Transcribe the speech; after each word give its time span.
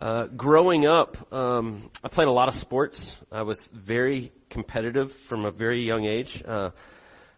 Uh, 0.00 0.26
growing 0.28 0.86
up, 0.86 1.30
um, 1.30 1.90
I 2.02 2.08
played 2.08 2.28
a 2.28 2.32
lot 2.32 2.48
of 2.48 2.54
sports. 2.54 3.12
I 3.30 3.42
was 3.42 3.68
very 3.74 4.32
competitive 4.48 5.14
from 5.28 5.44
a 5.44 5.50
very 5.50 5.84
young 5.86 6.06
age. 6.06 6.42
Uh, 6.46 6.70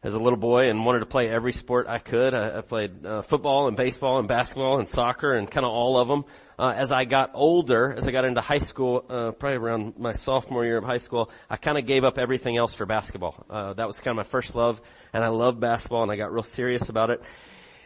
as 0.04 0.14
a 0.14 0.18
little 0.18 0.38
boy 0.38 0.68
and 0.68 0.84
wanted 0.84 0.98
to 1.00 1.06
play 1.06 1.28
every 1.28 1.52
sport 1.52 1.86
I 1.88 1.98
could. 1.98 2.34
I, 2.34 2.58
I 2.58 2.60
played 2.60 3.06
uh, 3.06 3.22
football 3.22 3.68
and 3.68 3.76
baseball 3.76 4.18
and 4.18 4.26
basketball 4.26 4.80
and 4.80 4.88
soccer 4.88 5.34
and 5.34 5.48
kind 5.48 5.64
of 5.64 5.70
all 5.70 6.00
of 6.00 6.08
them. 6.08 6.24
Uh, 6.58 6.72
as 6.76 6.92
I 6.92 7.04
got 7.04 7.30
older, 7.34 7.94
as 7.96 8.06
I 8.06 8.10
got 8.10 8.24
into 8.24 8.40
high 8.40 8.58
school, 8.58 9.04
uh, 9.08 9.30
probably 9.32 9.58
around 9.58 9.98
my 9.98 10.12
sophomore 10.12 10.64
year 10.64 10.78
of 10.78 10.84
high 10.84 10.98
school, 10.98 11.30
I 11.48 11.56
kind 11.56 11.78
of 11.78 11.86
gave 11.86 12.04
up 12.04 12.18
everything 12.18 12.56
else 12.56 12.74
for 12.74 12.84
basketball. 12.84 13.46
Uh, 13.48 13.74
that 13.74 13.86
was 13.86 13.96
kind 13.98 14.18
of 14.18 14.24
my 14.24 14.30
first 14.30 14.54
love, 14.54 14.80
and 15.12 15.24
I 15.24 15.28
loved 15.28 15.60
basketball, 15.60 16.02
and 16.02 16.10
I 16.10 16.16
got 16.16 16.32
real 16.32 16.42
serious 16.42 16.88
about 16.88 17.10
it. 17.10 17.22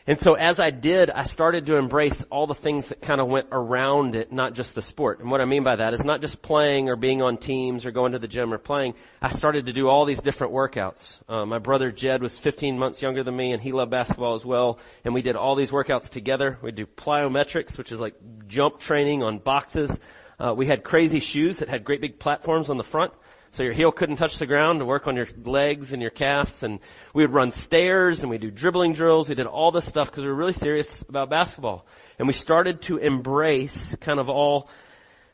And 0.09 0.21
so 0.21 0.35
as 0.35 0.61
I 0.61 0.71
did, 0.71 1.11
I 1.11 1.25
started 1.25 1.67
to 1.67 1.77
embrace 1.77 2.25
all 2.31 2.47
the 2.47 2.55
things 2.55 2.87
that 2.87 3.01
kind 3.01 3.21
of 3.21 3.27
went 3.27 3.49
around 3.51 4.15
it, 4.15 4.31
not 4.31 4.55
just 4.55 4.73
the 4.73 4.83
sport. 4.83 5.19
And 5.19 5.33
what 5.33 5.41
I 5.41 5.47
mean 5.47 5.65
by 5.65 5.75
that 5.75 5.95
is 5.95 6.05
not 6.05 6.21
just 6.21 6.41
playing 6.41 6.89
or 6.89 6.95
being 6.95 7.23
on 7.23 7.39
teams 7.39 7.85
or 7.85 7.91
going 7.91 8.13
to 8.13 8.21
the 8.21 8.29
gym 8.29 8.55
or 8.55 8.59
playing. 8.59 8.95
I 9.21 9.31
started 9.31 9.67
to 9.67 9.73
do 9.73 9.89
all 9.89 10.05
these 10.05 10.23
different 10.23 10.53
workouts. 10.53 11.19
Uh, 11.29 11.45
my 11.45 11.59
brother 11.59 11.91
Jed 11.91 12.23
was 12.23 12.39
15 12.39 12.79
months 12.79 13.03
younger 13.03 13.25
than 13.25 13.37
me 13.37 13.53
and 13.53 13.61
he 13.61 13.73
loved 13.73 13.91
basketball 13.91 14.35
as 14.35 14.45
well. 14.45 14.79
And 15.05 15.13
we 15.13 15.23
did 15.23 15.35
all 15.35 15.57
these 15.57 15.73
workouts 15.73 16.09
together. 16.09 16.57
We'd 16.63 16.77
do 16.77 16.87
plyometrics, 16.87 17.77
which 17.77 17.91
is 17.91 17.99
like 17.99 18.15
jump 18.47 18.79
training 18.79 19.25
on 19.25 19.39
boxes. 19.39 19.91
Uh, 20.39 20.55
we 20.57 20.69
had 20.69 20.85
crazy 20.85 21.19
shoes 21.19 21.57
that 21.57 21.69
had 21.69 21.83
great 21.83 22.01
big 22.01 22.21
platforms 22.21 22.71
on 22.71 22.77
the 22.77 22.85
front. 22.85 23.13
So 23.57 23.63
your 23.63 23.73
heel 23.73 23.91
couldn't 23.91 24.17
touch 24.17 24.39
the 24.39 24.45
ground 24.45 24.81
to 24.81 24.85
work 24.85 25.07
on 25.07 25.17
your 25.17 25.29
legs 25.43 25.91
and 25.91 26.03
your 26.03 26.11
calves. 26.11 26.63
And 26.63 26.79
we 27.15 27.23
would 27.23 27.33
run 27.33 27.53
stairs 27.53 28.21
and 28.21 28.29
we 28.29 28.37
do 28.37 28.51
dribbling 28.51 28.93
drills. 28.93 29.31
We 29.31 29.35
did 29.35 29.47
all 29.47 29.71
this 29.71 29.87
stuff 29.87 30.11
because 30.11 30.25
we 30.25 30.29
were 30.29 30.35
really 30.35 30.53
serious 30.53 31.03
about 31.09 31.31
basketball. 31.31 31.87
And 32.19 32.29
we 32.29 32.35
started 32.35 32.83
to 32.83 32.99
embrace 32.99 33.97
kind 34.03 34.21
of 34.21 34.29
all 34.29 34.69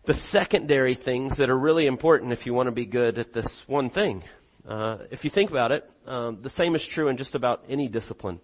the 0.04 0.14
secondary 0.14 0.94
things 0.94 1.38
that 1.38 1.50
are 1.50 1.58
really 1.58 1.86
important 1.86 2.30
if 2.30 2.46
you 2.46 2.54
want 2.54 2.68
to 2.68 2.72
be 2.72 2.86
good 2.86 3.18
at 3.18 3.32
this 3.32 3.64
one 3.66 3.90
thing. 3.90 4.22
Uh, 4.68 4.98
if 5.10 5.24
you 5.24 5.30
think 5.30 5.50
about 5.50 5.72
it, 5.72 5.90
um, 6.06 6.38
the 6.42 6.50
same 6.50 6.76
is 6.76 6.86
true 6.86 7.08
in 7.08 7.16
just 7.16 7.34
about 7.34 7.64
any 7.68 7.88
discipline. 7.88 8.38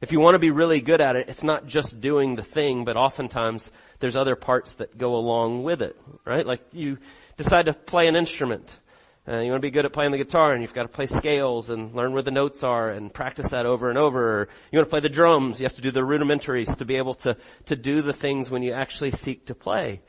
If 0.00 0.12
you 0.12 0.20
want 0.20 0.36
to 0.36 0.38
be 0.38 0.52
really 0.52 0.80
good 0.80 1.00
at 1.00 1.16
it, 1.16 1.28
it's 1.28 1.42
not 1.42 1.66
just 1.66 2.00
doing 2.00 2.36
the 2.36 2.44
thing, 2.44 2.84
but 2.84 2.96
oftentimes 2.96 3.68
there's 3.98 4.14
other 4.14 4.36
parts 4.36 4.70
that 4.74 4.96
go 4.96 5.16
along 5.16 5.64
with 5.64 5.82
it, 5.82 5.96
right? 6.24 6.46
Like 6.46 6.60
you 6.70 6.98
decide 7.36 7.66
to 7.66 7.72
play 7.72 8.06
an 8.06 8.14
instrument. 8.14 8.78
Uh, 9.26 9.38
you 9.38 9.50
want 9.50 9.62
to 9.62 9.66
be 9.66 9.70
good 9.70 9.86
at 9.86 9.92
playing 9.92 10.12
the 10.12 10.18
guitar 10.18 10.52
and 10.52 10.60
you've 10.60 10.74
got 10.74 10.82
to 10.82 10.88
play 10.88 11.06
scales 11.06 11.70
and 11.70 11.94
learn 11.94 12.12
where 12.12 12.22
the 12.22 12.30
notes 12.30 12.62
are 12.62 12.90
and 12.90 13.12
practice 13.12 13.48
that 13.48 13.64
over 13.64 13.88
and 13.88 13.98
over. 13.98 14.40
Or 14.40 14.48
you 14.70 14.78
want 14.78 14.86
to 14.86 14.90
play 14.90 15.00
the 15.00 15.08
drums, 15.08 15.58
you 15.58 15.64
have 15.64 15.76
to 15.76 15.80
do 15.80 15.90
the 15.90 16.00
rudimentaries 16.00 16.76
to 16.76 16.84
be 16.84 16.96
able 16.96 17.14
to, 17.14 17.36
to 17.66 17.76
do 17.76 18.02
the 18.02 18.12
things 18.12 18.50
when 18.50 18.62
you 18.62 18.72
actually 18.74 19.12
seek 19.12 19.46
to 19.46 19.54
play. 19.54 20.02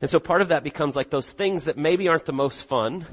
And 0.00 0.10
so 0.10 0.18
part 0.18 0.40
of 0.40 0.48
that 0.48 0.64
becomes 0.64 0.96
like 0.96 1.10
those 1.10 1.28
things 1.28 1.64
that 1.64 1.76
maybe 1.76 2.08
aren't 2.08 2.24
the 2.24 2.32
most 2.32 2.66
fun, 2.66 3.06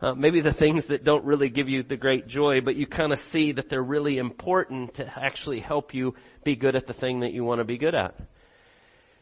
uh, 0.00 0.14
maybe 0.14 0.40
the 0.40 0.52
things 0.52 0.86
that 0.86 1.04
don't 1.04 1.24
really 1.24 1.48
give 1.48 1.68
you 1.68 1.84
the 1.84 1.96
great 1.96 2.26
joy, 2.26 2.60
but 2.60 2.74
you 2.74 2.86
kind 2.86 3.12
of 3.12 3.20
see 3.20 3.52
that 3.52 3.68
they're 3.68 3.82
really 3.82 4.18
important 4.18 4.94
to 4.94 5.18
actually 5.18 5.60
help 5.60 5.94
you 5.94 6.14
be 6.42 6.56
good 6.56 6.74
at 6.74 6.88
the 6.88 6.92
thing 6.92 7.20
that 7.20 7.32
you 7.32 7.44
want 7.44 7.60
to 7.60 7.64
be 7.64 7.78
good 7.78 7.94
at. 7.94 8.16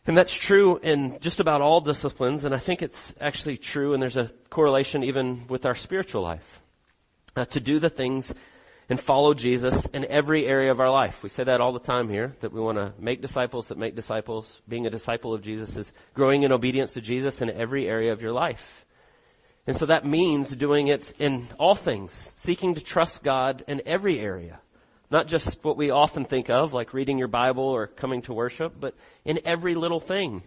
And 0.06 0.16
that's 0.16 0.32
true 0.32 0.78
in 0.78 1.18
just 1.20 1.38
about 1.38 1.60
all 1.60 1.80
disciplines, 1.80 2.44
and 2.44 2.54
I 2.54 2.58
think 2.58 2.82
it's 2.82 3.14
actually 3.20 3.56
true, 3.56 3.94
and 3.94 4.02
there's 4.02 4.16
a 4.16 4.30
correlation 4.50 5.04
even 5.04 5.46
with 5.48 5.64
our 5.64 5.76
spiritual 5.76 6.22
life. 6.22 6.60
Uh, 7.34 7.44
to 7.46 7.60
do 7.60 7.78
the 7.78 7.88
things 7.88 8.30
and 8.90 9.00
follow 9.00 9.32
Jesus 9.32 9.74
in 9.94 10.04
every 10.04 10.46
area 10.46 10.70
of 10.70 10.80
our 10.80 10.90
life. 10.90 11.22
We 11.22 11.30
say 11.30 11.44
that 11.44 11.62
all 11.62 11.72
the 11.72 11.78
time 11.78 12.10
here, 12.10 12.36
that 12.40 12.52
we 12.52 12.60
want 12.60 12.76
to 12.76 12.92
make 12.98 13.22
disciples 13.22 13.68
that 13.68 13.78
make 13.78 13.96
disciples. 13.96 14.60
Being 14.68 14.86
a 14.86 14.90
disciple 14.90 15.32
of 15.32 15.40
Jesus 15.40 15.74
is 15.76 15.92
growing 16.12 16.42
in 16.42 16.52
obedience 16.52 16.92
to 16.92 17.00
Jesus 17.00 17.40
in 17.40 17.48
every 17.48 17.88
area 17.88 18.12
of 18.12 18.20
your 18.20 18.32
life. 18.32 18.62
And 19.66 19.76
so 19.76 19.86
that 19.86 20.04
means 20.04 20.54
doing 20.54 20.88
it 20.88 21.10
in 21.18 21.48
all 21.58 21.74
things, 21.74 22.12
seeking 22.36 22.74
to 22.74 22.82
trust 22.82 23.22
God 23.22 23.64
in 23.68 23.80
every 23.86 24.18
area. 24.18 24.60
Not 25.12 25.28
just 25.28 25.58
what 25.62 25.76
we 25.76 25.90
often 25.90 26.24
think 26.24 26.48
of, 26.48 26.72
like 26.72 26.94
reading 26.94 27.18
your 27.18 27.28
Bible 27.28 27.64
or 27.64 27.86
coming 27.86 28.22
to 28.22 28.32
worship, 28.32 28.72
but 28.80 28.94
in 29.26 29.40
every 29.44 29.74
little 29.74 30.00
thing. 30.00 30.42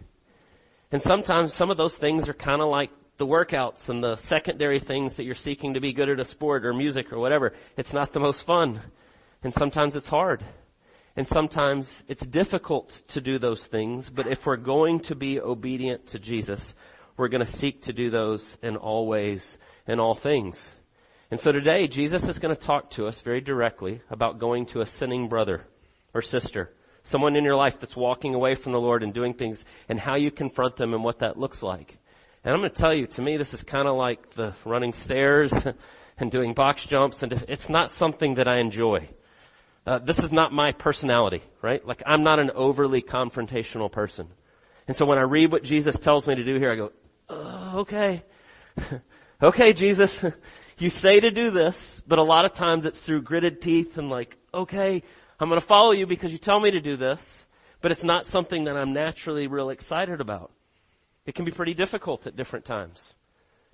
And 0.90 1.00
sometimes 1.00 1.54
some 1.54 1.70
of 1.70 1.76
those 1.76 1.96
things 1.96 2.28
are 2.28 2.34
kind 2.34 2.60
of 2.60 2.68
like 2.68 2.90
the 3.16 3.28
workouts 3.28 3.88
and 3.88 4.02
the 4.02 4.16
secondary 4.16 4.80
things 4.80 5.14
that 5.14 5.22
you're 5.22 5.36
seeking 5.36 5.74
to 5.74 5.80
be 5.80 5.92
good 5.92 6.08
at 6.08 6.18
a 6.18 6.24
sport 6.24 6.66
or 6.66 6.74
music 6.74 7.12
or 7.12 7.20
whatever. 7.20 7.52
It's 7.76 7.92
not 7.92 8.12
the 8.12 8.18
most 8.18 8.44
fun. 8.44 8.82
And 9.44 9.54
sometimes 9.54 9.94
it's 9.94 10.08
hard. 10.08 10.44
And 11.14 11.28
sometimes 11.28 12.02
it's 12.08 12.26
difficult 12.26 13.02
to 13.08 13.20
do 13.20 13.38
those 13.38 13.64
things, 13.66 14.10
but 14.10 14.26
if 14.26 14.44
we're 14.46 14.56
going 14.56 14.98
to 15.02 15.14
be 15.14 15.40
obedient 15.40 16.08
to 16.08 16.18
Jesus, 16.18 16.74
we're 17.16 17.28
going 17.28 17.46
to 17.46 17.56
seek 17.56 17.82
to 17.82 17.92
do 17.92 18.10
those 18.10 18.58
in 18.64 18.76
all 18.76 19.06
ways 19.06 19.58
and 19.86 20.00
all 20.00 20.16
things. 20.16 20.56
And 21.30 21.40
so 21.40 21.50
today, 21.50 21.88
Jesus 21.88 22.28
is 22.28 22.38
going 22.38 22.54
to 22.54 22.60
talk 22.60 22.90
to 22.92 23.06
us 23.06 23.20
very 23.20 23.40
directly 23.40 24.00
about 24.10 24.38
going 24.38 24.66
to 24.66 24.80
a 24.80 24.86
sinning 24.86 25.28
brother 25.28 25.64
or 26.14 26.22
sister. 26.22 26.70
Someone 27.02 27.34
in 27.34 27.44
your 27.44 27.56
life 27.56 27.80
that's 27.80 27.96
walking 27.96 28.34
away 28.34 28.54
from 28.54 28.72
the 28.72 28.80
Lord 28.80 29.02
and 29.02 29.12
doing 29.12 29.34
things 29.34 29.64
and 29.88 29.98
how 29.98 30.14
you 30.14 30.30
confront 30.30 30.76
them 30.76 30.94
and 30.94 31.02
what 31.02 31.18
that 31.20 31.36
looks 31.36 31.62
like. 31.62 31.96
And 32.44 32.54
I'm 32.54 32.60
going 32.60 32.70
to 32.70 32.80
tell 32.80 32.94
you, 32.94 33.08
to 33.08 33.22
me, 33.22 33.36
this 33.36 33.52
is 33.52 33.62
kind 33.62 33.88
of 33.88 33.96
like 33.96 34.34
the 34.34 34.54
running 34.64 34.92
stairs 34.92 35.52
and 36.18 36.30
doing 36.30 36.54
box 36.54 36.86
jumps 36.86 37.22
and 37.22 37.32
it's 37.48 37.68
not 37.68 37.90
something 37.90 38.34
that 38.34 38.46
I 38.46 38.60
enjoy. 38.60 39.08
Uh, 39.84 39.98
this 39.98 40.18
is 40.20 40.32
not 40.32 40.52
my 40.52 40.72
personality, 40.72 41.42
right? 41.60 41.84
Like 41.84 42.02
I'm 42.06 42.22
not 42.22 42.38
an 42.38 42.50
overly 42.54 43.02
confrontational 43.02 43.90
person. 43.90 44.28
And 44.86 44.96
so 44.96 45.06
when 45.06 45.18
I 45.18 45.22
read 45.22 45.50
what 45.50 45.64
Jesus 45.64 45.98
tells 45.98 46.26
me 46.26 46.36
to 46.36 46.44
do 46.44 46.56
here, 46.56 46.72
I 46.72 46.76
go, 46.76 46.92
oh, 47.28 47.80
okay. 47.80 48.22
okay, 49.42 49.72
Jesus. 49.72 50.24
You 50.78 50.90
say 50.90 51.20
to 51.20 51.30
do 51.30 51.50
this, 51.50 52.02
but 52.06 52.18
a 52.18 52.22
lot 52.22 52.44
of 52.44 52.52
times 52.52 52.84
it's 52.84 52.98
through 53.00 53.22
gritted 53.22 53.62
teeth 53.62 53.96
and 53.96 54.10
like, 54.10 54.36
okay, 54.52 55.02
I'm 55.40 55.48
going 55.48 55.60
to 55.60 55.66
follow 55.66 55.92
you 55.92 56.06
because 56.06 56.32
you 56.32 56.38
tell 56.38 56.60
me 56.60 56.70
to 56.70 56.80
do 56.80 56.98
this, 56.98 57.20
but 57.80 57.92
it's 57.92 58.04
not 58.04 58.26
something 58.26 58.64
that 58.64 58.76
I'm 58.76 58.92
naturally 58.92 59.46
real 59.46 59.70
excited 59.70 60.20
about. 60.20 60.52
It 61.24 61.34
can 61.34 61.46
be 61.46 61.50
pretty 61.50 61.72
difficult 61.72 62.26
at 62.26 62.36
different 62.36 62.66
times 62.66 63.02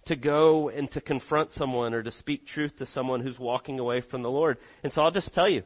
to 0.05 0.15
go 0.15 0.69
and 0.69 0.91
to 0.93 1.01
confront 1.01 1.51
someone 1.53 1.93
or 1.93 2.05
to 2.05 2.11
speak 2.11 2.47
truth 2.47 2.77
to 2.79 2.87
someone 2.87 3.21
who's 3.21 3.39
walking 3.39 3.81
away 3.81 4.01
from 4.01 4.23
the 4.23 4.31
Lord. 4.31 4.59
And 4.85 4.93
so 4.93 5.03
I'll 5.03 5.11
just 5.11 5.35
tell 5.35 5.49
you, 5.49 5.65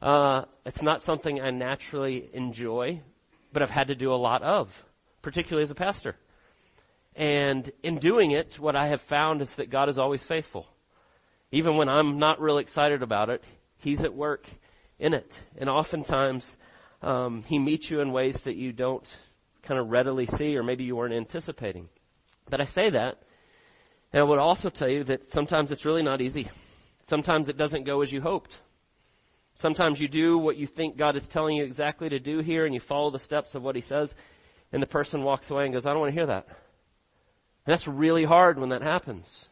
uh, 0.00 0.44
it's 0.64 0.82
not 0.82 1.02
something 1.02 1.40
I 1.40 1.50
naturally 1.50 2.30
enjoy, 2.32 3.02
but 3.52 3.62
I've 3.62 3.70
had 3.70 3.88
to 3.88 3.96
do 3.96 4.12
a 4.12 4.16
lot 4.16 4.42
of, 4.42 4.72
particularly 5.22 5.64
as 5.64 5.72
a 5.72 5.76
pastor. 5.76 6.16
And 7.18 7.72
in 7.82 7.98
doing 7.98 8.30
it, 8.30 8.60
what 8.60 8.76
I 8.76 8.86
have 8.86 9.00
found 9.02 9.42
is 9.42 9.50
that 9.56 9.70
God 9.70 9.88
is 9.88 9.98
always 9.98 10.22
faithful. 10.22 10.68
Even 11.50 11.76
when 11.76 11.88
I'm 11.88 12.20
not 12.20 12.40
real 12.40 12.58
excited 12.58 13.02
about 13.02 13.28
it, 13.28 13.42
He's 13.78 14.00
at 14.02 14.14
work 14.14 14.46
in 15.00 15.14
it. 15.14 15.34
And 15.58 15.68
oftentimes, 15.68 16.46
um, 17.02 17.42
He 17.42 17.58
meets 17.58 17.90
you 17.90 18.00
in 18.00 18.12
ways 18.12 18.36
that 18.44 18.54
you 18.54 18.72
don't 18.72 19.04
kind 19.62 19.80
of 19.80 19.88
readily 19.88 20.26
see 20.26 20.56
or 20.56 20.62
maybe 20.62 20.84
you 20.84 20.94
weren't 20.94 21.12
anticipating. 21.12 21.88
But 22.48 22.60
I 22.60 22.66
say 22.66 22.90
that, 22.90 23.20
and 24.12 24.20
I 24.20 24.24
would 24.24 24.38
also 24.38 24.70
tell 24.70 24.88
you 24.88 25.02
that 25.04 25.32
sometimes 25.32 25.72
it's 25.72 25.84
really 25.84 26.04
not 26.04 26.20
easy. 26.20 26.48
Sometimes 27.08 27.48
it 27.48 27.58
doesn't 27.58 27.82
go 27.82 28.00
as 28.00 28.12
you 28.12 28.20
hoped. 28.20 28.56
Sometimes 29.56 29.98
you 29.98 30.06
do 30.06 30.38
what 30.38 30.56
you 30.56 30.68
think 30.68 30.96
God 30.96 31.16
is 31.16 31.26
telling 31.26 31.56
you 31.56 31.64
exactly 31.64 32.08
to 32.10 32.20
do 32.20 32.38
here 32.38 32.64
and 32.64 32.72
you 32.72 32.80
follow 32.80 33.10
the 33.10 33.18
steps 33.18 33.56
of 33.56 33.62
what 33.64 33.74
He 33.74 33.82
says, 33.82 34.14
and 34.72 34.80
the 34.80 34.86
person 34.86 35.24
walks 35.24 35.50
away 35.50 35.64
and 35.64 35.74
goes, 35.74 35.84
I 35.84 35.90
don't 35.90 35.98
want 35.98 36.14
to 36.14 36.20
hear 36.20 36.26
that. 36.26 36.46
And 37.68 37.74
that's 37.74 37.86
really 37.86 38.24
hard 38.24 38.58
when 38.58 38.70
that 38.70 38.80
happens. 38.80 39.50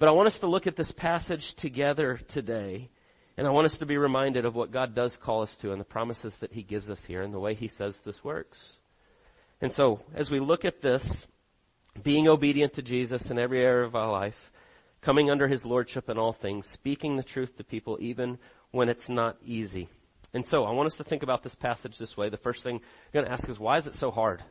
But 0.00 0.08
I 0.08 0.10
want 0.10 0.26
us 0.26 0.40
to 0.40 0.48
look 0.48 0.66
at 0.66 0.74
this 0.74 0.90
passage 0.90 1.54
together 1.54 2.18
today, 2.26 2.90
and 3.36 3.46
I 3.46 3.50
want 3.50 3.66
us 3.66 3.78
to 3.78 3.86
be 3.86 3.96
reminded 3.96 4.44
of 4.44 4.56
what 4.56 4.72
God 4.72 4.96
does 4.96 5.16
call 5.16 5.42
us 5.42 5.54
to 5.58 5.70
and 5.70 5.80
the 5.80 5.84
promises 5.84 6.34
that 6.40 6.52
He 6.52 6.64
gives 6.64 6.90
us 6.90 7.04
here 7.04 7.22
and 7.22 7.32
the 7.32 7.38
way 7.38 7.54
He 7.54 7.68
says 7.68 7.96
this 8.04 8.24
works. 8.24 8.80
And 9.60 9.70
so, 9.70 10.00
as 10.12 10.28
we 10.28 10.40
look 10.40 10.64
at 10.64 10.82
this, 10.82 11.24
being 12.02 12.26
obedient 12.26 12.74
to 12.74 12.82
Jesus 12.82 13.30
in 13.30 13.38
every 13.38 13.60
area 13.60 13.86
of 13.86 13.94
our 13.94 14.10
life, 14.10 14.50
coming 15.00 15.30
under 15.30 15.46
His 15.46 15.64
Lordship 15.64 16.08
in 16.08 16.18
all 16.18 16.32
things, 16.32 16.66
speaking 16.66 17.14
the 17.14 17.22
truth 17.22 17.58
to 17.58 17.62
people 17.62 17.96
even 18.00 18.38
when 18.72 18.88
it's 18.88 19.08
not 19.08 19.36
easy. 19.46 19.88
And 20.34 20.44
so, 20.44 20.64
I 20.64 20.72
want 20.72 20.88
us 20.88 20.96
to 20.96 21.04
think 21.04 21.22
about 21.22 21.44
this 21.44 21.54
passage 21.54 21.96
this 21.96 22.16
way. 22.16 22.28
The 22.28 22.38
first 22.38 22.64
thing 22.64 22.74
I'm 22.74 23.12
going 23.12 23.26
to 23.26 23.30
ask 23.30 23.48
is, 23.48 23.56
why 23.56 23.78
is 23.78 23.86
it 23.86 23.94
so 23.94 24.10
hard? 24.10 24.42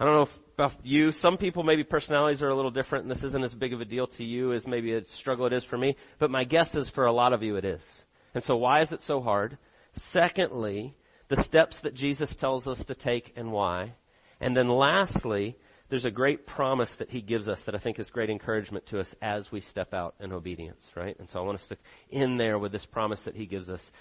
I 0.00 0.06
don't 0.06 0.14
know 0.14 0.22
if 0.22 0.38
you. 0.82 1.12
Some 1.12 1.36
people 1.36 1.62
maybe 1.62 1.84
personalities 1.84 2.42
are 2.42 2.48
a 2.48 2.54
little 2.54 2.70
different 2.70 3.04
and 3.04 3.10
this 3.10 3.24
isn't 3.24 3.44
as 3.44 3.54
big 3.54 3.72
of 3.72 3.80
a 3.80 3.84
deal 3.84 4.06
to 4.06 4.24
you 4.24 4.52
as 4.52 4.66
maybe 4.66 4.92
a 4.92 5.04
struggle 5.04 5.46
it 5.46 5.52
is 5.52 5.64
for 5.64 5.78
me. 5.78 5.96
But 6.18 6.30
my 6.30 6.44
guess 6.44 6.74
is 6.74 6.88
for 6.88 7.06
a 7.06 7.12
lot 7.12 7.32
of 7.32 7.42
you 7.42 7.56
it 7.56 7.64
is. 7.64 7.82
And 8.34 8.42
so 8.42 8.56
why 8.56 8.80
is 8.80 8.92
it 8.92 9.02
so 9.02 9.20
hard? 9.20 9.58
Secondly, 9.94 10.94
the 11.28 11.42
steps 11.42 11.78
that 11.80 11.94
Jesus 11.94 12.34
tells 12.34 12.66
us 12.66 12.84
to 12.84 12.94
take 12.94 13.32
and 13.36 13.52
why. 13.52 13.94
And 14.40 14.56
then 14.56 14.68
lastly, 14.68 15.56
there's 15.88 16.04
a 16.06 16.10
great 16.10 16.46
promise 16.46 16.92
that 16.94 17.10
he 17.10 17.20
gives 17.20 17.48
us 17.48 17.60
that 17.62 17.74
I 17.74 17.78
think 17.78 17.98
is 17.98 18.08
great 18.08 18.30
encouragement 18.30 18.86
to 18.86 19.00
us 19.00 19.14
as 19.20 19.52
we 19.52 19.60
step 19.60 19.92
out 19.92 20.14
in 20.20 20.32
obedience, 20.32 20.90
right? 20.96 21.14
And 21.18 21.28
so 21.28 21.38
I 21.38 21.42
want 21.42 21.60
us 21.60 21.68
to 21.68 21.76
end 22.10 22.40
there 22.40 22.58
with 22.58 22.72
this 22.72 22.86
promise 22.86 23.20
that 23.22 23.36
he 23.36 23.44
gives 23.44 23.68
us. 23.68 23.92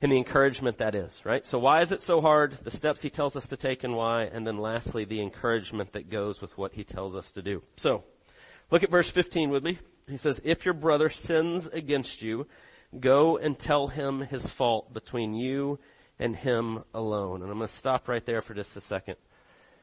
And 0.00 0.12
the 0.12 0.16
encouragement 0.16 0.78
that 0.78 0.94
is, 0.94 1.20
right? 1.24 1.46
So 1.46 1.58
why 1.58 1.82
is 1.82 1.92
it 1.92 2.02
so 2.02 2.20
hard? 2.20 2.58
The 2.62 2.70
steps 2.70 3.02
he 3.02 3.10
tells 3.10 3.34
us 3.36 3.46
to 3.48 3.56
take 3.56 3.82
and 3.84 3.96
why, 3.96 4.24
and 4.24 4.46
then 4.46 4.58
lastly, 4.58 5.04
the 5.04 5.20
encouragement 5.20 5.92
that 5.92 6.10
goes 6.10 6.40
with 6.40 6.56
what 6.56 6.72
he 6.72 6.84
tells 6.84 7.16
us 7.16 7.30
to 7.32 7.42
do. 7.42 7.62
So, 7.76 8.04
look 8.70 8.82
at 8.82 8.90
verse 8.90 9.10
15 9.10 9.50
with 9.50 9.64
me. 9.64 9.78
He 10.06 10.16
says, 10.16 10.40
if 10.44 10.64
your 10.64 10.74
brother 10.74 11.10
sins 11.10 11.68
against 11.72 12.22
you, 12.22 12.46
go 12.98 13.36
and 13.36 13.58
tell 13.58 13.88
him 13.88 14.20
his 14.20 14.48
fault 14.52 14.94
between 14.94 15.34
you 15.34 15.78
and 16.18 16.34
him 16.34 16.84
alone. 16.94 17.42
And 17.42 17.50
I'm 17.50 17.58
going 17.58 17.68
to 17.68 17.76
stop 17.76 18.08
right 18.08 18.24
there 18.24 18.40
for 18.40 18.54
just 18.54 18.76
a 18.76 18.80
second. 18.80 19.16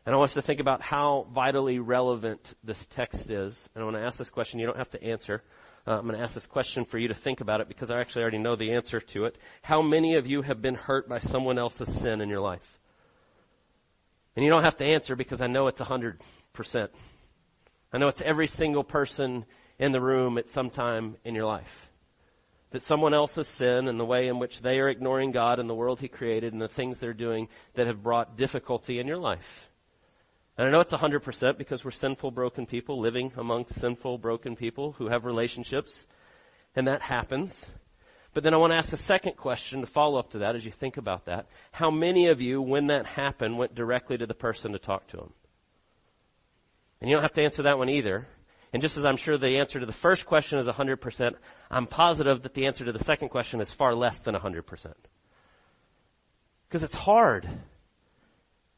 And 0.06 0.14
I 0.14 0.18
want 0.18 0.32
us 0.32 0.36
to 0.36 0.42
think 0.42 0.60
about 0.60 0.82
how 0.82 1.28
vitally 1.34 1.80
relevant 1.80 2.54
this 2.64 2.84
text 2.88 3.30
is. 3.30 3.70
And 3.74 3.82
I 3.82 3.86
want 3.86 3.98
to 3.98 4.04
ask 4.04 4.18
this 4.18 4.30
question. 4.30 4.60
You 4.60 4.68
don't 4.68 4.78
have 4.78 4.92
to 4.92 5.04
answer. 5.04 5.44
Uh, 5.88 5.98
I'm 5.98 6.06
going 6.06 6.18
to 6.18 6.24
ask 6.24 6.34
this 6.34 6.46
question 6.46 6.86
for 6.86 6.98
you 6.98 7.08
to 7.10 7.14
think 7.14 7.42
about 7.42 7.62
it 7.62 7.68
because 7.68 7.92
I 7.92 8.00
actually 8.00 8.24
already 8.24 8.40
know 8.40 8.56
the 8.56 8.74
answer 8.74 9.00
to 9.00 9.26
it. 9.26 9.38
How 9.62 9.82
many 9.82 10.16
of 10.16 10.26
you 10.26 10.42
have 10.42 10.62
been 10.62 10.76
hurt 10.76 11.08
by 11.08 11.20
someone 11.20 11.60
else's 11.60 11.94
sin 12.02 12.22
in 12.22 12.30
your 12.30 12.42
life? 12.42 12.80
And 14.36 14.44
you 14.44 14.52
don't 14.52 14.64
have 14.64 14.78
to 14.78 14.86
answer 14.86 15.16
because 15.16 15.42
I 15.42 15.48
know 15.48 15.68
it's 15.68 15.80
a 15.80 15.86
hundred 15.86 16.22
percent. 16.54 16.92
I 17.94 17.98
know 18.00 18.08
it's 18.08 18.22
every 18.22 18.48
single 18.48 18.84
person 18.84 19.46
in 19.78 19.92
the 19.92 20.02
room 20.02 20.38
at 20.38 20.50
some 20.50 20.70
time 20.70 21.18
in 21.24 21.36
your 21.36 21.46
life 21.46 21.86
that 22.76 22.82
someone 22.82 23.14
else's 23.14 23.48
sin 23.48 23.88
and 23.88 23.98
the 23.98 24.04
way 24.04 24.28
in 24.28 24.38
which 24.38 24.60
they 24.60 24.80
are 24.80 24.90
ignoring 24.90 25.32
God 25.32 25.60
and 25.60 25.70
the 25.70 25.74
world 25.74 26.02
He 26.02 26.10
created 26.10 26.52
and 26.52 26.62
the 26.62 26.68
things 26.68 27.00
they're 27.00 27.14
doing 27.14 27.48
that 27.76 27.88
have 27.88 28.04
brought 28.04 28.36
difficulty 28.36 29.00
in 29.00 29.08
your 29.08 29.18
life. 29.18 29.65
And 30.58 30.68
I 30.68 30.72
know 30.72 30.80
it's 30.80 30.94
100% 30.94 31.58
because 31.58 31.84
we're 31.84 31.92
sinful, 31.92 32.32
broken 32.32 32.66
people 32.66 33.00
living 33.00 33.32
amongst 33.38 33.80
sinful, 33.80 34.20
broken 34.20 34.56
people 34.56 34.94
who 34.94 35.08
have 35.10 35.26
relationships. 35.26 36.06
And 36.76 36.88
that 36.88 37.02
happens. 37.02 37.66
But 38.34 38.44
then 38.44 38.54
I 38.54 38.58
want 38.58 38.72
to 38.72 38.78
ask 38.78 38.92
a 38.94 38.98
second 38.98 39.38
question 39.38 39.82
to 39.82 39.88
follow 39.88 40.20
up 40.20 40.32
to 40.32 40.40
that 40.40 40.56
as 40.56 40.66
you 40.66 40.72
think 40.72 40.98
about 40.98 41.26
that. 41.26 41.48
How 41.72 41.90
many 41.90 42.28
of 42.28 42.42
you, 42.42 42.62
when 42.62 42.88
that 42.88 43.06
happened, 43.06 43.58
went 43.58 43.76
directly 43.76 44.18
to 44.18 44.26
the 44.26 44.34
person 44.34 44.74
to 44.74 44.80
talk 44.80 45.08
to 45.10 45.18
them? 45.18 45.34
And 47.00 47.10
you 47.10 47.16
don't 47.16 47.24
have 47.24 47.34
to 47.34 47.44
answer 47.44 47.64
that 47.64 47.78
one 47.78 47.90
either. 47.90 48.28
And 48.74 48.82
just 48.82 48.98
as 48.98 49.06
I'm 49.06 49.16
sure 49.16 49.38
the 49.38 49.60
answer 49.60 49.80
to 49.80 49.86
the 49.86 49.94
first 49.94 50.26
question 50.26 50.60
is 50.60 50.68
100%, 50.68 51.36
I'm 51.72 51.88
positive 51.88 52.44
that 52.44 52.54
the 52.54 52.66
answer 52.66 52.84
to 52.84 52.92
the 52.92 53.04
second 53.04 53.30
question 53.30 53.62
is 53.62 53.72
far 53.72 53.96
less 53.96 54.20
than 54.20 54.36
100%. 54.36 54.94
Because 56.68 56.84
it's 56.84 56.94
hard. 56.94 57.48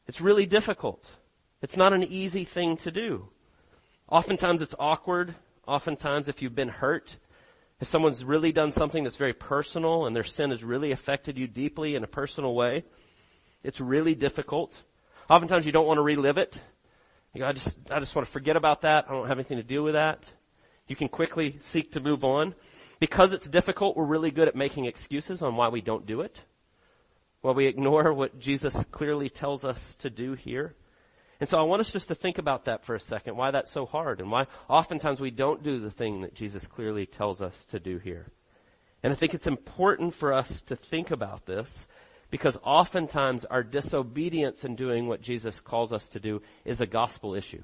It's 0.06 0.20
really 0.20 0.46
difficult. 0.46 1.10
It's 1.60 1.76
not 1.76 1.92
an 1.92 2.04
easy 2.04 2.44
thing 2.44 2.76
to 2.78 2.90
do. 2.90 3.28
Oftentimes 4.08 4.62
it's 4.62 4.74
awkward. 4.78 5.34
Oftentimes 5.66 6.28
if 6.28 6.40
you've 6.40 6.54
been 6.54 6.68
hurt, 6.68 7.16
if 7.80 7.88
someone's 7.88 8.24
really 8.24 8.52
done 8.52 8.72
something 8.72 9.04
that's 9.04 9.16
very 9.16 9.34
personal 9.34 10.06
and 10.06 10.14
their 10.14 10.24
sin 10.24 10.50
has 10.50 10.64
really 10.64 10.92
affected 10.92 11.36
you 11.36 11.46
deeply 11.46 11.94
in 11.94 12.04
a 12.04 12.08
personal 12.08 12.54
way, 12.54 12.84
it's 13.62 13.80
really 13.80 14.14
difficult. 14.14 14.80
Oftentimes 15.28 15.66
you 15.66 15.72
don't 15.72 15.86
want 15.86 15.98
to 15.98 16.02
relive 16.02 16.38
it. 16.38 16.60
You 17.34 17.44
I 17.44 17.52
just, 17.52 17.76
I 17.90 18.00
just 18.00 18.14
want 18.14 18.26
to 18.26 18.32
forget 18.32 18.56
about 18.56 18.82
that. 18.82 19.06
I 19.08 19.12
don't 19.12 19.28
have 19.28 19.38
anything 19.38 19.58
to 19.58 19.62
do 19.62 19.82
with 19.82 19.94
that. 19.94 20.28
You 20.86 20.96
can 20.96 21.08
quickly 21.08 21.58
seek 21.60 21.92
to 21.92 22.00
move 22.00 22.24
on. 22.24 22.54
Because 23.00 23.32
it's 23.32 23.46
difficult, 23.46 23.96
we're 23.96 24.04
really 24.04 24.30
good 24.30 24.48
at 24.48 24.56
making 24.56 24.86
excuses 24.86 25.42
on 25.42 25.54
why 25.54 25.68
we 25.68 25.80
don't 25.80 26.06
do 26.06 26.22
it. 26.22 26.40
While 27.42 27.54
we 27.54 27.66
ignore 27.66 28.12
what 28.12 28.40
Jesus 28.40 28.74
clearly 28.90 29.28
tells 29.28 29.64
us 29.64 29.78
to 30.00 30.10
do 30.10 30.32
here. 30.32 30.74
And 31.40 31.48
so 31.48 31.58
I 31.58 31.62
want 31.62 31.80
us 31.80 31.92
just 31.92 32.08
to 32.08 32.14
think 32.14 32.38
about 32.38 32.64
that 32.64 32.84
for 32.84 32.96
a 32.96 33.00
second, 33.00 33.36
why 33.36 33.52
that's 33.52 33.70
so 33.70 33.86
hard 33.86 34.20
and 34.20 34.30
why 34.30 34.46
oftentimes 34.68 35.20
we 35.20 35.30
don't 35.30 35.62
do 35.62 35.78
the 35.78 35.90
thing 35.90 36.22
that 36.22 36.34
Jesus 36.34 36.66
clearly 36.66 37.06
tells 37.06 37.40
us 37.40 37.54
to 37.70 37.78
do 37.78 37.98
here. 37.98 38.26
And 39.02 39.12
I 39.12 39.16
think 39.16 39.34
it's 39.34 39.46
important 39.46 40.14
for 40.14 40.32
us 40.32 40.60
to 40.62 40.74
think 40.74 41.12
about 41.12 41.46
this 41.46 41.86
because 42.30 42.58
oftentimes 42.64 43.44
our 43.44 43.62
disobedience 43.62 44.64
in 44.64 44.74
doing 44.74 45.06
what 45.06 45.22
Jesus 45.22 45.60
calls 45.60 45.92
us 45.92 46.06
to 46.10 46.20
do 46.20 46.42
is 46.64 46.80
a 46.80 46.86
gospel 46.86 47.34
issue. 47.34 47.62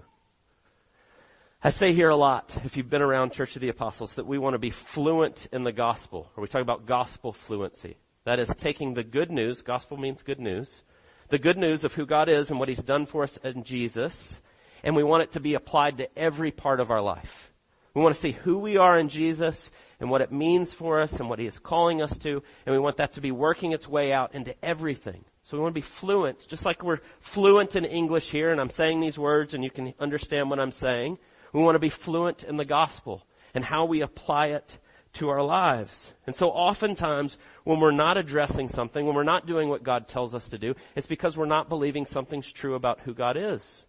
I 1.62 1.70
say 1.70 1.92
here 1.92 2.10
a 2.10 2.16
lot, 2.16 2.54
if 2.64 2.76
you've 2.76 2.90
been 2.90 3.02
around 3.02 3.32
Church 3.32 3.56
of 3.56 3.62
the 3.62 3.70
Apostles, 3.70 4.12
that 4.14 4.26
we 4.26 4.38
want 4.38 4.54
to 4.54 4.58
be 4.58 4.70
fluent 4.70 5.48
in 5.50 5.64
the 5.64 5.72
gospel, 5.72 6.30
or 6.36 6.42
we 6.42 6.48
talk 6.48 6.62
about 6.62 6.86
gospel 6.86 7.32
fluency. 7.32 7.96
That 8.24 8.38
is 8.38 8.48
taking 8.56 8.94
the 8.94 9.02
good 9.02 9.30
news, 9.30 9.62
gospel 9.62 9.96
means 9.96 10.22
good 10.22 10.40
news, 10.40 10.82
the 11.28 11.38
good 11.38 11.56
news 11.56 11.84
of 11.84 11.94
who 11.94 12.06
God 12.06 12.28
is 12.28 12.50
and 12.50 12.58
what 12.58 12.68
He's 12.68 12.82
done 12.82 13.06
for 13.06 13.22
us 13.22 13.38
in 13.42 13.64
Jesus, 13.64 14.38
and 14.82 14.94
we 14.94 15.02
want 15.02 15.22
it 15.22 15.32
to 15.32 15.40
be 15.40 15.54
applied 15.54 15.98
to 15.98 16.18
every 16.18 16.50
part 16.50 16.80
of 16.80 16.90
our 16.90 17.00
life. 17.00 17.50
We 17.94 18.02
want 18.02 18.14
to 18.14 18.20
see 18.20 18.32
who 18.32 18.58
we 18.58 18.76
are 18.76 18.98
in 18.98 19.08
Jesus 19.08 19.70
and 20.00 20.10
what 20.10 20.20
it 20.20 20.32
means 20.32 20.74
for 20.74 21.00
us 21.00 21.12
and 21.14 21.28
what 21.28 21.38
He 21.38 21.46
is 21.46 21.58
calling 21.58 22.02
us 22.02 22.16
to, 22.18 22.42
and 22.66 22.74
we 22.74 22.80
want 22.80 22.96
that 22.96 23.14
to 23.14 23.20
be 23.20 23.30
working 23.30 23.72
its 23.72 23.88
way 23.88 24.12
out 24.12 24.34
into 24.34 24.54
everything. 24.64 25.24
So 25.44 25.56
we 25.56 25.62
want 25.62 25.74
to 25.74 25.80
be 25.80 25.86
fluent, 25.86 26.46
just 26.48 26.64
like 26.64 26.82
we're 26.82 27.00
fluent 27.20 27.76
in 27.76 27.84
English 27.84 28.30
here, 28.30 28.50
and 28.50 28.60
I'm 28.60 28.70
saying 28.70 29.00
these 29.00 29.18
words 29.18 29.54
and 29.54 29.62
you 29.62 29.70
can 29.70 29.94
understand 30.00 30.50
what 30.50 30.58
I'm 30.58 30.72
saying. 30.72 31.18
We 31.52 31.62
want 31.62 31.76
to 31.76 31.80
be 31.80 31.90
fluent 31.90 32.42
in 32.42 32.56
the 32.56 32.64
gospel 32.64 33.26
and 33.54 33.64
how 33.64 33.84
we 33.84 34.00
apply 34.00 34.48
it 34.48 34.78
to 35.14 35.28
our 35.28 35.42
lives. 35.42 36.12
And 36.26 36.34
so 36.34 36.48
oftentimes 36.48 37.36
when 37.64 37.80
we're 37.80 37.90
not 37.90 38.16
addressing 38.16 38.68
something, 38.68 39.04
when 39.04 39.14
we're 39.14 39.22
not 39.22 39.46
doing 39.46 39.68
what 39.68 39.82
God 39.82 40.08
tells 40.08 40.34
us 40.34 40.48
to 40.50 40.58
do, 40.58 40.74
it's 40.96 41.06
because 41.06 41.36
we're 41.36 41.46
not 41.46 41.68
believing 41.68 42.06
something's 42.06 42.50
true 42.50 42.74
about 42.74 43.00
who 43.00 43.14
God 43.14 43.36
is. 43.36 43.84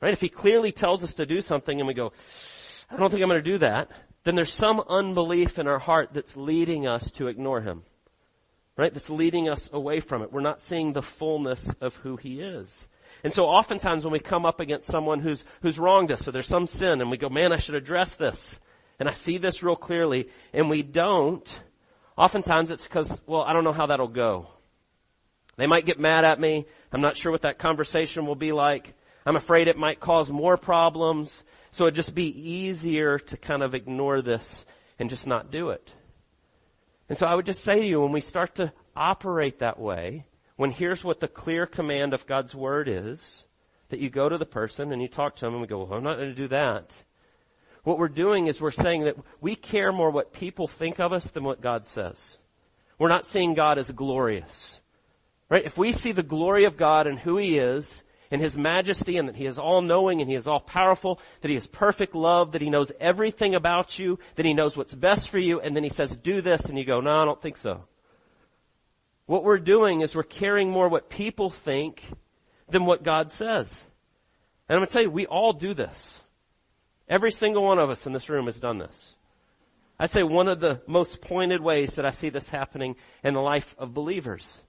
Right? 0.00 0.12
If 0.12 0.20
He 0.20 0.28
clearly 0.28 0.72
tells 0.72 1.02
us 1.02 1.14
to 1.14 1.26
do 1.26 1.40
something 1.40 1.78
and 1.78 1.86
we 1.86 1.94
go, 1.94 2.12
I 2.90 2.96
don't 2.96 3.10
think 3.10 3.22
I'm 3.22 3.28
going 3.28 3.42
to 3.42 3.50
do 3.50 3.58
that, 3.58 3.90
then 4.24 4.34
there's 4.34 4.52
some 4.52 4.80
unbelief 4.80 5.58
in 5.58 5.66
our 5.66 5.78
heart 5.78 6.10
that's 6.12 6.36
leading 6.36 6.86
us 6.86 7.10
to 7.12 7.28
ignore 7.28 7.60
Him. 7.60 7.82
Right? 8.76 8.92
That's 8.92 9.10
leading 9.10 9.48
us 9.48 9.70
away 9.72 10.00
from 10.00 10.22
it. 10.22 10.32
We're 10.32 10.40
not 10.40 10.60
seeing 10.60 10.92
the 10.92 11.02
fullness 11.02 11.64
of 11.80 11.94
who 11.96 12.16
He 12.16 12.40
is. 12.40 12.88
And 13.22 13.32
so 13.32 13.44
oftentimes 13.44 14.04
when 14.04 14.12
we 14.12 14.18
come 14.18 14.44
up 14.44 14.60
against 14.60 14.88
someone 14.88 15.20
who's, 15.20 15.44
who's 15.62 15.78
wronged 15.78 16.10
us, 16.10 16.22
so 16.22 16.30
there's 16.30 16.46
some 16.46 16.66
sin 16.66 17.00
and 17.00 17.10
we 17.10 17.16
go, 17.16 17.28
man, 17.28 17.52
I 17.52 17.58
should 17.58 17.76
address 17.76 18.14
this. 18.14 18.58
And 18.98 19.08
I 19.08 19.12
see 19.12 19.38
this 19.38 19.62
real 19.62 19.76
clearly 19.76 20.28
and 20.52 20.70
we 20.70 20.82
don't, 20.82 21.48
oftentimes 22.16 22.70
it's 22.70 22.84
because, 22.84 23.20
well, 23.26 23.42
I 23.42 23.52
don't 23.52 23.64
know 23.64 23.72
how 23.72 23.86
that'll 23.86 24.08
go. 24.08 24.48
They 25.56 25.66
might 25.66 25.86
get 25.86 26.00
mad 26.00 26.24
at 26.24 26.40
me. 26.40 26.66
I'm 26.92 27.00
not 27.00 27.16
sure 27.16 27.32
what 27.32 27.42
that 27.42 27.58
conversation 27.58 28.26
will 28.26 28.34
be 28.34 28.52
like. 28.52 28.94
I'm 29.26 29.36
afraid 29.36 29.68
it 29.68 29.76
might 29.76 30.00
cause 30.00 30.30
more 30.30 30.56
problems. 30.56 31.44
So 31.72 31.84
it'd 31.84 31.94
just 31.94 32.14
be 32.14 32.28
easier 32.28 33.18
to 33.18 33.36
kind 33.36 33.62
of 33.62 33.74
ignore 33.74 34.22
this 34.22 34.64
and 34.98 35.10
just 35.10 35.26
not 35.26 35.50
do 35.50 35.70
it. 35.70 35.92
And 37.08 37.18
so 37.18 37.26
I 37.26 37.34
would 37.34 37.46
just 37.46 37.62
say 37.62 37.74
to 37.74 37.86
you, 37.86 38.00
when 38.00 38.12
we 38.12 38.20
start 38.20 38.56
to 38.56 38.72
operate 38.96 39.58
that 39.58 39.78
way, 39.78 40.24
when 40.56 40.70
here's 40.70 41.04
what 41.04 41.20
the 41.20 41.28
clear 41.28 41.66
command 41.66 42.14
of 42.14 42.26
God's 42.26 42.54
Word 42.54 42.88
is, 42.88 43.44
that 43.88 44.00
you 44.00 44.08
go 44.08 44.28
to 44.28 44.38
the 44.38 44.46
person 44.46 44.92
and 44.92 45.02
you 45.02 45.08
talk 45.08 45.36
to 45.36 45.44
them 45.44 45.54
and 45.54 45.60
we 45.60 45.66
go, 45.66 45.84
well, 45.84 45.98
I'm 45.98 46.04
not 46.04 46.16
going 46.16 46.30
to 46.30 46.34
do 46.34 46.48
that. 46.48 46.92
What 47.84 47.98
we're 47.98 48.08
doing 48.08 48.46
is 48.46 48.60
we're 48.60 48.70
saying 48.70 49.04
that 49.04 49.16
we 49.40 49.54
care 49.54 49.92
more 49.92 50.10
what 50.10 50.32
people 50.32 50.66
think 50.66 50.98
of 50.98 51.12
us 51.12 51.26
than 51.28 51.44
what 51.44 51.60
God 51.60 51.86
says. 51.86 52.38
We're 52.98 53.08
not 53.08 53.26
seeing 53.26 53.54
God 53.54 53.78
as 53.78 53.90
glorious. 53.90 54.80
Right? 55.48 55.64
If 55.64 55.76
we 55.76 55.92
see 55.92 56.12
the 56.12 56.22
glory 56.22 56.64
of 56.64 56.76
God 56.76 57.06
and 57.06 57.18
who 57.18 57.36
He 57.36 57.58
is, 57.58 58.02
and 58.30 58.40
His 58.40 58.56
majesty 58.56 59.16
and 59.16 59.28
that 59.28 59.36
He 59.36 59.46
is 59.46 59.58
all 59.58 59.82
knowing 59.82 60.20
and 60.20 60.28
He 60.28 60.36
is 60.36 60.46
all 60.46 60.60
powerful, 60.60 61.20
that 61.42 61.50
He 61.50 61.56
is 61.56 61.66
perfect 61.66 62.14
love, 62.14 62.52
that 62.52 62.62
He 62.62 62.70
knows 62.70 62.90
everything 62.98 63.54
about 63.54 63.98
you, 63.98 64.18
that 64.36 64.46
He 64.46 64.54
knows 64.54 64.76
what's 64.76 64.94
best 64.94 65.28
for 65.28 65.38
you, 65.38 65.60
and 65.60 65.76
then 65.76 65.84
He 65.84 65.90
says, 65.90 66.16
do 66.16 66.40
this, 66.40 66.64
and 66.64 66.78
you 66.78 66.84
go, 66.84 67.00
no, 67.00 67.10
I 67.10 67.24
don't 67.26 67.40
think 67.40 67.58
so. 67.58 67.84
What 69.26 69.44
we're 69.44 69.58
doing 69.58 70.00
is 70.00 70.14
we're 70.14 70.22
caring 70.22 70.70
more 70.70 70.88
what 70.88 71.08
people 71.08 71.50
think 71.50 72.02
than 72.68 72.86
what 72.86 73.02
God 73.02 73.30
says. 73.30 73.68
And 74.68 74.76
I'm 74.76 74.78
going 74.78 74.86
to 74.88 74.92
tell 74.92 75.02
you, 75.02 75.10
we 75.10 75.26
all 75.26 75.52
do 75.52 75.74
this. 75.74 76.20
Every 77.08 77.30
single 77.30 77.64
one 77.64 77.78
of 77.78 77.90
us 77.90 78.06
in 78.06 78.12
this 78.12 78.28
room 78.28 78.46
has 78.46 78.58
done 78.58 78.78
this. 78.78 79.14
I'd 79.98 80.10
say 80.10 80.22
one 80.22 80.48
of 80.48 80.60
the 80.60 80.80
most 80.86 81.20
pointed 81.20 81.60
ways 81.60 81.94
that 81.94 82.04
I 82.04 82.10
see 82.10 82.28
this 82.28 82.48
happening 82.48 82.96
in 83.22 83.34
the 83.34 83.40
life 83.40 83.74
of 83.78 83.94
believers 83.94 84.60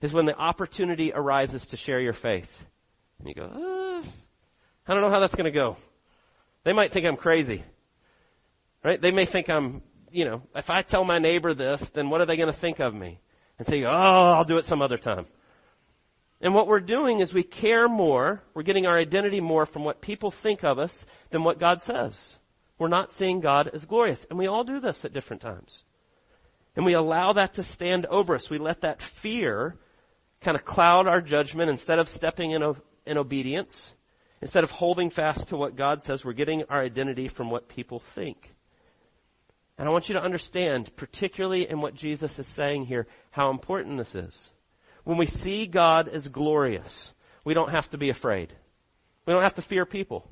is 0.00 0.12
when 0.12 0.26
the 0.26 0.36
opportunity 0.36 1.12
arises 1.12 1.66
to 1.68 1.76
share 1.76 2.00
your 2.00 2.12
faith. 2.12 2.50
And 3.18 3.28
you 3.28 3.34
go, 3.34 3.44
uh, 3.44 4.08
I 4.86 4.94
don't 4.94 5.02
know 5.02 5.10
how 5.10 5.20
that's 5.20 5.34
going 5.34 5.46
to 5.46 5.50
go. 5.50 5.76
They 6.64 6.72
might 6.72 6.92
think 6.92 7.06
I'm 7.06 7.16
crazy. 7.16 7.64
Right? 8.84 9.00
They 9.00 9.10
may 9.10 9.24
think 9.24 9.50
I'm, 9.50 9.82
you 10.12 10.24
know, 10.24 10.42
if 10.54 10.70
I 10.70 10.82
tell 10.82 11.04
my 11.04 11.18
neighbor 11.18 11.54
this, 11.54 11.80
then 11.90 12.10
what 12.10 12.20
are 12.20 12.26
they 12.26 12.36
going 12.36 12.52
to 12.52 12.58
think 12.58 12.78
of 12.78 12.94
me? 12.94 13.20
And 13.58 13.66
say, 13.66 13.82
oh, 13.84 13.90
I'll 13.90 14.44
do 14.44 14.58
it 14.58 14.64
some 14.64 14.82
other 14.82 14.98
time. 14.98 15.26
And 16.40 16.54
what 16.54 16.68
we're 16.68 16.80
doing 16.80 17.20
is 17.20 17.34
we 17.34 17.42
care 17.42 17.88
more, 17.88 18.42
we're 18.54 18.62
getting 18.62 18.86
our 18.86 18.96
identity 18.96 19.40
more 19.40 19.66
from 19.66 19.84
what 19.84 20.00
people 20.00 20.30
think 20.30 20.62
of 20.64 20.78
us 20.78 21.04
than 21.30 21.42
what 21.42 21.58
God 21.58 21.82
says. 21.82 22.38
We're 22.78 22.88
not 22.88 23.10
seeing 23.10 23.40
God 23.40 23.68
as 23.72 23.84
glorious. 23.84 24.24
And 24.30 24.38
we 24.38 24.46
all 24.46 24.62
do 24.62 24.78
this 24.78 25.04
at 25.04 25.12
different 25.12 25.42
times. 25.42 25.82
And 26.76 26.86
we 26.86 26.94
allow 26.94 27.32
that 27.32 27.54
to 27.54 27.64
stand 27.64 28.06
over 28.06 28.36
us. 28.36 28.48
We 28.48 28.58
let 28.58 28.82
that 28.82 29.02
fear 29.02 29.76
kind 30.40 30.54
of 30.54 30.64
cloud 30.64 31.08
our 31.08 31.20
judgment 31.20 31.70
instead 31.70 31.98
of 31.98 32.08
stepping 32.08 32.52
in 32.52 32.62
in 33.04 33.18
obedience. 33.18 33.92
Instead 34.40 34.62
of 34.62 34.70
holding 34.70 35.10
fast 35.10 35.48
to 35.48 35.56
what 35.56 35.74
God 35.74 36.04
says, 36.04 36.24
we're 36.24 36.32
getting 36.32 36.62
our 36.70 36.80
identity 36.80 37.26
from 37.26 37.50
what 37.50 37.68
people 37.68 37.98
think. 37.98 38.54
And 39.76 39.88
I 39.88 39.90
want 39.90 40.08
you 40.08 40.14
to 40.14 40.22
understand, 40.22 40.94
particularly 40.94 41.68
in 41.68 41.80
what 41.80 41.94
Jesus 41.94 42.38
is 42.38 42.46
saying 42.46 42.86
here, 42.86 43.08
how 43.32 43.50
important 43.50 43.98
this 43.98 44.14
is. 44.14 44.50
When 45.08 45.16
we 45.16 45.24
see 45.24 45.66
God 45.66 46.06
as 46.06 46.28
glorious, 46.28 47.14
we 47.42 47.54
don't 47.54 47.70
have 47.70 47.88
to 47.92 47.96
be 47.96 48.10
afraid. 48.10 48.52
We 49.24 49.32
don't 49.32 49.42
have 49.42 49.54
to 49.54 49.62
fear 49.62 49.86
people. 49.86 50.28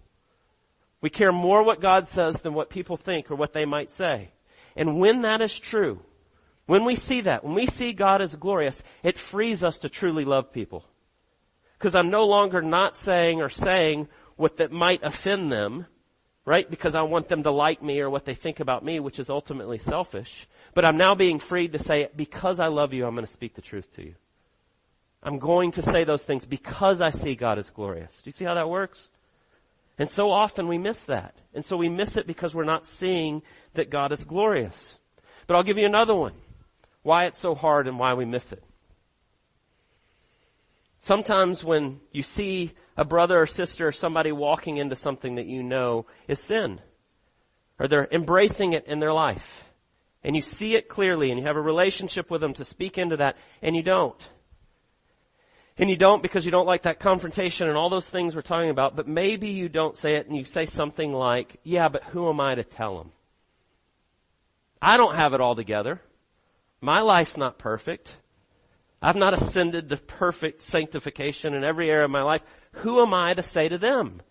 We 1.00 1.08
care 1.08 1.32
more 1.32 1.62
what 1.62 1.80
God 1.80 2.08
says 2.08 2.42
than 2.42 2.52
what 2.52 2.68
people 2.68 2.98
think 2.98 3.30
or 3.30 3.36
what 3.36 3.54
they 3.54 3.64
might 3.64 3.90
say. 3.92 4.32
And 4.76 5.00
when 5.00 5.22
that 5.22 5.40
is 5.40 5.58
true, 5.58 6.02
when 6.66 6.84
we 6.84 6.94
see 6.94 7.22
that, 7.22 7.42
when 7.42 7.54
we 7.54 7.66
see 7.68 7.94
God 7.94 8.20
as 8.20 8.36
glorious, 8.36 8.82
it 9.02 9.18
frees 9.18 9.64
us 9.64 9.78
to 9.78 9.88
truly 9.88 10.26
love 10.26 10.52
people. 10.52 10.84
Because 11.78 11.94
I'm 11.94 12.10
no 12.10 12.26
longer 12.26 12.60
not 12.60 12.98
saying 12.98 13.40
or 13.40 13.48
saying 13.48 14.08
what 14.36 14.58
that 14.58 14.72
might 14.72 15.02
offend 15.02 15.50
them, 15.50 15.86
right? 16.44 16.70
Because 16.70 16.94
I 16.94 17.00
want 17.00 17.28
them 17.28 17.44
to 17.44 17.50
like 17.50 17.82
me 17.82 18.00
or 18.00 18.10
what 18.10 18.26
they 18.26 18.34
think 18.34 18.60
about 18.60 18.84
me, 18.84 19.00
which 19.00 19.20
is 19.20 19.30
ultimately 19.30 19.78
selfish. 19.78 20.46
But 20.74 20.84
I'm 20.84 20.98
now 20.98 21.14
being 21.14 21.38
freed 21.38 21.72
to 21.72 21.78
say, 21.78 22.10
because 22.14 22.60
I 22.60 22.66
love 22.66 22.92
you, 22.92 23.06
I'm 23.06 23.14
going 23.14 23.24
to 23.26 23.32
speak 23.32 23.54
the 23.54 23.62
truth 23.62 23.90
to 23.94 24.04
you. 24.04 24.14
I'm 25.22 25.38
going 25.38 25.72
to 25.72 25.82
say 25.82 26.04
those 26.04 26.22
things 26.22 26.44
because 26.44 27.00
I 27.00 27.10
see 27.10 27.34
God 27.34 27.58
as 27.58 27.68
glorious. 27.70 28.14
Do 28.22 28.28
you 28.28 28.32
see 28.32 28.44
how 28.44 28.54
that 28.54 28.68
works? 28.68 29.10
And 29.98 30.08
so 30.08 30.30
often 30.30 30.68
we 30.68 30.78
miss 30.78 31.02
that. 31.04 31.34
And 31.54 31.64
so 31.64 31.76
we 31.76 31.88
miss 31.88 32.16
it 32.16 32.26
because 32.26 32.54
we're 32.54 32.64
not 32.64 32.86
seeing 32.86 33.42
that 33.74 33.90
God 33.90 34.12
is 34.12 34.24
glorious. 34.24 34.96
But 35.46 35.56
I'll 35.56 35.62
give 35.62 35.78
you 35.78 35.86
another 35.86 36.14
one. 36.14 36.34
Why 37.02 37.26
it's 37.26 37.40
so 37.40 37.54
hard 37.54 37.88
and 37.88 37.98
why 37.98 38.14
we 38.14 38.24
miss 38.24 38.52
it. 38.52 38.62
Sometimes 41.00 41.62
when 41.62 42.00
you 42.10 42.22
see 42.22 42.72
a 42.96 43.04
brother 43.04 43.40
or 43.40 43.46
sister 43.46 43.86
or 43.86 43.92
somebody 43.92 44.32
walking 44.32 44.76
into 44.78 44.96
something 44.96 45.36
that 45.36 45.46
you 45.46 45.62
know 45.62 46.06
is 46.26 46.40
sin, 46.40 46.80
or 47.78 47.86
they're 47.86 48.08
embracing 48.10 48.72
it 48.72 48.86
in 48.86 48.98
their 48.98 49.12
life, 49.12 49.64
and 50.24 50.34
you 50.34 50.42
see 50.42 50.74
it 50.74 50.88
clearly 50.88 51.30
and 51.30 51.38
you 51.38 51.46
have 51.46 51.56
a 51.56 51.60
relationship 51.60 52.30
with 52.30 52.40
them 52.40 52.54
to 52.54 52.64
speak 52.64 52.98
into 52.98 53.18
that, 53.18 53.36
and 53.62 53.76
you 53.76 53.82
don't. 53.82 54.20
And 55.78 55.90
you 55.90 55.96
don't 55.96 56.22
because 56.22 56.44
you 56.44 56.50
don't 56.50 56.66
like 56.66 56.82
that 56.82 57.00
confrontation 57.00 57.68
and 57.68 57.76
all 57.76 57.90
those 57.90 58.08
things 58.08 58.34
we're 58.34 58.42
talking 58.42 58.70
about, 58.70 58.96
but 58.96 59.06
maybe 59.06 59.48
you 59.48 59.68
don't 59.68 59.96
say 59.96 60.16
it 60.16 60.26
and 60.26 60.36
you 60.36 60.44
say 60.44 60.64
something 60.64 61.12
like, 61.12 61.58
yeah, 61.64 61.88
but 61.88 62.02
who 62.04 62.28
am 62.30 62.40
I 62.40 62.54
to 62.54 62.64
tell 62.64 62.96
them? 62.96 63.12
I 64.80 64.96
don't 64.96 65.16
have 65.16 65.34
it 65.34 65.40
all 65.40 65.54
together. 65.54 66.00
My 66.80 67.00
life's 67.00 67.36
not 67.36 67.58
perfect. 67.58 68.10
I've 69.02 69.16
not 69.16 69.34
ascended 69.34 69.90
to 69.90 69.96
perfect 69.98 70.62
sanctification 70.62 71.54
in 71.54 71.64
every 71.64 71.90
area 71.90 72.04
of 72.06 72.10
my 72.10 72.22
life. 72.22 72.42
Who 72.72 73.02
am 73.02 73.12
I 73.12 73.34
to 73.34 73.42
say 73.42 73.68
to 73.68 73.78
them? 73.78 74.22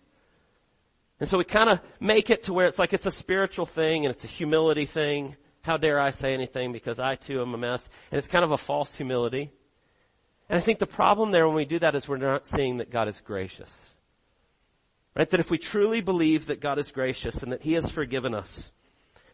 And 1.20 1.28
so 1.28 1.38
we 1.38 1.44
kind 1.44 1.70
of 1.70 1.80
make 2.00 2.30
it 2.30 2.44
to 2.44 2.52
where 2.52 2.66
it's 2.66 2.78
like 2.78 2.92
it's 2.92 3.06
a 3.06 3.10
spiritual 3.10 3.66
thing 3.66 4.04
and 4.04 4.14
it's 4.14 4.24
a 4.24 4.28
humility 4.28 4.86
thing. 4.86 5.36
How 5.62 5.76
dare 5.76 6.00
I 6.00 6.10
say 6.10 6.34
anything 6.34 6.72
because 6.72 7.00
I 7.00 7.14
too 7.14 7.40
am 7.40 7.54
a 7.54 7.58
mess. 7.58 7.88
And 8.10 8.18
it's 8.18 8.28
kind 8.28 8.44
of 8.44 8.52
a 8.52 8.58
false 8.58 8.92
humility. 8.92 9.50
And 10.48 10.58
I 10.58 10.62
think 10.62 10.78
the 10.78 10.86
problem 10.86 11.32
there 11.32 11.46
when 11.46 11.56
we 11.56 11.64
do 11.64 11.78
that 11.80 11.94
is 11.94 12.06
we're 12.06 12.18
not 12.18 12.46
seeing 12.46 12.78
that 12.78 12.90
God 12.90 13.08
is 13.08 13.20
gracious. 13.24 13.70
Right? 15.16 15.28
That 15.30 15.40
if 15.40 15.50
we 15.50 15.58
truly 15.58 16.00
believe 16.00 16.46
that 16.46 16.60
God 16.60 16.78
is 16.78 16.90
gracious 16.90 17.42
and 17.42 17.52
that 17.52 17.62
He 17.62 17.72
has 17.72 17.90
forgiven 17.90 18.34
us, 18.34 18.70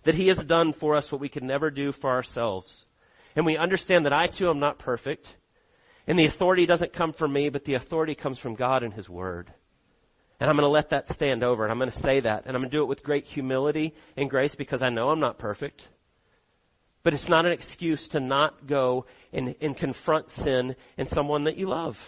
that 0.05 0.15
He 0.15 0.29
has 0.29 0.39
done 0.39 0.73
for 0.73 0.97
us 0.97 1.11
what 1.11 1.21
we 1.21 1.29
could 1.29 1.43
never 1.43 1.71
do 1.71 1.93
for 1.93 2.11
ourselves, 2.11 2.87
and 3.35 3.45
we 3.45 3.57
understand 3.57 4.07
that 4.07 4.13
I 4.13 4.27
too 4.27 4.49
am 4.49 4.61
not 4.61 4.79
perfect, 4.79 5.27
and 6.07 6.19
the 6.19 6.27
authority 6.27 6.67
doesn't 6.67 6.93
come 6.93 7.13
from 7.13 7.33
me, 7.33 7.49
but 7.49 7.65
the 7.65 7.75
authority 7.75 8.15
comes 8.15 8.39
from 8.39 8.55
God 8.55 8.83
and 8.83 8.93
His 8.95 9.09
Word. 9.09 9.53
And 10.41 10.49
I'm 10.49 10.57
going 10.57 10.67
to 10.67 10.73
let 10.73 10.91
that 10.91 11.13
stand 11.13 11.45
over, 11.45 11.63
and 11.63 11.71
I'm 11.71 11.79
going 11.79 11.91
to 11.91 12.01
say 12.01 12.21
that, 12.21 12.47
and 12.47 12.57
I'm 12.57 12.63
going 12.63 12.71
to 12.71 12.77
do 12.77 12.83
it 12.83 12.89
with 12.89 13.03
great 13.03 13.27
humility 13.27 13.95
and 14.17 14.31
grace 14.31 14.55
because 14.55 14.83
I 14.83 14.89
know 14.89 15.11
I'm 15.11 15.21
not 15.21 15.39
perfect. 15.39 15.87
But 17.03 17.15
it's 17.15 17.29
not 17.29 17.47
an 17.47 17.53
excuse 17.53 18.09
to 18.09 18.21
not 18.21 18.67
go 18.67 19.07
and, 19.33 19.55
and 19.61 19.77
confront 19.77 20.31
sin 20.31 20.77
in 20.97 21.07
someone 21.07 21.45
that 21.45 21.57
you 21.57 21.69
love. 21.69 21.99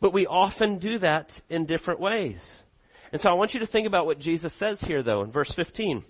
But 0.00 0.12
we 0.12 0.26
often 0.26 0.78
do 0.78 0.98
that 0.98 1.40
in 1.48 1.66
different 1.66 2.00
ways. 2.00 2.62
And 3.12 3.20
so 3.20 3.30
I 3.30 3.34
want 3.34 3.54
you 3.54 3.60
to 3.60 3.66
think 3.66 3.86
about 3.86 4.06
what 4.06 4.18
Jesus 4.18 4.52
says 4.54 4.80
here 4.80 5.02
though 5.02 5.22
in 5.22 5.30
verse 5.30 5.52
15. 5.52 6.04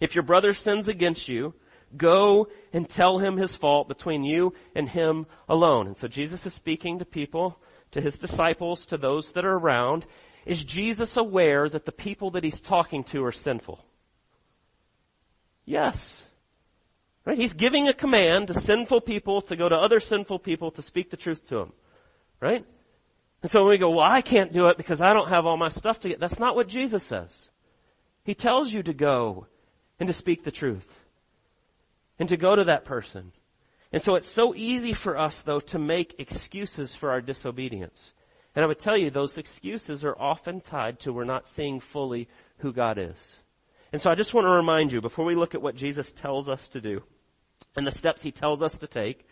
If 0.00 0.14
your 0.14 0.24
brother 0.24 0.52
sins 0.54 0.88
against 0.88 1.28
you, 1.28 1.54
go 1.96 2.48
and 2.72 2.88
tell 2.88 3.18
him 3.18 3.36
his 3.36 3.54
fault 3.54 3.88
between 3.88 4.24
you 4.24 4.54
and 4.74 4.88
him 4.88 5.26
alone. 5.48 5.86
And 5.86 5.96
so 5.96 6.08
Jesus 6.08 6.44
is 6.46 6.54
speaking 6.54 6.98
to 6.98 7.04
people, 7.04 7.58
to 7.92 8.00
his 8.00 8.18
disciples, 8.18 8.86
to 8.86 8.96
those 8.96 9.32
that 9.32 9.44
are 9.44 9.56
around. 9.56 10.06
Is 10.46 10.64
Jesus 10.64 11.16
aware 11.16 11.68
that 11.68 11.84
the 11.84 11.92
people 11.92 12.32
that 12.32 12.44
he's 12.44 12.60
talking 12.60 13.04
to 13.04 13.24
are 13.24 13.32
sinful? 13.32 13.84
Yes. 15.64 16.24
Right? 17.24 17.38
He's 17.38 17.52
giving 17.52 17.88
a 17.88 17.92
command 17.92 18.48
to 18.48 18.54
sinful 18.54 19.02
people 19.02 19.42
to 19.42 19.56
go 19.56 19.68
to 19.68 19.76
other 19.76 20.00
sinful 20.00 20.40
people 20.40 20.72
to 20.72 20.82
speak 20.82 21.10
the 21.10 21.16
truth 21.16 21.46
to 21.48 21.56
them. 21.56 21.72
Right? 22.40 22.64
And 23.42 23.50
so 23.50 23.62
when 23.62 23.70
we 23.70 23.78
go, 23.78 23.90
well, 23.90 24.08
I 24.08 24.22
can't 24.22 24.52
do 24.52 24.68
it 24.68 24.76
because 24.76 25.00
I 25.00 25.12
don't 25.12 25.28
have 25.28 25.46
all 25.46 25.56
my 25.56 25.68
stuff 25.68 26.00
to 26.00 26.08
get, 26.08 26.20
that's 26.20 26.38
not 26.38 26.56
what 26.56 26.68
Jesus 26.68 27.02
says. 27.02 27.50
He 28.24 28.34
tells 28.34 28.72
you 28.72 28.82
to 28.84 28.92
go 28.92 29.46
and 29.98 30.06
to 30.06 30.12
speak 30.12 30.44
the 30.44 30.50
truth. 30.50 30.86
And 32.18 32.28
to 32.28 32.36
go 32.36 32.54
to 32.54 32.64
that 32.64 32.84
person. 32.84 33.32
And 33.92 34.00
so 34.00 34.14
it's 34.14 34.32
so 34.32 34.54
easy 34.54 34.92
for 34.92 35.18
us 35.18 35.42
though 35.42 35.60
to 35.60 35.78
make 35.78 36.16
excuses 36.18 36.94
for 36.94 37.10
our 37.10 37.20
disobedience. 37.20 38.12
And 38.54 38.64
I 38.64 38.68
would 38.68 38.78
tell 38.78 38.96
you 38.96 39.10
those 39.10 39.38
excuses 39.38 40.04
are 40.04 40.18
often 40.18 40.60
tied 40.60 41.00
to 41.00 41.12
we're 41.12 41.24
not 41.24 41.48
seeing 41.48 41.80
fully 41.80 42.28
who 42.58 42.72
God 42.72 42.98
is. 42.98 43.38
And 43.92 44.00
so 44.00 44.10
I 44.10 44.14
just 44.14 44.32
want 44.32 44.46
to 44.46 44.50
remind 44.50 44.90
you, 44.90 45.00
before 45.00 45.24
we 45.24 45.34
look 45.34 45.54
at 45.54 45.62
what 45.62 45.76
Jesus 45.76 46.10
tells 46.12 46.48
us 46.48 46.66
to 46.68 46.80
do, 46.80 47.02
and 47.76 47.86
the 47.86 47.90
steps 47.90 48.22
he 48.22 48.32
tells 48.32 48.62
us 48.62 48.78
to 48.78 48.86
take, 48.86 49.26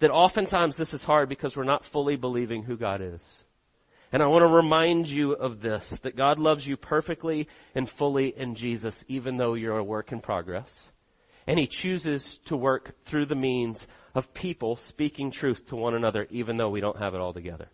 that 0.00 0.10
oftentimes 0.10 0.76
this 0.76 0.94
is 0.94 1.02
hard 1.02 1.28
because 1.28 1.56
we're 1.56 1.64
not 1.64 1.84
fully 1.84 2.16
believing 2.16 2.62
who 2.62 2.76
God 2.76 3.00
is. 3.00 3.44
And 4.12 4.22
I 4.22 4.26
want 4.26 4.42
to 4.42 4.48
remind 4.48 5.08
you 5.08 5.32
of 5.32 5.60
this, 5.60 5.88
that 6.02 6.16
God 6.16 6.38
loves 6.38 6.66
you 6.66 6.76
perfectly 6.76 7.48
and 7.74 7.88
fully 7.88 8.28
in 8.36 8.54
Jesus, 8.54 9.04
even 9.08 9.36
though 9.36 9.54
you're 9.54 9.78
a 9.78 9.84
work 9.84 10.12
in 10.12 10.20
progress. 10.20 10.88
And 11.46 11.58
He 11.58 11.66
chooses 11.66 12.38
to 12.46 12.56
work 12.56 12.94
through 13.06 13.26
the 13.26 13.34
means 13.34 13.78
of 14.14 14.32
people 14.32 14.76
speaking 14.76 15.30
truth 15.30 15.66
to 15.68 15.76
one 15.76 15.94
another, 15.94 16.26
even 16.30 16.56
though 16.56 16.70
we 16.70 16.80
don't 16.80 16.98
have 16.98 17.14
it 17.14 17.20
all 17.20 17.32
together. 17.32 17.68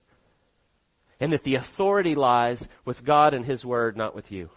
And 1.20 1.32
that 1.32 1.44
the 1.44 1.54
authority 1.56 2.14
lies 2.14 2.66
with 2.84 3.04
God 3.04 3.34
and 3.34 3.44
His 3.44 3.64
Word, 3.64 3.96
not 3.96 4.14
with 4.14 4.32
you. 4.32 4.50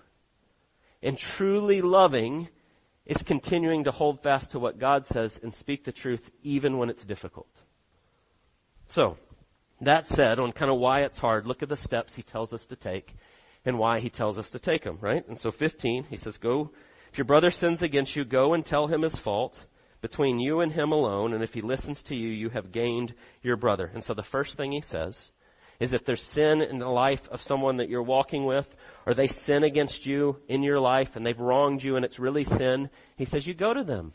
And 1.01 1.17
truly 1.17 1.81
loving 1.81 2.49
is 3.05 3.21
continuing 3.21 3.85
to 3.85 3.91
hold 3.91 4.21
fast 4.21 4.51
to 4.51 4.59
what 4.59 4.79
God 4.79 5.05
says 5.05 5.39
and 5.41 5.53
speak 5.53 5.83
the 5.83 5.91
truth 5.91 6.29
even 6.43 6.77
when 6.77 6.89
it's 6.89 7.05
difficult. 7.05 7.63
So, 8.87 9.17
that 9.81 10.07
said, 10.07 10.39
on 10.39 10.51
kind 10.51 10.71
of 10.71 10.79
why 10.79 11.01
it's 11.01 11.19
hard, 11.19 11.45
look 11.45 11.61
at 11.61 11.69
the 11.69 11.75
steps 11.75 12.15
he 12.15 12.23
tells 12.23 12.51
us 12.51 12.65
to 12.65 12.75
take 12.75 13.15
and 13.63 13.77
why 13.77 13.99
he 13.99 14.09
tells 14.09 14.37
us 14.37 14.49
to 14.49 14.59
take 14.59 14.83
them, 14.83 14.97
right? 15.01 15.27
And 15.27 15.37
so 15.37 15.51
15, 15.51 16.05
he 16.05 16.17
says, 16.17 16.37
go, 16.37 16.71
if 17.11 17.17
your 17.17 17.25
brother 17.25 17.51
sins 17.51 17.83
against 17.83 18.15
you, 18.15 18.25
go 18.25 18.53
and 18.53 18.65
tell 18.65 18.87
him 18.87 19.01
his 19.01 19.15
fault 19.15 19.65
between 20.01 20.39
you 20.39 20.61
and 20.61 20.71
him 20.71 20.91
alone, 20.91 21.33
and 21.33 21.43
if 21.43 21.53
he 21.53 21.61
listens 21.61 22.01
to 22.03 22.15
you, 22.15 22.29
you 22.29 22.49
have 22.49 22.71
gained 22.71 23.13
your 23.41 23.55
brother. 23.55 23.89
And 23.93 24.03
so 24.03 24.13
the 24.13 24.23
first 24.23 24.55
thing 24.55 24.71
he 24.71 24.81
says 24.81 25.31
is 25.79 25.93
if 25.93 26.05
there's 26.05 26.23
sin 26.23 26.61
in 26.61 26.79
the 26.79 26.87
life 26.87 27.27
of 27.29 27.41
someone 27.41 27.77
that 27.77 27.89
you're 27.89 28.03
walking 28.03 28.45
with 28.45 28.75
or 29.07 29.13
they 29.13 29.29
sin 29.29 29.63
against 29.63 30.05
you 30.05 30.35
in 30.49 30.61
your 30.61 30.81
life 30.81 31.15
and 31.15 31.25
they've 31.25 31.39
wronged 31.39 31.81
you 31.81 31.95
and 31.95 32.03
it's 32.03 32.19
really 32.19 32.43
sin, 32.43 32.89
he 33.15 33.23
says 33.23 33.47
you 33.47 33.53
go 33.53 33.73
to 33.73 33.85
them. 33.85 34.11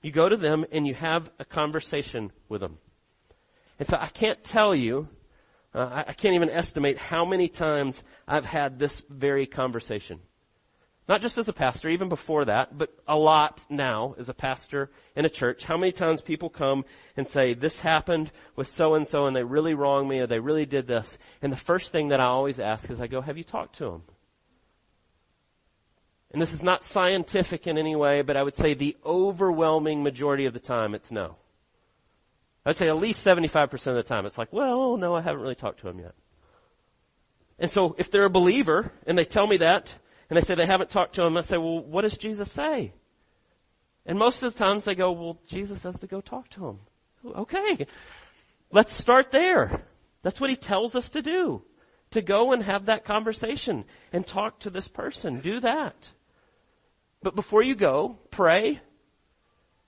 You 0.00 0.10
go 0.10 0.30
to 0.30 0.36
them 0.36 0.64
and 0.72 0.86
you 0.86 0.94
have 0.94 1.30
a 1.38 1.44
conversation 1.44 2.32
with 2.48 2.62
them. 2.62 2.78
And 3.78 3.86
so 3.86 3.98
I 4.00 4.06
can't 4.06 4.42
tell 4.42 4.74
you, 4.74 5.08
uh, 5.74 6.04
I 6.08 6.14
can't 6.14 6.34
even 6.34 6.48
estimate 6.48 6.96
how 6.96 7.26
many 7.26 7.48
times 7.48 8.02
I've 8.26 8.46
had 8.46 8.78
this 8.78 9.02
very 9.10 9.46
conversation. 9.46 10.20
Not 11.08 11.20
just 11.20 11.36
as 11.36 11.48
a 11.48 11.52
pastor, 11.52 11.88
even 11.88 12.08
before 12.08 12.44
that, 12.44 12.78
but 12.78 12.90
a 13.08 13.16
lot 13.16 13.60
now 13.68 14.14
as 14.18 14.28
a 14.28 14.34
pastor 14.34 14.88
in 15.16 15.24
a 15.24 15.28
church. 15.28 15.64
How 15.64 15.76
many 15.76 15.90
times 15.90 16.22
people 16.22 16.48
come 16.48 16.84
and 17.16 17.26
say, 17.26 17.54
this 17.54 17.78
happened 17.80 18.30
with 18.54 18.72
so 18.74 18.94
and 18.94 19.06
so 19.06 19.26
and 19.26 19.34
they 19.34 19.42
really 19.42 19.74
wronged 19.74 20.08
me 20.08 20.20
or 20.20 20.28
they 20.28 20.38
really 20.38 20.64
did 20.64 20.86
this. 20.86 21.18
And 21.42 21.52
the 21.52 21.56
first 21.56 21.90
thing 21.90 22.08
that 22.08 22.20
I 22.20 22.26
always 22.26 22.60
ask 22.60 22.88
is 22.88 23.00
I 23.00 23.08
go, 23.08 23.20
have 23.20 23.36
you 23.36 23.42
talked 23.42 23.78
to 23.78 23.84
them? 23.84 24.02
And 26.30 26.40
this 26.40 26.52
is 26.52 26.62
not 26.62 26.84
scientific 26.84 27.66
in 27.66 27.76
any 27.76 27.96
way, 27.96 28.22
but 28.22 28.36
I 28.36 28.42
would 28.42 28.54
say 28.54 28.74
the 28.74 28.96
overwhelming 29.04 30.02
majority 30.02 30.46
of 30.46 30.54
the 30.54 30.60
time 30.60 30.94
it's 30.94 31.10
no. 31.10 31.36
I'd 32.64 32.76
say 32.76 32.86
at 32.86 32.96
least 32.96 33.24
75% 33.24 33.72
of 33.88 33.96
the 33.96 34.02
time 34.04 34.24
it's 34.24 34.38
like, 34.38 34.52
well, 34.52 34.96
no, 34.96 35.16
I 35.16 35.20
haven't 35.20 35.42
really 35.42 35.56
talked 35.56 35.80
to 35.80 35.88
him 35.88 35.98
yet. 35.98 36.14
And 37.58 37.70
so 37.70 37.96
if 37.98 38.10
they're 38.10 38.24
a 38.24 38.30
believer 38.30 38.92
and 39.04 39.18
they 39.18 39.24
tell 39.24 39.46
me 39.46 39.58
that, 39.58 39.94
and 40.32 40.40
they 40.40 40.46
say 40.46 40.54
they 40.54 40.64
haven't 40.64 40.88
talked 40.88 41.16
to 41.16 41.24
him. 41.24 41.36
I 41.36 41.42
say, 41.42 41.58
well, 41.58 41.80
what 41.80 42.02
does 42.02 42.16
Jesus 42.16 42.50
say? 42.50 42.94
And 44.06 44.18
most 44.18 44.42
of 44.42 44.50
the 44.50 44.58
times 44.58 44.82
they 44.82 44.94
go, 44.94 45.12
well, 45.12 45.38
Jesus 45.46 45.82
says 45.82 45.98
to 45.98 46.06
go 46.06 46.22
talk 46.22 46.48
to 46.52 46.68
him. 46.68 46.78
Okay. 47.36 47.86
Let's 48.70 48.96
start 48.96 49.30
there. 49.30 49.82
That's 50.22 50.40
what 50.40 50.48
he 50.48 50.56
tells 50.56 50.96
us 50.96 51.06
to 51.10 51.20
do. 51.20 51.60
To 52.12 52.22
go 52.22 52.54
and 52.54 52.62
have 52.62 52.86
that 52.86 53.04
conversation 53.04 53.84
and 54.10 54.26
talk 54.26 54.60
to 54.60 54.70
this 54.70 54.88
person. 54.88 55.40
Do 55.40 55.60
that. 55.60 55.96
But 57.22 57.34
before 57.34 57.62
you 57.62 57.74
go, 57.74 58.16
pray. 58.30 58.80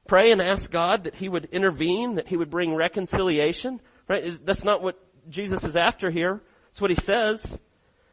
Pray 0.06 0.30
and 0.30 0.42
ask 0.42 0.70
God 0.70 1.04
that 1.04 1.14
He 1.14 1.30
would 1.30 1.46
intervene, 1.52 2.16
that 2.16 2.28
He 2.28 2.36
would 2.36 2.50
bring 2.50 2.74
reconciliation, 2.74 3.80
right? 4.10 4.44
That's 4.44 4.62
not 4.62 4.82
what 4.82 5.00
Jesus 5.30 5.64
is 5.64 5.74
after 5.74 6.10
here. 6.10 6.42
That's 6.66 6.82
what 6.82 6.90
He 6.90 7.00
says. 7.00 7.58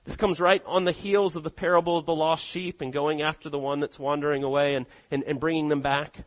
This 0.06 0.16
comes 0.16 0.40
right 0.40 0.64
on 0.66 0.84
the 0.84 0.92
heels 0.92 1.36
of 1.36 1.44
the 1.44 1.52
parable 1.52 1.98
of 1.98 2.06
the 2.06 2.16
lost 2.16 2.44
sheep 2.44 2.82
and 2.82 2.92
going 2.92 3.22
after 3.22 3.50
the 3.50 3.60
one 3.60 3.80
that's 3.80 4.00
wandering 4.00 4.44
away 4.44 4.76
and, 4.76 4.88
and, 5.12 5.24
and 5.24 5.40
bringing 5.40 5.70
them 5.70 5.82
back. 5.82 6.26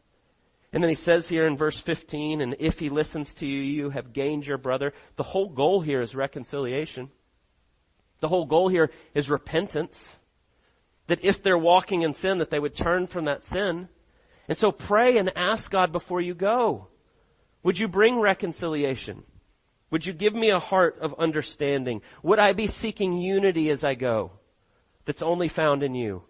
And 0.73 0.83
then 0.83 0.88
he 0.88 0.97
says 0.97 1.28
here 1.28 1.47
in 1.47 1.57
verse 1.57 1.78
15, 1.78 2.40
and 2.40 2.57
if 2.59 2.78
he 2.78 2.88
listens 2.88 3.33
to 3.35 3.47
you, 3.47 3.61
you 3.61 3.90
have 3.90 4.12
gained 4.12 4.47
your 4.47 4.59
brother. 4.59 4.93
The 5.16 5.23
whole 5.23 5.49
goal 5.49 5.81
here 5.81 6.00
is 6.00 6.14
reconciliation. 6.14 7.11
The 8.21 8.28
whole 8.28 8.47
goal 8.47 8.69
here 8.69 8.90
is 9.14 9.31
repentance. 9.31 10.19
That 11.09 11.25
if 11.25 11.43
they're 11.43 11.59
walking 11.59 12.02
in 12.02 12.14
sin, 12.14 12.38
that 12.38 12.50
they 12.50 12.59
would 12.59 12.75
turn 12.75 13.07
from 13.07 13.26
that 13.26 13.45
sin. 13.45 13.88
And 14.49 14.59
so 14.59 14.73
pray 14.73 15.19
and 15.19 15.37
ask 15.37 15.71
God 15.71 15.93
before 15.93 16.21
you 16.21 16.35
go. 16.35 16.88
Would 17.62 17.78
you 17.78 17.88
bring 17.88 18.21
reconciliation? 18.21 19.25
Would 19.91 20.07
you 20.07 20.12
give 20.12 20.35
me 20.35 20.50
a 20.50 20.59
heart 20.59 20.99
of 21.00 21.14
understanding? 21.19 22.03
Would 22.23 22.38
I 22.38 22.53
be 22.53 22.67
seeking 22.67 23.19
unity 23.19 23.71
as 23.71 23.85
I 23.85 23.95
go 23.95 24.33
that's 25.05 25.23
only 25.23 25.49
found 25.49 25.83
in 25.83 25.95
you? 25.95 26.23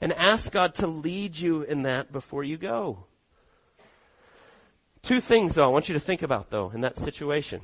And 0.00 0.12
ask 0.12 0.50
God 0.50 0.74
to 0.76 0.86
lead 0.86 1.36
you 1.36 1.62
in 1.62 1.82
that 1.82 2.12
before 2.12 2.44
you 2.44 2.58
go. 2.58 3.06
Two 5.02 5.20
things 5.20 5.54
though 5.54 5.64
I 5.64 5.68
want 5.68 5.88
you 5.88 5.94
to 5.94 6.00
think 6.00 6.22
about 6.22 6.50
though 6.50 6.70
in 6.74 6.80
that 6.80 6.98
situation. 6.98 7.60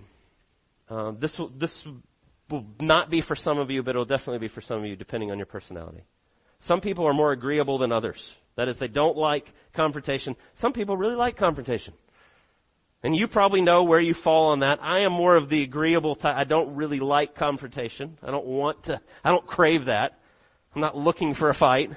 Uh, 0.88 1.12
this 1.18 1.38
will, 1.38 1.48
this 1.48 1.84
will 2.50 2.66
not 2.80 3.10
be 3.10 3.20
for 3.20 3.36
some 3.36 3.58
of 3.58 3.70
you, 3.70 3.82
but 3.82 3.90
it'll 3.90 4.04
definitely 4.04 4.38
be 4.38 4.48
for 4.48 4.60
some 4.60 4.78
of 4.78 4.84
you 4.84 4.96
depending 4.96 5.30
on 5.30 5.38
your 5.38 5.46
personality. 5.46 6.04
Some 6.60 6.80
people 6.80 7.06
are 7.06 7.14
more 7.14 7.32
agreeable 7.32 7.78
than 7.78 7.92
others. 7.92 8.34
That 8.56 8.68
is, 8.68 8.76
they 8.76 8.88
don't 8.88 9.16
like 9.16 9.52
confrontation. 9.72 10.36
Some 10.60 10.72
people 10.72 10.96
really 10.96 11.14
like 11.14 11.36
confrontation. 11.36 11.94
And 13.02 13.16
you 13.16 13.28
probably 13.28 13.62
know 13.62 13.84
where 13.84 14.00
you 14.00 14.12
fall 14.12 14.48
on 14.48 14.58
that. 14.58 14.78
I 14.82 15.00
am 15.00 15.12
more 15.12 15.34
of 15.34 15.48
the 15.48 15.62
agreeable 15.62 16.14
type. 16.14 16.36
I 16.36 16.44
don't 16.44 16.76
really 16.76 17.00
like 17.00 17.34
confrontation. 17.34 18.18
I 18.22 18.30
don't 18.30 18.46
want 18.46 18.84
to, 18.84 19.00
I 19.24 19.30
don't 19.30 19.46
crave 19.46 19.86
that. 19.86 20.18
I'm 20.74 20.82
not 20.82 20.96
looking 20.96 21.34
for 21.34 21.48
a 21.48 21.54
fight. 21.54 21.90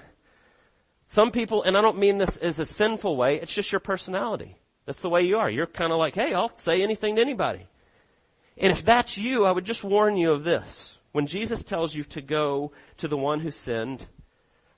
Some 1.09 1.31
people, 1.31 1.63
and 1.63 1.77
I 1.77 1.81
don't 1.81 1.99
mean 1.99 2.17
this 2.17 2.37
as 2.37 2.57
a 2.57 2.65
sinful 2.65 3.17
way, 3.17 3.39
it's 3.39 3.53
just 3.53 3.71
your 3.71 3.81
personality. 3.81 4.57
That's 4.85 5.01
the 5.01 5.09
way 5.09 5.23
you 5.23 5.37
are. 5.37 5.49
You're 5.49 5.67
kind 5.67 5.91
of 5.91 5.99
like, 5.99 6.15
hey, 6.15 6.33
I'll 6.33 6.55
say 6.57 6.81
anything 6.81 7.17
to 7.17 7.21
anybody. 7.21 7.67
And 8.57 8.71
if 8.71 8.83
that's 8.83 9.17
you, 9.17 9.45
I 9.45 9.51
would 9.51 9.65
just 9.65 9.83
warn 9.83 10.15
you 10.15 10.31
of 10.31 10.43
this. 10.43 10.97
When 11.11 11.27
Jesus 11.27 11.63
tells 11.63 11.93
you 11.93 12.03
to 12.05 12.21
go 12.21 12.71
to 12.97 13.07
the 13.07 13.17
one 13.17 13.39
who 13.39 13.51
sinned, 13.51 14.05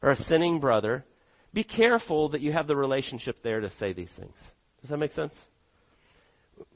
or 0.02 0.12
a 0.12 0.16
sinning 0.16 0.60
brother, 0.60 1.06
be 1.54 1.64
careful 1.64 2.30
that 2.30 2.42
you 2.42 2.52
have 2.52 2.68
the 2.68 2.76
relationship 2.76 3.42
there 3.42 3.62
to 3.62 3.70
say 3.70 3.94
these 3.94 4.10
things. 4.10 4.36
Does 4.82 4.90
that 4.90 4.98
make 4.98 5.14
sense? 5.14 5.36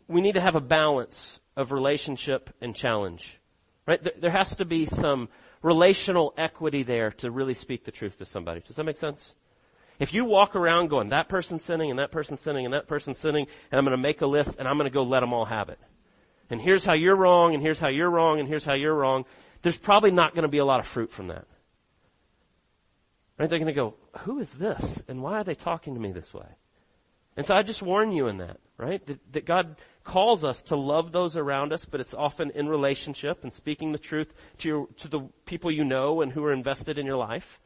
We 0.07 0.21
need 0.21 0.33
to 0.33 0.41
have 0.41 0.55
a 0.55 0.61
balance 0.61 1.39
of 1.55 1.71
relationship 1.71 2.49
and 2.61 2.75
challenge. 2.75 3.37
Right? 3.87 3.99
There 4.21 4.31
has 4.31 4.55
to 4.55 4.65
be 4.65 4.85
some 4.85 5.29
relational 5.61 6.33
equity 6.37 6.83
there 6.83 7.11
to 7.11 7.31
really 7.31 7.53
speak 7.53 7.85
the 7.85 7.91
truth 7.91 8.17
to 8.19 8.25
somebody. 8.25 8.61
Does 8.61 8.75
that 8.75 8.83
make 8.83 8.97
sense? 8.97 9.35
If 9.99 10.13
you 10.13 10.23
walk 10.25 10.55
around 10.55 10.87
going, 10.89 11.09
that 11.09 11.27
person's 11.27 11.63
sinning 11.63 11.89
and 11.89 11.99
that 11.99 12.11
person's 12.11 12.39
sinning 12.41 12.65
and 12.65 12.73
that 12.73 12.87
person's 12.87 13.17
sinning, 13.19 13.47
and 13.71 13.77
I'm 13.77 13.83
going 13.83 13.97
to 13.97 14.01
make 14.01 14.21
a 14.21 14.27
list 14.27 14.51
and 14.57 14.67
I'm 14.67 14.77
going 14.77 14.89
to 14.89 14.93
go 14.93 15.03
let 15.03 15.19
them 15.19 15.33
all 15.33 15.45
have 15.45 15.69
it. 15.69 15.79
And 16.49 16.61
here's 16.61 16.83
how 16.83 16.93
you're 16.93 17.15
wrong 17.15 17.53
and 17.53 17.61
here's 17.61 17.79
how 17.79 17.89
you're 17.89 18.09
wrong 18.09 18.39
and 18.39 18.47
here's 18.47 18.63
how 18.63 18.73
you're 18.73 18.95
wrong. 18.95 19.25
There's 19.61 19.77
probably 19.77 20.11
not 20.11 20.33
going 20.33 20.43
to 20.43 20.49
be 20.49 20.59
a 20.59 20.65
lot 20.65 20.79
of 20.79 20.87
fruit 20.87 21.11
from 21.11 21.27
that. 21.27 21.45
Right? 23.37 23.49
They're 23.49 23.59
going 23.59 23.67
to 23.67 23.73
go, 23.73 23.95
who 24.19 24.39
is 24.39 24.49
this? 24.51 25.01
And 25.07 25.21
why 25.21 25.33
are 25.33 25.43
they 25.43 25.55
talking 25.55 25.93
to 25.93 25.99
me 25.99 26.11
this 26.11 26.33
way? 26.33 26.47
And 27.39 27.45
so 27.45 27.55
I 27.55 27.63
just 27.63 27.81
warn 27.81 28.11
you 28.11 28.27
in 28.27 28.39
that, 28.39 28.57
right? 28.77 29.01
That, 29.07 29.31
that 29.31 29.45
God 29.45 29.77
calls 30.03 30.43
us 30.43 30.61
to 30.63 30.75
love 30.75 31.13
those 31.13 31.37
around 31.37 31.71
us, 31.71 31.85
but 31.85 32.01
it's 32.01 32.13
often 32.13 32.51
in 32.51 32.67
relationship 32.67 33.45
and 33.45 33.53
speaking 33.53 33.93
the 33.93 33.97
truth 33.97 34.27
to 34.57 34.67
your, 34.67 34.87
to 34.97 35.07
the 35.07 35.21
people 35.45 35.71
you 35.71 35.85
know 35.85 36.21
and 36.21 36.33
who 36.33 36.43
are 36.43 36.51
invested 36.51 36.97
in 36.97 37.05
your 37.05 37.15
life. 37.15 37.61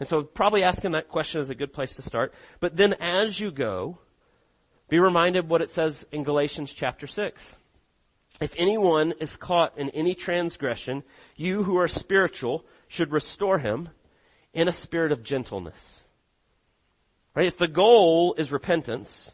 And 0.00 0.08
so 0.08 0.24
probably 0.24 0.64
asking 0.64 0.90
that 0.92 1.08
question 1.08 1.40
is 1.40 1.50
a 1.50 1.54
good 1.54 1.72
place 1.72 1.94
to 1.94 2.02
start. 2.02 2.34
But 2.58 2.76
then 2.76 2.94
as 2.94 3.38
you 3.38 3.52
go, 3.52 3.98
be 4.88 4.98
reminded 4.98 5.48
what 5.48 5.62
it 5.62 5.70
says 5.70 6.04
in 6.10 6.24
Galatians 6.24 6.72
chapter 6.72 7.06
6. 7.06 7.40
If 8.40 8.54
anyone 8.58 9.14
is 9.20 9.36
caught 9.36 9.78
in 9.78 9.90
any 9.90 10.16
transgression, 10.16 11.04
you 11.36 11.62
who 11.62 11.76
are 11.76 11.86
spiritual 11.86 12.64
should 12.88 13.12
restore 13.12 13.60
him 13.60 13.90
in 14.52 14.66
a 14.66 14.72
spirit 14.72 15.12
of 15.12 15.22
gentleness. 15.22 16.01
Right? 17.34 17.46
If 17.46 17.58
the 17.58 17.68
goal 17.68 18.34
is 18.36 18.52
repentance, 18.52 19.30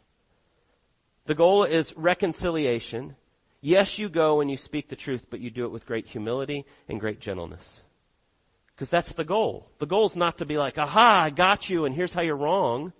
the 1.27 1.35
goal 1.35 1.65
is 1.65 1.97
reconciliation. 1.97 3.17
Yes, 3.61 3.99
you 3.99 4.09
go 4.09 4.41
and 4.41 4.51
you 4.51 4.57
speak 4.57 4.89
the 4.89 4.97
truth, 4.97 5.27
but 5.31 5.41
you 5.41 5.51
do 5.51 5.65
it 5.65 5.73
with 5.73 5.87
great 5.87 6.07
humility 6.07 6.65
and 6.89 7.01
great 7.01 7.21
gentleness. 7.21 7.83
Because 8.75 8.89
that's 8.89 9.13
the 9.13 9.25
goal. 9.25 9.69
The 9.81 9.87
goal 9.87 10.07
is 10.07 10.15
not 10.15 10.39
to 10.39 10.47
be 10.47 10.57
like, 10.57 10.79
aha, 10.79 11.25
I 11.25 11.31
got 11.31 11.69
you 11.69 11.85
and 11.85 11.95
here's 11.95 12.15
how 12.15 12.23
you're 12.23 12.37
wrong. 12.37 12.93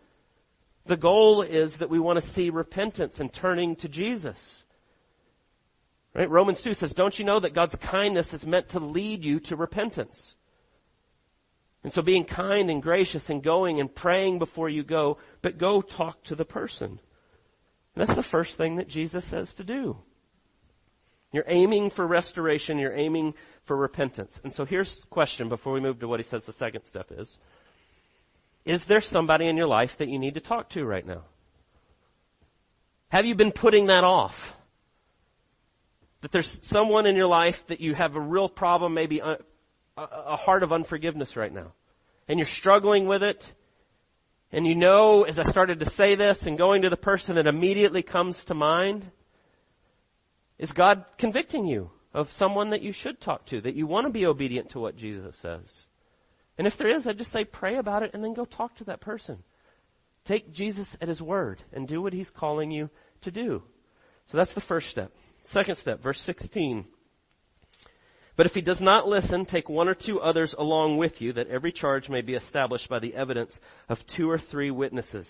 The 0.87 0.97
goal 0.97 1.43
is 1.43 1.77
that 1.79 1.91
we 1.91 2.01
want 2.01 2.21
to 2.21 2.27
see 2.27 2.51
repentance 2.51 3.21
and 3.21 3.33
turning 3.33 3.77
to 3.77 3.89
Jesus. 3.89 4.65
Right? 6.15 6.29
Romans 6.29 6.63
2 6.63 6.75
says, 6.75 6.93
don't 6.93 7.17
you 7.17 7.25
know 7.25 7.39
that 7.39 7.55
God's 7.55 7.77
kindness 7.77 8.35
is 8.35 8.45
meant 8.45 8.71
to 8.71 8.81
lead 8.81 9.25
you 9.25 9.39
to 9.41 9.55
repentance? 9.55 10.35
And 11.85 11.93
so 11.93 12.03
being 12.03 12.25
kind 12.25 12.71
and 12.71 12.83
gracious 12.83 13.31
and 13.31 13.43
going 13.43 13.81
and 13.81 13.95
praying 13.95 14.39
before 14.39 14.69
you 14.69 14.83
go, 14.83 15.19
but 15.43 15.59
go 15.59 15.81
talk 15.81 16.23
to 16.25 16.35
the 16.35 16.45
person. 16.45 17.01
That's 17.95 18.15
the 18.15 18.23
first 18.23 18.57
thing 18.57 18.77
that 18.77 18.89
Jesus 18.89 19.25
says 19.25 19.53
to 19.55 19.65
do. 19.65 19.97
You're 21.33 21.45
aiming 21.47 21.91
for 21.91 22.07
restoration, 22.07 22.79
you're 22.79 22.95
aiming 22.95 23.35
for 23.65 23.77
repentance. 23.77 24.41
And 24.45 24.53
so 24.53 24.65
here's 24.65 25.01
the 25.01 25.07
question 25.09 25.49
before 25.49 25.73
we 25.73 25.81
move 25.81 26.01
to 26.01 26.09
what 26.09 26.21
he 26.21 26.25
says 26.25 26.45
the 26.45 26.53
second 26.53 26.85
step 26.85 27.11
is. 27.11 27.39
Is 28.65 28.85
there 28.85 29.01
somebody 29.01 29.49
in 29.49 29.57
your 29.57 29.67
life 29.67 29.97
that 29.99 30.09
you 30.09 30.19
need 30.19 30.35
to 30.35 30.41
talk 30.41 30.71
to 30.71 30.85
right 30.85 31.07
now? 31.07 31.25
Have 33.11 33.25
you 33.25 33.35
been 33.35 33.53
putting 33.53 33.87
that 33.87 34.05
off? 34.05 34.37
That 36.23 36.33
there's 36.33 36.61
someone 36.63 37.07
in 37.07 37.17
your 37.17 37.27
life 37.27 37.63
that 37.69 37.81
you 37.81 37.95
have 37.95 38.17
a 38.17 38.21
real 38.21 38.49
problem, 38.49 38.95
maybe 38.95 39.23
uh, 39.23 39.37
a 39.99 40.37
heart 40.37 40.63
of 40.63 40.73
unforgiveness 40.73 41.37
right 41.37 41.53
now. 41.53 41.73
And 42.29 42.39
you're 42.39 42.47
struggling 42.47 43.07
with 43.07 43.23
it. 43.23 43.53
And 44.53 44.67
you 44.67 44.75
know, 44.75 45.25
as 45.25 45.39
I 45.39 45.43
started 45.45 45.81
to 45.81 45.91
say 45.91 46.15
this 46.15 46.43
and 46.43 46.57
going 46.57 46.83
to 46.83 46.91
the 46.91 46.97
person 46.97 47.37
that 47.37 47.47
immediately 47.47 48.03
comes 48.03 48.45
to 48.45 48.55
mind, 48.55 49.11
is 50.59 50.73
God 50.73 51.05
convicting 51.19 51.67
you 51.67 51.91
of 52.15 52.33
someone 52.33 52.71
that 52.71 52.83
you 52.83 52.93
should 52.93 53.21
talk 53.21 53.47
to, 53.47 53.61
that 53.61 53.75
you 53.75 53.87
want 53.87 54.07
to 54.07 54.13
be 54.13 54.27
obedient 54.27 54.71
to 54.71 54.81
what 54.81 54.97
Jesus 54.97 55.37
says? 55.37 55.87
And 56.57 56.67
if 56.67 56.77
there 56.77 56.89
is, 56.89 57.07
I 57.07 57.13
just 57.13 57.33
say 57.33 57.45
pray 57.45 57.77
about 57.77 58.03
it 58.03 58.11
and 58.15 58.25
then 58.25 58.35
go 58.35 58.45
talk 58.45 58.75
to 58.77 58.85
that 58.85 59.01
person. 59.01 59.43
Take 60.25 60.53
Jesus 60.53 60.97
at 61.01 61.09
His 61.09 61.23
word 61.23 61.63
and 61.73 61.87
do 61.87 62.03
what 62.03 62.13
He's 62.13 62.31
calling 62.31 62.71
you 62.71 62.91
to 63.23 63.31
do. 63.31 63.63
So 64.27 64.37
that's 64.37 64.53
the 64.53 64.61
first 64.61 64.91
step. 64.91 65.13
Second 65.47 65.77
step, 65.77 66.03
verse 66.03 66.21
16. 66.21 66.85
But 68.39 68.47
if 68.47 68.55
he 68.55 68.61
does 68.61 68.81
not 68.81 69.09
listen, 69.09 69.47
take 69.47 69.69
one 69.69 69.89
or 69.89 69.97
two 69.97 70.21
others 70.21 70.55
along 70.57 70.97
with 70.97 71.21
you, 71.21 71.33
that 71.33 71.49
every 71.49 71.73
charge 71.73 72.09
may 72.09 72.21
be 72.21 72.35
established 72.35 72.89
by 72.89 73.01
the 73.01 73.17
evidence 73.17 73.59
of 73.89 74.07
two 74.07 74.31
or 74.31 74.39
three 74.39 74.71
witnesses. 74.71 75.29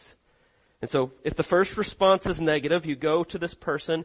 And 0.83 0.91
so, 0.91 1.13
if 1.25 1.35
the 1.35 1.43
first 1.43 1.79
response 1.79 2.27
is 2.27 2.39
negative, 2.39 2.85
you 2.85 2.97
go 2.97 3.25
to 3.25 3.39
this 3.39 3.55
person, 3.55 4.05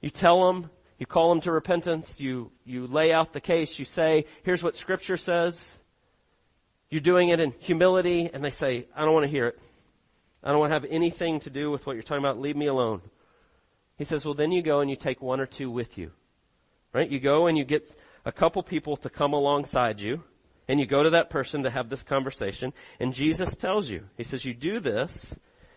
you 0.00 0.08
tell 0.08 0.46
them, 0.46 0.70
you 0.98 1.04
call 1.04 1.28
them 1.28 1.42
to 1.42 1.52
repentance, 1.52 2.18
you, 2.18 2.50
you 2.64 2.86
lay 2.86 3.12
out 3.12 3.34
the 3.34 3.40
case, 3.42 3.78
you 3.78 3.84
say, 3.84 4.24
here's 4.44 4.62
what 4.62 4.76
scripture 4.76 5.18
says. 5.18 5.76
You're 6.88 7.02
doing 7.02 7.28
it 7.28 7.40
in 7.40 7.52
humility, 7.58 8.30
and 8.32 8.42
they 8.42 8.50
say, 8.50 8.86
I 8.96 9.04
don't 9.04 9.12
want 9.12 9.26
to 9.26 9.30
hear 9.30 9.48
it. 9.48 9.58
I 10.42 10.52
don't 10.52 10.58
want 10.60 10.70
to 10.70 10.74
have 10.80 10.86
anything 10.88 11.40
to 11.40 11.50
do 11.50 11.70
with 11.70 11.86
what 11.86 11.96
you're 11.96 12.02
talking 12.02 12.24
about. 12.24 12.40
Leave 12.40 12.56
me 12.56 12.68
alone. 12.68 13.02
He 13.98 14.04
says, 14.04 14.24
well 14.24 14.32
then 14.32 14.52
you 14.52 14.62
go 14.62 14.80
and 14.80 14.88
you 14.88 14.96
take 14.96 15.20
one 15.20 15.38
or 15.38 15.44
two 15.46 15.70
with 15.70 15.98
you. 15.98 16.12
Right? 16.94 17.10
You 17.10 17.20
go 17.20 17.46
and 17.46 17.58
you 17.58 17.66
get 17.66 17.94
a 18.24 18.32
couple 18.32 18.62
people 18.62 18.96
to 18.98 19.10
come 19.10 19.32
alongside 19.32 20.00
you, 20.00 20.22
and 20.68 20.78
you 20.78 20.86
go 20.86 21.02
to 21.02 21.10
that 21.10 21.30
person 21.30 21.62
to 21.62 21.70
have 21.70 21.88
this 21.88 22.02
conversation, 22.02 22.72
and 23.00 23.14
Jesus 23.14 23.56
tells 23.56 23.88
you, 23.88 24.04
He 24.16 24.24
says, 24.24 24.44
you 24.44 24.54
do 24.54 24.80
this, 24.80 25.34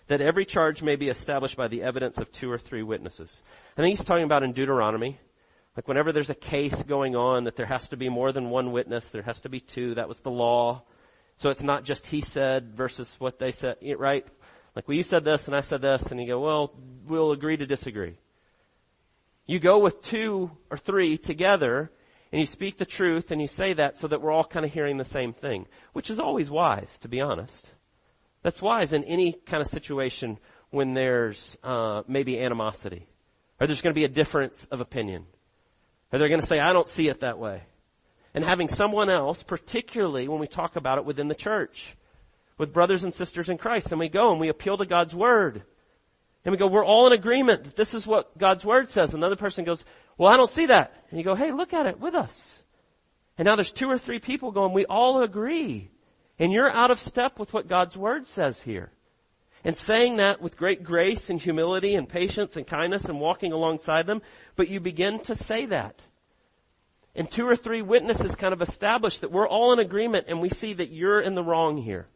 that 0.08 0.21
every 0.21 0.45
charge 0.45 0.84
may 0.84 0.95
be 0.95 1.10
established 1.10 1.56
by 1.56 1.67
the 1.67 1.84
evidence 1.84 2.17
of 2.17 2.32
two 2.32 2.51
or 2.51 2.58
three 2.58 2.84
witnesses. 2.84 3.41
I 3.77 3.82
think 3.82 3.97
He's 3.97 4.06
talking 4.06 4.25
about 4.25 4.43
in 4.43 4.54
Deuteronomy, 4.54 5.19
like 5.75 5.88
whenever 5.88 6.12
there's 6.12 6.30
a 6.30 6.36
case 6.36 6.75
going 6.84 7.15
on 7.15 7.45
that 7.45 7.56
there 7.56 7.65
has 7.65 7.88
to 7.89 7.97
be 7.97 8.10
more 8.10 8.32
than 8.32 8.49
one 8.49 8.71
witness, 8.71 9.08
there 9.08 9.21
has 9.21 9.39
to 9.41 9.49
be 9.49 9.62
two, 9.62 9.95
that 9.95 10.10
was 10.10 10.19
the 10.19 10.32
law. 10.32 10.84
So 11.38 11.49
it's 11.49 11.63
not 11.63 11.86
just 11.86 12.06
he 12.06 12.21
said 12.21 12.75
versus 12.75 13.15
what 13.19 13.39
they 13.39 13.51
said, 13.51 13.77
right? 13.97 14.25
Like, 14.75 14.88
well, 14.88 14.97
you 14.97 15.04
said 15.04 15.23
this 15.23 15.47
and 15.47 15.56
I 15.56 15.62
said 15.62 15.82
this, 15.82 16.04
and 16.04 16.19
you 16.19 16.27
go, 16.27 16.39
well, 16.39 16.73
we'll 17.08 17.32
agree 17.32 17.58
to 17.58 17.65
disagree. 17.65 18.17
You 19.45 19.60
go 19.60 19.80
with 19.80 20.01
two 20.01 20.51
or 20.69 20.77
three 20.77 21.17
together, 21.17 21.91
and 22.31 22.39
you 22.39 22.45
speak 22.45 22.77
the 22.77 22.85
truth 22.85 23.31
and 23.31 23.41
you 23.41 23.47
say 23.47 23.73
that 23.73 23.97
so 23.97 24.07
that 24.07 24.21
we're 24.21 24.31
all 24.31 24.43
kind 24.43 24.65
of 24.65 24.71
hearing 24.71 24.97
the 24.97 25.05
same 25.05 25.33
thing, 25.33 25.65
which 25.93 26.09
is 26.09 26.19
always 26.19 26.49
wise, 26.49 26.89
to 27.01 27.07
be 27.07 27.19
honest. 27.19 27.69
That's 28.41 28.61
wise 28.61 28.93
in 28.93 29.03
any 29.03 29.33
kind 29.33 29.61
of 29.61 29.69
situation 29.69 30.39
when 30.71 30.93
there's 30.93 31.57
uh, 31.63 32.03
maybe 32.07 32.39
animosity, 32.39 33.07
or 33.59 33.67
there's 33.67 33.81
going 33.81 33.93
to 33.93 33.99
be 33.99 34.05
a 34.05 34.09
difference 34.09 34.65
of 34.71 34.81
opinion, 34.81 35.25
or 36.11 36.19
they're 36.19 36.29
going 36.29 36.41
to 36.41 36.47
say, 36.47 36.59
"I 36.59 36.73
don't 36.73 36.87
see 36.87 37.09
it 37.09 37.19
that 37.19 37.37
way," 37.37 37.63
and 38.33 38.43
having 38.43 38.69
someone 38.69 39.09
else, 39.09 39.43
particularly 39.43 40.27
when 40.27 40.39
we 40.39 40.47
talk 40.47 40.77
about 40.77 40.97
it 40.97 41.05
within 41.05 41.27
the 41.27 41.35
church, 41.35 41.95
with 42.57 42.73
brothers 42.73 43.03
and 43.03 43.13
sisters 43.13 43.49
in 43.49 43.57
Christ, 43.57 43.91
and 43.91 43.99
we 43.99 44.09
go 44.09 44.31
and 44.31 44.39
we 44.39 44.47
appeal 44.49 44.77
to 44.77 44.85
God's 44.85 45.13
word, 45.13 45.61
and 46.45 46.51
we 46.51 46.57
go, 46.57 46.67
"We're 46.67 46.85
all 46.85 47.05
in 47.05 47.13
agreement 47.13 47.65
that 47.65 47.75
this 47.75 47.93
is 47.93 48.07
what 48.07 48.35
God's 48.37 48.65
word 48.65 48.89
says." 48.89 49.13
Another 49.13 49.35
person 49.35 49.65
goes, 49.65 49.83
"Well, 50.17 50.32
I 50.32 50.38
don't 50.38 50.50
see 50.50 50.67
that," 50.67 50.93
and 51.10 51.19
you 51.19 51.24
go, 51.24 51.36
"Hey, 51.36 51.52
look 51.52 51.74
at 51.74 51.88
it 51.88 52.00
with 52.00 52.15
us." 52.15 52.62
And 53.38 53.45
now 53.45 53.56
there's 53.56 53.71
two 53.71 53.89
or 53.89 53.97
three 53.97 54.19
people 54.19 54.52
going, 54.52 54.74
"We 54.74 54.86
all 54.86 55.24
agree." 55.24 55.91
And 56.39 56.52
you're 56.52 56.71
out 56.71 56.91
of 56.91 57.00
step 57.00 57.38
with 57.38 57.54
what 57.54 57.67
God's 57.67 57.95
Word 57.95 58.28
says 58.28 58.60
here. 58.62 58.91
And 59.63 59.78
saying 59.78 60.17
that 60.17 60.41
with 60.41 60.58
great 60.58 60.84
grace 60.84 61.30
and 61.30 61.39
humility 61.39 61.93
and 61.93 62.10
patience 62.10 62.58
and 62.58 62.65
kindness 62.65 63.06
and 63.06 63.19
walking 63.19 63.52
alongside 63.52 64.08
them, 64.08 64.24
but 64.56 64.67
you 64.67 64.80
begin 64.80 65.19
to 65.24 65.36
say 65.36 65.67
that. 65.67 66.02
And 67.15 67.30
two 67.30 67.47
or 67.47 67.56
three 67.56 67.82
witnesses 67.82 68.34
kind 68.36 68.54
of 68.54 68.62
establish 68.62 69.19
that 69.19 69.32
we're 69.32 69.47
all 69.47 69.74
in 69.74 69.80
agreement 69.80 70.26
and 70.30 70.41
we 70.41 70.50
see 70.50 70.74
that 70.74 70.91
you're 70.91 71.19
in 71.19 71.36
the 71.36 71.43
wrong 71.43 71.78
here. 71.78 72.08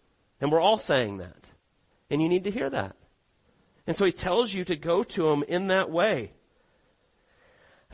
And 0.42 0.52
we're 0.52 0.62
all 0.62 0.80
saying 0.80 1.18
that. 1.18 1.50
And 2.10 2.22
you 2.22 2.30
need 2.30 2.46
to 2.46 2.52
hear 2.52 2.70
that. 2.70 2.96
And 3.86 3.96
so 3.96 4.06
he 4.06 4.12
tells 4.12 4.54
you 4.54 4.66
to 4.66 4.76
go 4.76 5.04
to 5.04 5.28
him 5.28 5.44
in 5.44 5.68
that 5.68 5.92
way. 5.92 6.34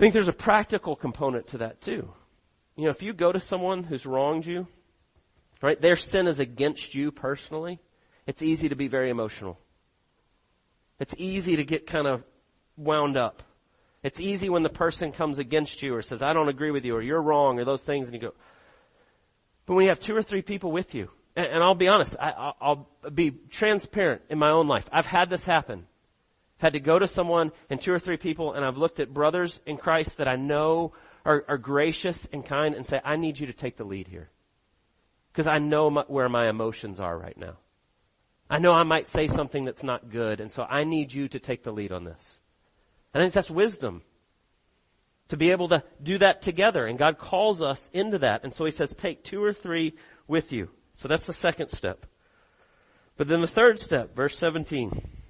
I 0.01 0.03
think 0.03 0.15
there's 0.15 0.27
a 0.27 0.33
practical 0.33 0.95
component 0.95 1.49
to 1.49 1.59
that 1.59 1.79
too. 1.79 2.11
You 2.75 2.85
know, 2.85 2.89
if 2.89 3.03
you 3.03 3.13
go 3.13 3.31
to 3.31 3.39
someone 3.39 3.83
who's 3.83 4.03
wronged 4.03 4.47
you, 4.47 4.65
right? 5.61 5.79
Their 5.79 5.95
sin 5.95 6.25
is 6.25 6.39
against 6.39 6.95
you 6.95 7.11
personally. 7.11 7.79
It's 8.25 8.41
easy 8.41 8.69
to 8.69 8.75
be 8.75 8.87
very 8.87 9.11
emotional. 9.11 9.59
It's 10.99 11.13
easy 11.19 11.57
to 11.57 11.63
get 11.63 11.85
kind 11.85 12.07
of 12.07 12.23
wound 12.77 13.15
up. 13.15 13.43
It's 14.01 14.19
easy 14.19 14.49
when 14.49 14.63
the 14.63 14.69
person 14.69 15.11
comes 15.11 15.37
against 15.37 15.83
you 15.83 15.93
or 15.93 16.01
says, 16.01 16.23
I 16.23 16.33
don't 16.33 16.49
agree 16.49 16.71
with 16.71 16.83
you 16.83 16.95
or 16.95 17.03
you're 17.03 17.21
wrong 17.21 17.59
or 17.59 17.65
those 17.65 17.83
things 17.83 18.07
and 18.07 18.15
you 18.15 18.21
go, 18.21 18.33
but 19.67 19.75
when 19.75 19.83
you 19.83 19.89
have 19.89 19.99
two 19.99 20.15
or 20.15 20.23
three 20.23 20.41
people 20.41 20.71
with 20.71 20.95
you, 20.95 21.11
and, 21.35 21.45
and 21.45 21.63
I'll 21.63 21.75
be 21.75 21.87
honest, 21.87 22.15
I, 22.19 22.53
I'll 22.59 22.89
be 23.13 23.29
transparent 23.51 24.23
in 24.31 24.39
my 24.39 24.49
own 24.49 24.67
life. 24.67 24.85
I've 24.91 25.05
had 25.05 25.29
this 25.29 25.45
happen. 25.45 25.85
Had 26.61 26.73
to 26.73 26.79
go 26.79 26.99
to 26.99 27.07
someone 27.07 27.51
and 27.69 27.81
two 27.81 27.91
or 27.91 27.99
three 27.99 28.17
people 28.17 28.53
and 28.53 28.63
I've 28.63 28.77
looked 28.77 28.99
at 28.99 29.13
brothers 29.13 29.59
in 29.65 29.77
Christ 29.77 30.15
that 30.17 30.27
I 30.27 30.35
know 30.35 30.93
are, 31.25 31.43
are 31.47 31.57
gracious 31.57 32.27
and 32.31 32.45
kind 32.45 32.75
and 32.75 32.85
say, 32.85 33.01
I 33.03 33.15
need 33.15 33.39
you 33.39 33.47
to 33.47 33.53
take 33.53 33.77
the 33.77 33.83
lead 33.83 34.07
here. 34.07 34.29
Because 35.31 35.47
I 35.47 35.57
know 35.57 35.89
my, 35.89 36.03
where 36.07 36.29
my 36.29 36.49
emotions 36.49 36.99
are 36.99 37.17
right 37.17 37.37
now. 37.37 37.57
I 38.49 38.59
know 38.59 38.73
I 38.73 38.83
might 38.83 39.07
say 39.07 39.27
something 39.27 39.63
that's 39.65 39.83
not 39.83 40.09
good, 40.09 40.41
and 40.41 40.51
so 40.51 40.63
I 40.63 40.83
need 40.83 41.13
you 41.13 41.29
to 41.29 41.39
take 41.39 41.63
the 41.63 41.71
lead 41.71 41.91
on 41.91 42.03
this. 42.03 42.39
I 43.13 43.19
think 43.19 43.33
that's 43.33 43.49
wisdom. 43.49 44.01
To 45.29 45.37
be 45.37 45.51
able 45.51 45.69
to 45.69 45.83
do 46.03 46.17
that 46.17 46.41
together, 46.41 46.85
and 46.85 46.99
God 46.99 47.17
calls 47.17 47.61
us 47.63 47.89
into 47.93 48.19
that, 48.19 48.43
and 48.43 48.53
so 48.53 48.65
He 48.65 48.71
says, 48.71 48.93
take 48.93 49.23
two 49.23 49.41
or 49.41 49.53
three 49.53 49.95
with 50.27 50.51
you. 50.51 50.69
So 50.95 51.07
that's 51.07 51.25
the 51.25 51.33
second 51.33 51.69
step. 51.69 52.05
But 53.15 53.29
then 53.29 53.39
the 53.39 53.47
third 53.47 53.79
step, 53.79 54.15
verse 54.15 54.37
17. 54.37 55.20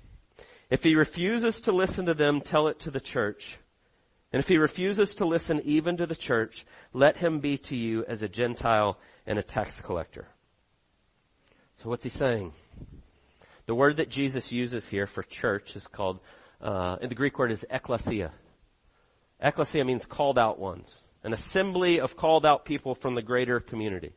If 0.72 0.84
he 0.84 0.96
refuses 0.96 1.60
to 1.62 1.74
listen 1.74 2.06
to 2.06 2.14
them, 2.14 2.40
tell 2.40 2.70
it 2.70 2.80
to 2.80 2.92
the 2.92 3.02
church. 3.02 3.58
And 4.32 4.40
if 4.40 4.48
he 4.48 4.58
refuses 4.58 5.14
to 5.16 5.26
listen 5.26 5.62
even 5.66 5.98
to 5.98 6.06
the 6.08 6.16
church, 6.16 6.66
let 6.94 7.18
him 7.18 7.42
be 7.42 7.58
to 7.58 7.76
you 7.76 8.06
as 8.08 8.24
a 8.24 8.30
Gentile 8.30 8.98
and 9.28 9.38
a 9.38 9.44
tax 9.44 9.80
collector. 9.82 10.30
So 11.84 11.90
what's 11.90 12.06
he 12.06 12.10
saying? 12.10 12.54
The 13.66 13.76
word 13.76 13.98
that 13.98 14.10
Jesus 14.10 14.54
uses 14.54 14.88
here 14.88 15.08
for 15.08 15.24
church 15.24 15.76
is 15.76 15.86
called, 15.88 16.20
uh, 16.62 16.96
in 17.02 17.10
the 17.10 17.16
Greek 17.16 17.38
word 17.38 17.52
is 17.52 17.66
ekklesia. 17.70 18.32
Ekklesia 19.44 19.86
means 19.86 20.06
called 20.06 20.40
out 20.40 20.58
ones. 20.58 21.02
An 21.26 21.34
assembly 21.34 22.00
of 22.00 22.16
called 22.16 22.46
out 22.46 22.64
people 22.64 22.96
from 22.96 23.16
the 23.16 23.22
greater 23.22 23.60
community. 23.60 24.14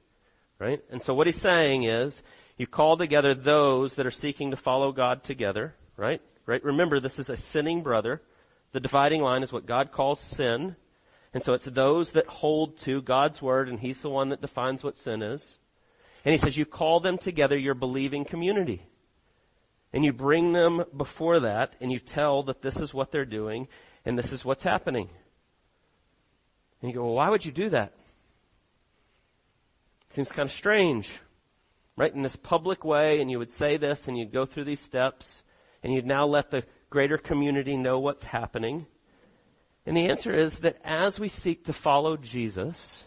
Right? 0.61 0.85
And 0.89 1.03
so 1.03 1.15
what 1.15 1.27
he's 1.27 1.41
saying 1.41 1.83
is, 1.83 2.23
you 2.57 2.69
call 2.69 2.97
together 2.97 3.35
those 3.35 3.97
that 3.97 4.07
are 4.07 4.13
seeking 4.13 4.53
to 4.53 4.57
follow 4.57 4.93
God 4.93 5.25
together, 5.25 5.75
right? 5.97 6.23
Right? 6.47 6.63
Remember, 6.63 7.01
this 7.01 7.19
is 7.19 7.31
a 7.31 7.37
sinning 7.37 7.83
brother. 7.83 8.21
The 8.73 8.81
dividing 8.81 9.23
line 9.23 9.43
is 9.43 9.53
what 9.53 9.67
God 9.67 9.93
calls 9.93 10.21
sin. 10.21 10.77
And 11.33 11.43
so 11.43 11.53
it's 11.55 11.65
those 11.65 12.13
that 12.13 12.27
hold 12.27 12.79
to 12.81 13.03
God's 13.03 13.41
word 13.41 13.69
and 13.69 13.81
He's 13.81 14.01
the 14.03 14.11
one 14.11 14.29
that 14.29 14.41
defines 14.41 14.85
what 14.85 14.97
sin 14.97 15.23
is. 15.23 15.59
And 16.25 16.33
He 16.33 16.39
says 16.39 16.57
you 16.57 16.67
call 16.67 17.01
them 17.01 17.19
together 17.19 17.57
your 17.57 17.75
believing 17.75 18.25
community. 18.25 18.87
And 19.93 20.05
you 20.05 20.13
bring 20.13 20.53
them 20.53 20.85
before 20.97 21.41
that 21.41 21.77
and 21.81 21.93
you 21.93 22.01
tell 22.01 22.43
that 22.45 22.63
this 22.63 22.77
is 22.77 22.93
what 22.93 23.11
they're 23.11 23.25
doing 23.25 23.69
and 24.05 24.19
this 24.19 24.33
is 24.33 24.45
what's 24.45 24.65
happening. 24.65 25.09
And 26.83 26.91
you 26.91 26.97
go, 26.97 27.05
well, 27.05 27.15
why 27.15 27.31
would 27.31 27.45
you 27.45 27.53
do 27.53 27.71
that? 27.71 27.93
It 30.11 30.15
Seems 30.17 30.31
kind 30.31 30.51
of 30.51 30.55
strange, 30.55 31.09
right? 31.97 32.13
In 32.13 32.23
this 32.23 32.37
public 32.37 32.85
way 32.85 33.21
and 33.21 33.31
you 33.31 33.39
would 33.39 33.53
say 33.53 33.77
this 33.77 34.07
and 34.07 34.19
you'd 34.19 34.33
go 34.33 34.45
through 34.45 34.65
these 34.65 34.81
steps 34.81 35.44
and 35.85 35.93
you'd 35.93 36.07
now 36.07 36.27
let 36.27 36.51
the 36.51 36.65
greater 36.89 37.19
community 37.19 37.77
know 37.77 38.01
what's 38.01 38.25
happening. 38.25 38.87
And 39.85 39.95
the 39.95 40.09
answer 40.09 40.35
is 40.35 40.57
that 40.61 40.79
as 40.83 41.21
we 41.21 41.29
seek 41.29 41.67
to 41.67 41.75
follow 41.75 42.17
Jesus, 42.17 43.05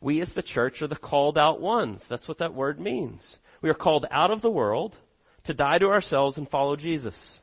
we 0.00 0.20
as 0.20 0.32
the 0.32 0.42
church 0.42 0.80
are 0.80 0.86
the 0.86 0.94
called 0.94 1.36
out 1.36 1.60
ones. 1.60 2.06
That's 2.06 2.28
what 2.28 2.38
that 2.38 2.54
word 2.54 2.78
means. 2.78 3.40
We 3.60 3.70
are 3.70 3.74
called 3.74 4.06
out 4.10 4.30
of 4.30 4.40
the 4.40 4.50
world 4.50 4.94
to 5.44 5.54
die 5.54 5.78
to 5.78 5.88
ourselves 5.88 6.38
and 6.38 6.48
follow 6.48 6.76
Jesus. 6.76 7.42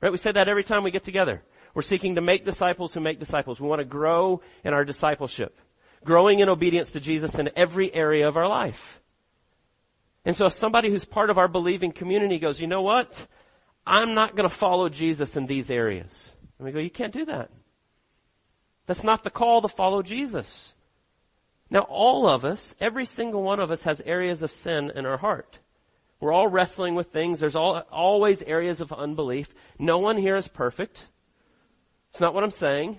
Right? 0.00 0.12
We 0.12 0.18
say 0.18 0.30
that 0.30 0.48
every 0.48 0.64
time 0.64 0.84
we 0.84 0.92
get 0.92 1.02
together. 1.02 1.42
We're 1.74 1.82
seeking 1.82 2.14
to 2.14 2.20
make 2.20 2.44
disciples 2.44 2.94
who 2.94 3.00
make 3.00 3.18
disciples. 3.18 3.58
We 3.58 3.66
want 3.66 3.80
to 3.80 3.84
grow 3.84 4.42
in 4.62 4.74
our 4.74 4.84
discipleship. 4.84 5.58
Growing 6.04 6.38
in 6.38 6.48
obedience 6.48 6.90
to 6.90 7.00
Jesus 7.00 7.34
in 7.34 7.50
every 7.56 7.92
area 7.92 8.28
of 8.28 8.36
our 8.36 8.48
life. 8.48 9.00
And 10.24 10.36
so 10.36 10.46
if 10.46 10.52
somebody 10.52 10.88
who's 10.88 11.04
part 11.04 11.30
of 11.30 11.38
our 11.38 11.48
believing 11.48 11.90
community 11.90 12.38
goes, 12.38 12.60
you 12.60 12.68
know 12.68 12.82
what? 12.82 13.26
I'm 13.88 14.14
not 14.14 14.36
going 14.36 14.48
to 14.48 14.54
follow 14.54 14.90
Jesus 14.90 15.34
in 15.34 15.46
these 15.46 15.70
areas. 15.70 16.32
And 16.58 16.66
we 16.66 16.72
go, 16.72 16.78
you 16.78 16.90
can't 16.90 17.12
do 17.12 17.24
that. 17.24 17.50
That's 18.86 19.02
not 19.02 19.24
the 19.24 19.30
call 19.30 19.62
to 19.62 19.68
follow 19.68 20.02
Jesus. 20.02 20.74
Now 21.70 21.80
all 21.80 22.28
of 22.28 22.44
us, 22.44 22.74
every 22.80 23.06
single 23.06 23.42
one 23.42 23.60
of 23.60 23.70
us 23.70 23.82
has 23.82 24.00
areas 24.02 24.42
of 24.42 24.52
sin 24.52 24.92
in 24.94 25.06
our 25.06 25.16
heart. 25.16 25.58
We're 26.20 26.32
all 26.32 26.48
wrestling 26.48 26.96
with 26.96 27.12
things. 27.12 27.40
There's 27.40 27.56
all, 27.56 27.82
always 27.90 28.42
areas 28.42 28.82
of 28.82 28.92
unbelief. 28.92 29.48
No 29.78 29.98
one 29.98 30.18
here 30.18 30.36
is 30.36 30.48
perfect. 30.48 31.06
It's 32.10 32.20
not 32.20 32.34
what 32.34 32.44
I'm 32.44 32.50
saying. 32.50 32.98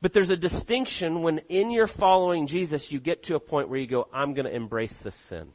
But 0.00 0.14
there's 0.14 0.30
a 0.30 0.36
distinction 0.36 1.22
when 1.22 1.38
in 1.48 1.70
your 1.70 1.86
following 1.86 2.46
Jesus, 2.46 2.90
you 2.90 2.98
get 2.98 3.24
to 3.24 3.34
a 3.34 3.40
point 3.40 3.68
where 3.68 3.78
you 3.78 3.86
go, 3.86 4.08
I'm 4.12 4.32
going 4.32 4.46
to 4.46 4.54
embrace 4.54 4.94
this 5.02 5.16
sin. 5.28 5.52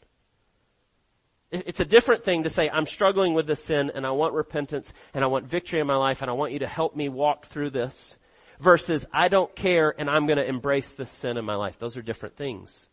It's 1.49 1.79
a 1.79 1.85
different 1.85 2.25
thing 2.25 2.43
to 2.43 2.49
say, 2.49 2.69
I'm 2.69 2.85
struggling 2.85 3.33
with 3.33 3.47
this 3.47 3.63
sin 3.63 3.91
and 3.95 4.05
I 4.05 4.11
want 4.11 4.33
repentance 4.33 4.91
and 5.13 5.23
I 5.23 5.27
want 5.27 5.47
victory 5.47 5.79
in 5.79 5.87
my 5.87 5.95
life 5.95 6.21
and 6.21 6.29
I 6.29 6.33
want 6.33 6.51
you 6.51 6.59
to 6.59 6.67
help 6.67 6.95
me 6.95 7.07
walk 7.07 7.45
through 7.45 7.69
this 7.69 8.17
versus 8.59 9.05
I 9.13 9.29
don't 9.29 9.55
care 9.55 9.93
and 9.97 10.09
I'm 10.09 10.25
going 10.25 10.39
to 10.39 10.47
embrace 10.47 10.89
this 10.91 11.09
sin 11.09 11.37
in 11.37 11.45
my 11.45 11.55
life. 11.55 11.79
Those 11.79 11.95
are 11.95 12.01
different 12.01 12.35
things. 12.35 12.87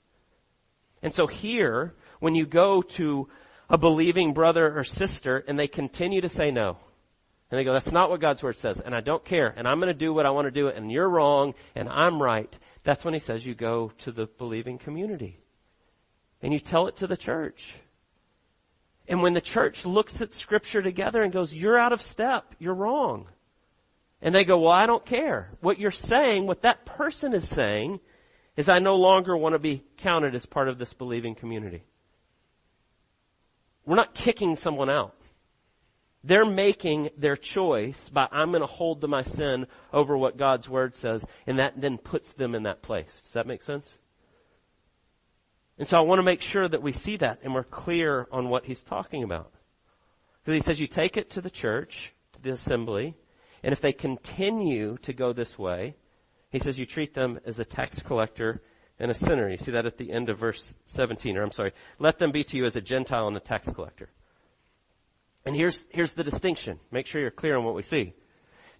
And 1.02 1.12
so 1.12 1.26
here, 1.26 1.94
when 2.20 2.36
you 2.36 2.46
go 2.46 2.80
to 2.82 3.28
a 3.68 3.76
believing 3.76 4.34
brother 4.34 4.78
or 4.78 4.84
sister 4.84 5.44
and 5.48 5.58
they 5.58 5.68
continue 5.68 6.20
to 6.20 6.28
say 6.28 6.52
no, 6.52 6.78
and 7.50 7.58
they 7.58 7.64
go, 7.64 7.72
that's 7.72 7.92
not 7.92 8.08
what 8.08 8.20
God's 8.20 8.42
word 8.42 8.58
says, 8.58 8.80
and 8.80 8.94
I 8.94 9.00
don't 9.00 9.24
care, 9.24 9.52
and 9.56 9.68
I'm 9.68 9.78
going 9.78 9.92
to 9.92 9.94
do 9.98 10.12
what 10.12 10.26
I 10.26 10.30
want 10.30 10.46
to 10.46 10.50
do, 10.50 10.68
and 10.68 10.90
you're 10.90 11.08
wrong, 11.08 11.54
and 11.74 11.88
I'm 11.88 12.20
right. 12.20 12.52
That's 12.84 13.04
when 13.04 13.14
he 13.14 13.20
says 13.20 13.44
you 13.44 13.54
go 13.54 13.92
to 13.98 14.12
the 14.12 14.26
believing 14.38 14.78
community. 14.78 15.38
And 16.40 16.52
you 16.52 16.58
tell 16.58 16.88
it 16.88 16.96
to 16.96 17.06
the 17.06 17.16
church. 17.16 17.74
And 19.06 19.22
when 19.22 19.34
the 19.34 19.40
church 19.40 19.84
looks 19.84 20.20
at 20.20 20.34
scripture 20.34 20.82
together 20.82 21.22
and 21.22 21.32
goes, 21.32 21.52
you're 21.52 21.78
out 21.78 21.92
of 21.92 22.00
step, 22.00 22.54
you're 22.58 22.74
wrong. 22.74 23.26
And 24.22 24.34
they 24.34 24.44
go, 24.44 24.58
well, 24.58 24.72
I 24.72 24.86
don't 24.86 25.04
care. 25.04 25.50
What 25.60 25.78
you're 25.78 25.90
saying, 25.90 26.46
what 26.46 26.62
that 26.62 26.86
person 26.86 27.34
is 27.34 27.46
saying, 27.46 28.00
is 28.56 28.68
I 28.68 28.78
no 28.78 28.94
longer 28.94 29.36
want 29.36 29.54
to 29.54 29.58
be 29.58 29.84
counted 29.98 30.34
as 30.34 30.46
part 30.46 30.68
of 30.68 30.78
this 30.78 30.92
believing 30.94 31.34
community. 31.34 31.82
We're 33.84 33.96
not 33.96 34.14
kicking 34.14 34.56
someone 34.56 34.88
out. 34.88 35.14
They're 36.22 36.46
making 36.46 37.10
their 37.18 37.36
choice 37.36 38.08
by 38.08 38.26
I'm 38.32 38.50
going 38.50 38.62
to 38.62 38.66
hold 38.66 39.02
to 39.02 39.08
my 39.08 39.22
sin 39.22 39.66
over 39.92 40.16
what 40.16 40.38
God's 40.38 40.66
word 40.66 40.96
says, 40.96 41.22
and 41.46 41.58
that 41.58 41.78
then 41.78 41.98
puts 41.98 42.32
them 42.32 42.54
in 42.54 42.62
that 42.62 42.80
place. 42.80 43.10
Does 43.24 43.32
that 43.34 43.46
make 43.46 43.60
sense? 43.60 43.98
And 45.78 45.88
so 45.88 45.96
I 45.96 46.00
want 46.02 46.18
to 46.18 46.24
make 46.24 46.40
sure 46.40 46.68
that 46.68 46.82
we 46.82 46.92
see 46.92 47.16
that 47.16 47.40
and 47.42 47.54
we're 47.54 47.64
clear 47.64 48.28
on 48.30 48.48
what 48.48 48.64
he's 48.64 48.82
talking 48.82 49.24
about. 49.24 49.52
Because 50.44 50.62
he 50.62 50.66
says 50.66 50.80
you 50.80 50.86
take 50.86 51.16
it 51.16 51.30
to 51.30 51.40
the 51.40 51.50
church, 51.50 52.12
to 52.34 52.42
the 52.42 52.52
assembly, 52.52 53.16
and 53.62 53.72
if 53.72 53.80
they 53.80 53.92
continue 53.92 54.98
to 54.98 55.12
go 55.12 55.32
this 55.32 55.58
way, 55.58 55.96
he 56.50 56.58
says 56.58 56.78
you 56.78 56.86
treat 56.86 57.14
them 57.14 57.40
as 57.44 57.58
a 57.58 57.64
tax 57.64 58.00
collector 58.00 58.62
and 59.00 59.10
a 59.10 59.14
sinner. 59.14 59.50
You 59.50 59.56
see 59.56 59.72
that 59.72 59.86
at 59.86 59.98
the 59.98 60.12
end 60.12 60.28
of 60.28 60.38
verse 60.38 60.72
17, 60.86 61.36
or 61.36 61.42
I'm 61.42 61.50
sorry, 61.50 61.72
let 61.98 62.18
them 62.18 62.30
be 62.30 62.44
to 62.44 62.56
you 62.56 62.66
as 62.66 62.76
a 62.76 62.80
Gentile 62.80 63.26
and 63.26 63.36
a 63.36 63.40
tax 63.40 63.66
collector. 63.72 64.10
And 65.44 65.56
here's, 65.56 65.84
here's 65.90 66.14
the 66.14 66.22
distinction. 66.22 66.78
Make 66.92 67.06
sure 67.06 67.20
you're 67.20 67.30
clear 67.30 67.56
on 67.56 67.64
what 67.64 67.74
we 67.74 67.82
see. 67.82 68.14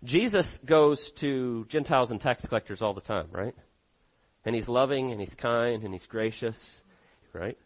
Jesus 0.05 0.59
goes 0.65 1.11
to 1.13 1.67
Gentiles 1.69 2.11
and 2.11 2.21
tax 2.21 2.47
collectors 2.47 2.81
all 2.81 2.95
the 2.95 3.01
time, 3.01 3.29
right? 3.33 3.55
And 4.45 4.55
he's 4.55 4.69
loving 4.69 5.11
and 5.11 5.21
he's 5.21 5.35
kind 5.35 5.83
and 5.83 5.93
he's 5.93 6.07
gracious, 6.07 6.83
right? 7.35 7.59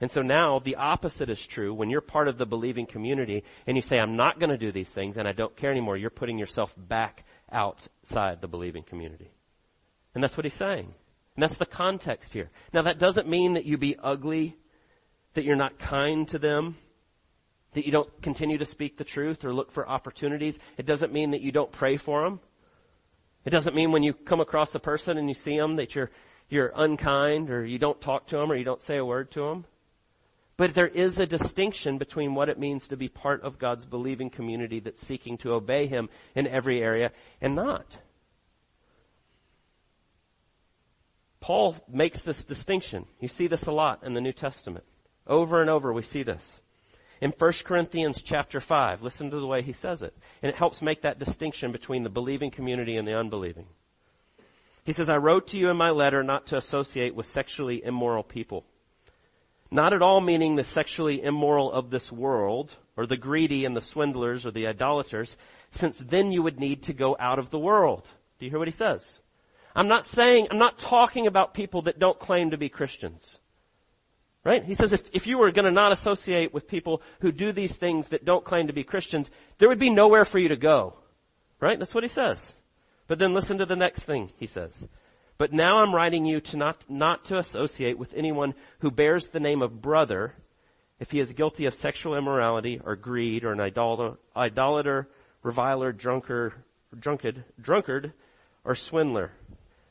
And 0.00 0.10
so 0.10 0.22
now 0.22 0.60
the 0.60 0.76
opposite 0.76 1.28
is 1.28 1.40
true. 1.46 1.74
When 1.74 1.90
you're 1.90 2.00
part 2.00 2.26
of 2.26 2.38
the 2.38 2.46
believing 2.46 2.86
community 2.86 3.44
and 3.66 3.76
you 3.76 3.82
say, 3.82 3.98
I'm 3.98 4.16
not 4.16 4.40
going 4.40 4.50
to 4.50 4.56
do 4.56 4.72
these 4.72 4.88
things 4.88 5.18
and 5.18 5.28
I 5.28 5.32
don't 5.32 5.54
care 5.56 5.70
anymore, 5.70 5.96
you're 5.96 6.08
putting 6.08 6.38
yourself 6.38 6.72
back 6.76 7.24
outside 7.52 8.40
the 8.40 8.48
believing 8.48 8.82
community. 8.82 9.30
And 10.14 10.24
that's 10.24 10.36
what 10.36 10.46
he's 10.46 10.54
saying. 10.54 10.94
And 11.36 11.42
that's 11.42 11.56
the 11.56 11.66
context 11.66 12.32
here. 12.32 12.50
Now 12.72 12.82
that 12.82 12.98
doesn't 12.98 13.28
mean 13.28 13.54
that 13.54 13.66
you 13.66 13.76
be 13.76 13.96
ugly, 14.02 14.56
that 15.34 15.44
you're 15.44 15.54
not 15.54 15.78
kind 15.78 16.26
to 16.28 16.38
them, 16.38 16.76
that 17.74 17.84
you 17.84 17.92
don't 17.92 18.22
continue 18.22 18.58
to 18.58 18.66
speak 18.66 18.96
the 18.96 19.04
truth 19.04 19.44
or 19.44 19.52
look 19.52 19.70
for 19.70 19.88
opportunities. 19.88 20.58
It 20.78 20.86
doesn't 20.86 21.12
mean 21.12 21.32
that 21.32 21.42
you 21.42 21.52
don't 21.52 21.70
pray 21.70 21.98
for 21.98 22.24
them. 22.24 22.40
It 23.44 23.50
doesn't 23.50 23.74
mean 23.74 23.92
when 23.92 24.02
you 24.02 24.12
come 24.12 24.40
across 24.40 24.74
a 24.74 24.80
person 24.80 25.18
and 25.18 25.28
you 25.28 25.34
see 25.34 25.56
them 25.56 25.76
that 25.76 25.94
you're, 25.94 26.10
you're 26.50 26.72
unkind 26.74 27.50
or 27.50 27.64
you 27.64 27.78
don't 27.78 28.00
talk 28.00 28.26
to 28.28 28.36
them 28.36 28.50
or 28.50 28.56
you 28.56 28.64
don't 28.64 28.82
say 28.82 28.96
a 28.96 29.04
word 29.04 29.30
to 29.32 29.40
them. 29.40 29.64
But 30.56 30.74
there 30.74 30.88
is 30.88 31.16
a 31.16 31.26
distinction 31.26 31.96
between 31.96 32.34
what 32.34 32.50
it 32.50 32.58
means 32.58 32.88
to 32.88 32.96
be 32.96 33.08
part 33.08 33.42
of 33.42 33.58
God's 33.58 33.86
believing 33.86 34.28
community 34.28 34.78
that's 34.78 35.00
seeking 35.00 35.38
to 35.38 35.54
obey 35.54 35.86
Him 35.86 36.10
in 36.34 36.46
every 36.46 36.82
area 36.82 37.12
and 37.40 37.54
not. 37.54 37.96
Paul 41.40 41.76
makes 41.88 42.20
this 42.20 42.44
distinction. 42.44 43.06
You 43.20 43.28
see 43.28 43.46
this 43.46 43.64
a 43.64 43.72
lot 43.72 44.04
in 44.04 44.12
the 44.12 44.20
New 44.20 44.34
Testament. 44.34 44.84
Over 45.26 45.62
and 45.62 45.70
over 45.70 45.92
we 45.92 46.02
see 46.02 46.22
this. 46.22 46.60
In 47.22 47.32
1 47.36 47.52
Corinthians 47.64 48.22
chapter 48.22 48.60
5, 48.60 49.02
listen 49.02 49.30
to 49.30 49.40
the 49.40 49.46
way 49.46 49.62
he 49.62 49.72
says 49.72 50.02
it. 50.02 50.14
And 50.42 50.50
it 50.50 50.56
helps 50.56 50.82
make 50.82 51.02
that 51.02 51.18
distinction 51.18 51.72
between 51.72 52.02
the 52.02 52.10
believing 52.10 52.50
community 52.50 52.96
and 52.96 53.08
the 53.08 53.18
unbelieving. 53.18 53.66
He 54.84 54.92
says, 54.92 55.08
I 55.08 55.16
wrote 55.16 55.48
to 55.48 55.58
you 55.58 55.68
in 55.70 55.76
my 55.76 55.90
letter 55.90 56.22
not 56.22 56.46
to 56.46 56.56
associate 56.56 57.14
with 57.14 57.26
sexually 57.26 57.82
immoral 57.84 58.22
people. 58.22 58.64
Not 59.70 59.92
at 59.92 60.02
all 60.02 60.20
meaning 60.20 60.56
the 60.56 60.64
sexually 60.64 61.22
immoral 61.22 61.70
of 61.70 61.90
this 61.90 62.10
world, 62.10 62.74
or 62.96 63.06
the 63.06 63.16
greedy 63.16 63.64
and 63.64 63.76
the 63.76 63.80
swindlers 63.80 64.44
or 64.44 64.50
the 64.50 64.66
idolaters, 64.66 65.36
since 65.70 65.96
then 65.96 66.32
you 66.32 66.42
would 66.42 66.58
need 66.58 66.82
to 66.84 66.92
go 66.92 67.16
out 67.20 67.38
of 67.38 67.50
the 67.50 67.58
world. 67.58 68.10
Do 68.38 68.46
you 68.46 68.50
hear 68.50 68.58
what 68.58 68.68
he 68.68 68.72
says? 68.72 69.20
I'm 69.76 69.88
not 69.88 70.06
saying, 70.06 70.48
I'm 70.50 70.58
not 70.58 70.78
talking 70.78 71.26
about 71.26 71.54
people 71.54 71.82
that 71.82 71.98
don't 71.98 72.18
claim 72.18 72.50
to 72.50 72.58
be 72.58 72.68
Christians. 72.68 73.38
Right? 74.42 74.64
He 74.64 74.74
says 74.74 74.92
if, 74.92 75.02
if 75.12 75.26
you 75.26 75.38
were 75.38 75.52
going 75.52 75.66
to 75.66 75.70
not 75.70 75.92
associate 75.92 76.52
with 76.52 76.66
people 76.66 77.02
who 77.20 77.30
do 77.30 77.52
these 77.52 77.72
things 77.72 78.08
that 78.08 78.24
don't 78.24 78.44
claim 78.44 78.66
to 78.68 78.72
be 78.72 78.82
Christians, 78.82 79.30
there 79.58 79.68
would 79.68 79.78
be 79.78 79.90
nowhere 79.90 80.24
for 80.24 80.38
you 80.38 80.48
to 80.48 80.56
go. 80.56 80.94
Right? 81.60 81.78
That's 81.78 81.94
what 81.94 82.04
he 82.04 82.08
says. 82.08 82.54
But 83.10 83.18
then 83.18 83.34
listen 83.34 83.58
to 83.58 83.66
the 83.66 83.74
next 83.74 84.04
thing 84.04 84.30
he 84.36 84.46
says. 84.46 84.70
But 85.36 85.52
now 85.52 85.78
I'm 85.78 85.92
writing 85.92 86.26
you 86.26 86.40
to 86.42 86.56
not, 86.56 86.84
not 86.88 87.24
to 87.24 87.38
associate 87.38 87.98
with 87.98 88.14
anyone 88.14 88.54
who 88.78 88.92
bears 88.92 89.30
the 89.30 89.40
name 89.40 89.62
of 89.62 89.82
brother 89.82 90.34
if 91.00 91.10
he 91.10 91.18
is 91.18 91.32
guilty 91.32 91.66
of 91.66 91.74
sexual 91.74 92.14
immorality 92.14 92.80
or 92.84 92.94
greed 92.94 93.42
or 93.42 93.50
an 93.50 93.58
idolater, 93.58 94.16
idolater 94.36 95.08
reviler, 95.42 95.90
drunkard, 95.90 96.52
drunkard, 96.96 97.42
drunkard, 97.60 98.12
or 98.64 98.76
swindler. 98.76 99.32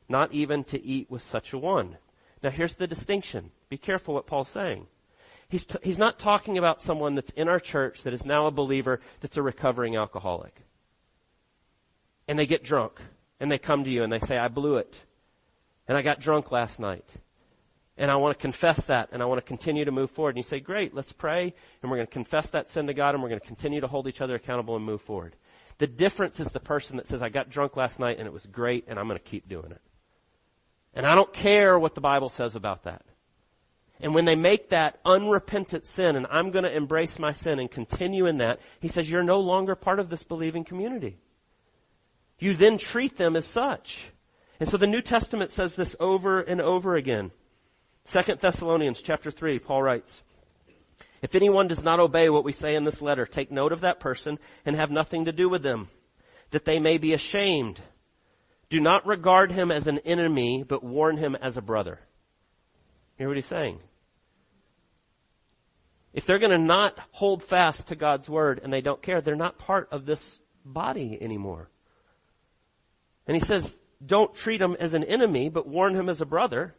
Not 0.07 0.31
even 0.31 0.63
to 0.65 0.81
eat 0.81 1.11
with 1.11 1.23
such 1.23 1.51
a 1.51 1.57
one. 1.57 1.97
Now 2.41 2.51
here's 2.51 2.75
the 2.75 2.87
distinction. 2.87 3.51
Be 3.67 3.77
careful 3.77 4.13
what 4.13 4.27
Paul's 4.27 4.47
saying. 4.47 4.87
He's, 5.49 5.65
t- 5.65 5.75
he's 5.83 5.97
not 5.97 6.19
talking 6.19 6.57
about 6.57 6.81
someone 6.81 7.15
that's 7.15 7.31
in 7.31 7.49
our 7.49 7.59
church 7.59 8.03
that 8.03 8.13
is 8.13 8.25
now 8.25 8.47
a 8.47 8.51
believer 8.51 9.01
that's 9.19 9.35
a 9.35 9.43
recovering 9.43 9.97
alcoholic. 9.97 10.55
And 12.29 12.37
they 12.37 12.45
get 12.45 12.63
drunk. 12.63 13.01
And 13.39 13.51
they 13.51 13.57
come 13.57 13.83
to 13.83 13.89
you 13.89 14.03
and 14.03 14.13
they 14.13 14.19
say, 14.19 14.37
I 14.37 14.47
blew 14.49 14.77
it. 14.77 15.01
And 15.87 15.97
I 15.97 16.03
got 16.03 16.19
drunk 16.19 16.51
last 16.51 16.79
night. 16.79 17.09
And 17.97 18.11
I 18.11 18.15
want 18.17 18.37
to 18.37 18.41
confess 18.41 18.85
that 18.85 19.09
and 19.11 19.21
I 19.21 19.25
want 19.25 19.39
to 19.39 19.47
continue 19.47 19.83
to 19.83 19.91
move 19.91 20.11
forward. 20.11 20.35
And 20.35 20.37
you 20.37 20.47
say, 20.49 20.59
great, 20.59 20.93
let's 20.93 21.11
pray 21.11 21.53
and 21.81 21.91
we're 21.91 21.97
going 21.97 22.07
to 22.07 22.13
confess 22.13 22.47
that 22.51 22.69
sin 22.69 22.87
to 22.87 22.93
God 22.93 23.15
and 23.15 23.23
we're 23.23 23.29
going 23.29 23.41
to 23.41 23.47
continue 23.47 23.81
to 23.81 23.87
hold 23.87 24.07
each 24.07 24.21
other 24.21 24.35
accountable 24.35 24.75
and 24.75 24.85
move 24.85 25.01
forward. 25.01 25.35
The 25.79 25.87
difference 25.87 26.39
is 26.39 26.47
the 26.49 26.59
person 26.59 26.97
that 26.97 27.07
says, 27.07 27.21
I 27.21 27.29
got 27.29 27.49
drunk 27.49 27.75
last 27.75 27.99
night 27.99 28.19
and 28.19 28.27
it 28.27 28.31
was 28.31 28.45
great 28.45 28.85
and 28.87 28.99
I'm 28.99 29.07
going 29.07 29.19
to 29.19 29.23
keep 29.25 29.49
doing 29.49 29.71
it. 29.71 29.81
And 30.93 31.05
I 31.05 31.15
don't 31.15 31.33
care 31.33 31.79
what 31.79 31.95
the 31.95 32.01
Bible 32.01 32.29
says 32.29 32.55
about 32.55 32.83
that. 32.83 33.03
And 33.99 34.13
when 34.13 34.25
they 34.25 34.35
make 34.35 34.69
that 34.69 34.99
unrepentant 35.03 35.85
sin, 35.85 36.15
and 36.15 36.25
I'm 36.29 36.51
going 36.51 36.63
to 36.63 36.73
embrace 36.73 37.19
my 37.19 37.33
sin 37.33 37.59
and 37.59 37.69
continue 37.69 38.27
in 38.27 38.37
that, 38.37 38.59
he 38.79 38.87
says, 38.87 39.09
you're 39.09 39.23
no 39.23 39.39
longer 39.39 39.75
part 39.75 39.99
of 39.99 40.09
this 40.09 40.23
believing 40.23 40.63
community. 40.63 41.17
You 42.39 42.55
then 42.55 42.77
treat 42.77 43.17
them 43.17 43.35
as 43.35 43.45
such. 43.45 43.99
And 44.59 44.67
so 44.67 44.77
the 44.77 44.87
New 44.87 45.01
Testament 45.01 45.51
says 45.51 45.75
this 45.75 45.95
over 45.99 46.41
and 46.41 46.61
over 46.61 46.95
again. 46.95 47.31
Second 48.05 48.39
Thessalonians 48.39 49.01
chapter 49.01 49.29
3, 49.29 49.59
Paul 49.59 49.83
writes, 49.83 50.21
If 51.21 51.35
anyone 51.35 51.67
does 51.67 51.83
not 51.83 51.99
obey 51.99 52.29
what 52.29 52.43
we 52.43 52.53
say 52.53 52.75
in 52.75 52.83
this 52.83 53.01
letter, 53.01 53.25
take 53.25 53.51
note 53.51 53.71
of 53.71 53.81
that 53.81 53.99
person 53.99 54.39
and 54.65 54.75
have 54.75 54.89
nothing 54.89 55.25
to 55.25 55.31
do 55.31 55.47
with 55.47 55.63
them, 55.63 55.89
that 56.51 56.65
they 56.65 56.79
may 56.79 56.97
be 56.97 57.13
ashamed. 57.13 57.81
Do 58.69 58.79
not 58.79 59.05
regard 59.05 59.51
him 59.51 59.71
as 59.71 59.87
an 59.87 59.99
enemy, 59.99 60.63
but 60.67 60.83
warn 60.83 61.17
him 61.17 61.35
as 61.35 61.57
a 61.57 61.61
brother. 61.61 61.99
Hear 63.17 63.27
what 63.27 63.37
he's 63.37 63.45
saying? 63.45 63.79
If 66.13 66.25
they're 66.25 66.39
going 66.39 66.51
to 66.51 66.57
not 66.57 66.97
hold 67.11 67.43
fast 67.43 67.87
to 67.87 67.95
God's 67.95 68.27
word 68.27 68.61
and 68.63 68.73
they 68.73 68.81
don't 68.81 69.01
care, 69.01 69.21
they're 69.21 69.35
not 69.35 69.59
part 69.59 69.89
of 69.91 70.05
this 70.05 70.41
body 70.65 71.17
anymore. 71.21 71.69
And 73.29 73.37
he 73.37 73.45
says, 73.45 73.71
don't 74.03 74.33
treat 74.33 74.59
him 74.59 74.75
as 74.79 74.95
an 74.95 75.03
enemy, 75.03 75.49
but 75.49 75.67
warn 75.67 75.93
him 75.93 76.09
as 76.09 76.19
a 76.19 76.25
brother. 76.25 76.73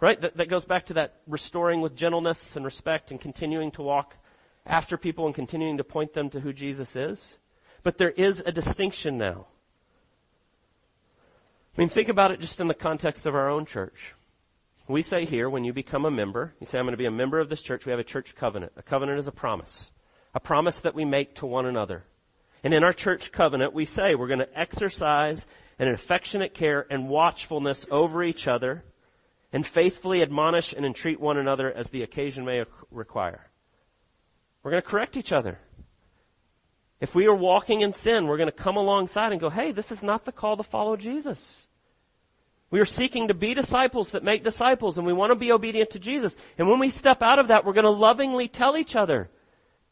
Right? 0.00 0.20
That, 0.20 0.38
that 0.38 0.50
goes 0.50 0.64
back 0.64 0.86
to 0.86 0.94
that 0.94 1.20
restoring 1.28 1.80
with 1.82 1.94
gentleness 1.94 2.56
and 2.56 2.64
respect 2.64 3.12
and 3.12 3.20
continuing 3.20 3.70
to 3.72 3.82
walk 3.82 4.16
after 4.66 4.96
people 4.96 5.26
and 5.26 5.34
continuing 5.36 5.76
to 5.76 5.84
point 5.84 6.12
them 6.12 6.30
to 6.30 6.40
who 6.40 6.52
Jesus 6.52 6.96
is. 6.96 7.38
But 7.84 7.96
there 7.96 8.10
is 8.10 8.42
a 8.44 8.50
distinction 8.50 9.18
now. 9.18 9.46
I 11.78 11.80
mean, 11.80 11.88
think 11.88 12.08
about 12.08 12.32
it 12.32 12.40
just 12.40 12.58
in 12.58 12.66
the 12.66 12.74
context 12.74 13.24
of 13.24 13.36
our 13.36 13.48
own 13.48 13.64
church. 13.64 14.14
We 14.88 15.02
say 15.02 15.26
here, 15.26 15.48
when 15.48 15.62
you 15.62 15.72
become 15.72 16.06
a 16.06 16.10
member, 16.10 16.54
you 16.58 16.66
say, 16.66 16.76
I'm 16.76 16.86
going 16.86 16.94
to 16.94 16.98
be 16.98 17.06
a 17.06 17.12
member 17.12 17.38
of 17.38 17.48
this 17.48 17.62
church, 17.62 17.86
we 17.86 17.90
have 17.90 18.00
a 18.00 18.04
church 18.04 18.34
covenant. 18.34 18.72
A 18.76 18.82
covenant 18.82 19.20
is 19.20 19.28
a 19.28 19.32
promise. 19.32 19.92
A 20.34 20.40
promise 20.40 20.76
that 20.78 20.96
we 20.96 21.04
make 21.04 21.36
to 21.36 21.46
one 21.46 21.66
another. 21.66 22.02
And 22.64 22.74
in 22.74 22.82
our 22.82 22.92
church 22.92 23.30
covenant, 23.30 23.74
we 23.74 23.86
say 23.86 24.16
we're 24.16 24.26
going 24.26 24.40
to 24.40 24.58
exercise 24.58 25.46
an 25.78 25.88
affectionate 25.88 26.54
care 26.54 26.86
and 26.88 27.08
watchfulness 27.08 27.86
over 27.90 28.22
each 28.22 28.46
other 28.46 28.84
and 29.52 29.66
faithfully 29.66 30.22
admonish 30.22 30.72
and 30.72 30.84
entreat 30.84 31.20
one 31.20 31.38
another 31.38 31.72
as 31.72 31.88
the 31.88 32.02
occasion 32.02 32.44
may 32.44 32.64
require. 32.90 33.40
We're 34.62 34.72
going 34.72 34.82
to 34.82 34.88
correct 34.88 35.16
each 35.16 35.32
other. 35.32 35.58
If 37.00 37.14
we 37.14 37.26
are 37.26 37.34
walking 37.34 37.82
in 37.82 37.92
sin, 37.92 38.26
we're 38.26 38.36
going 38.36 38.50
to 38.50 38.52
come 38.52 38.76
alongside 38.76 39.32
and 39.32 39.40
go, 39.40 39.50
hey, 39.50 39.72
this 39.72 39.92
is 39.92 40.02
not 40.02 40.24
the 40.24 40.32
call 40.32 40.56
to 40.56 40.62
follow 40.62 40.96
Jesus. 40.96 41.66
We 42.70 42.80
are 42.80 42.84
seeking 42.84 43.28
to 43.28 43.34
be 43.34 43.54
disciples 43.54 44.12
that 44.12 44.24
make 44.24 44.42
disciples 44.42 44.96
and 44.96 45.06
we 45.06 45.12
want 45.12 45.30
to 45.30 45.36
be 45.36 45.52
obedient 45.52 45.90
to 45.90 45.98
Jesus. 45.98 46.34
And 46.58 46.68
when 46.68 46.80
we 46.80 46.90
step 46.90 47.22
out 47.22 47.38
of 47.38 47.48
that, 47.48 47.64
we're 47.64 47.74
going 47.74 47.84
to 47.84 47.90
lovingly 47.90 48.48
tell 48.48 48.76
each 48.76 48.96
other 48.96 49.28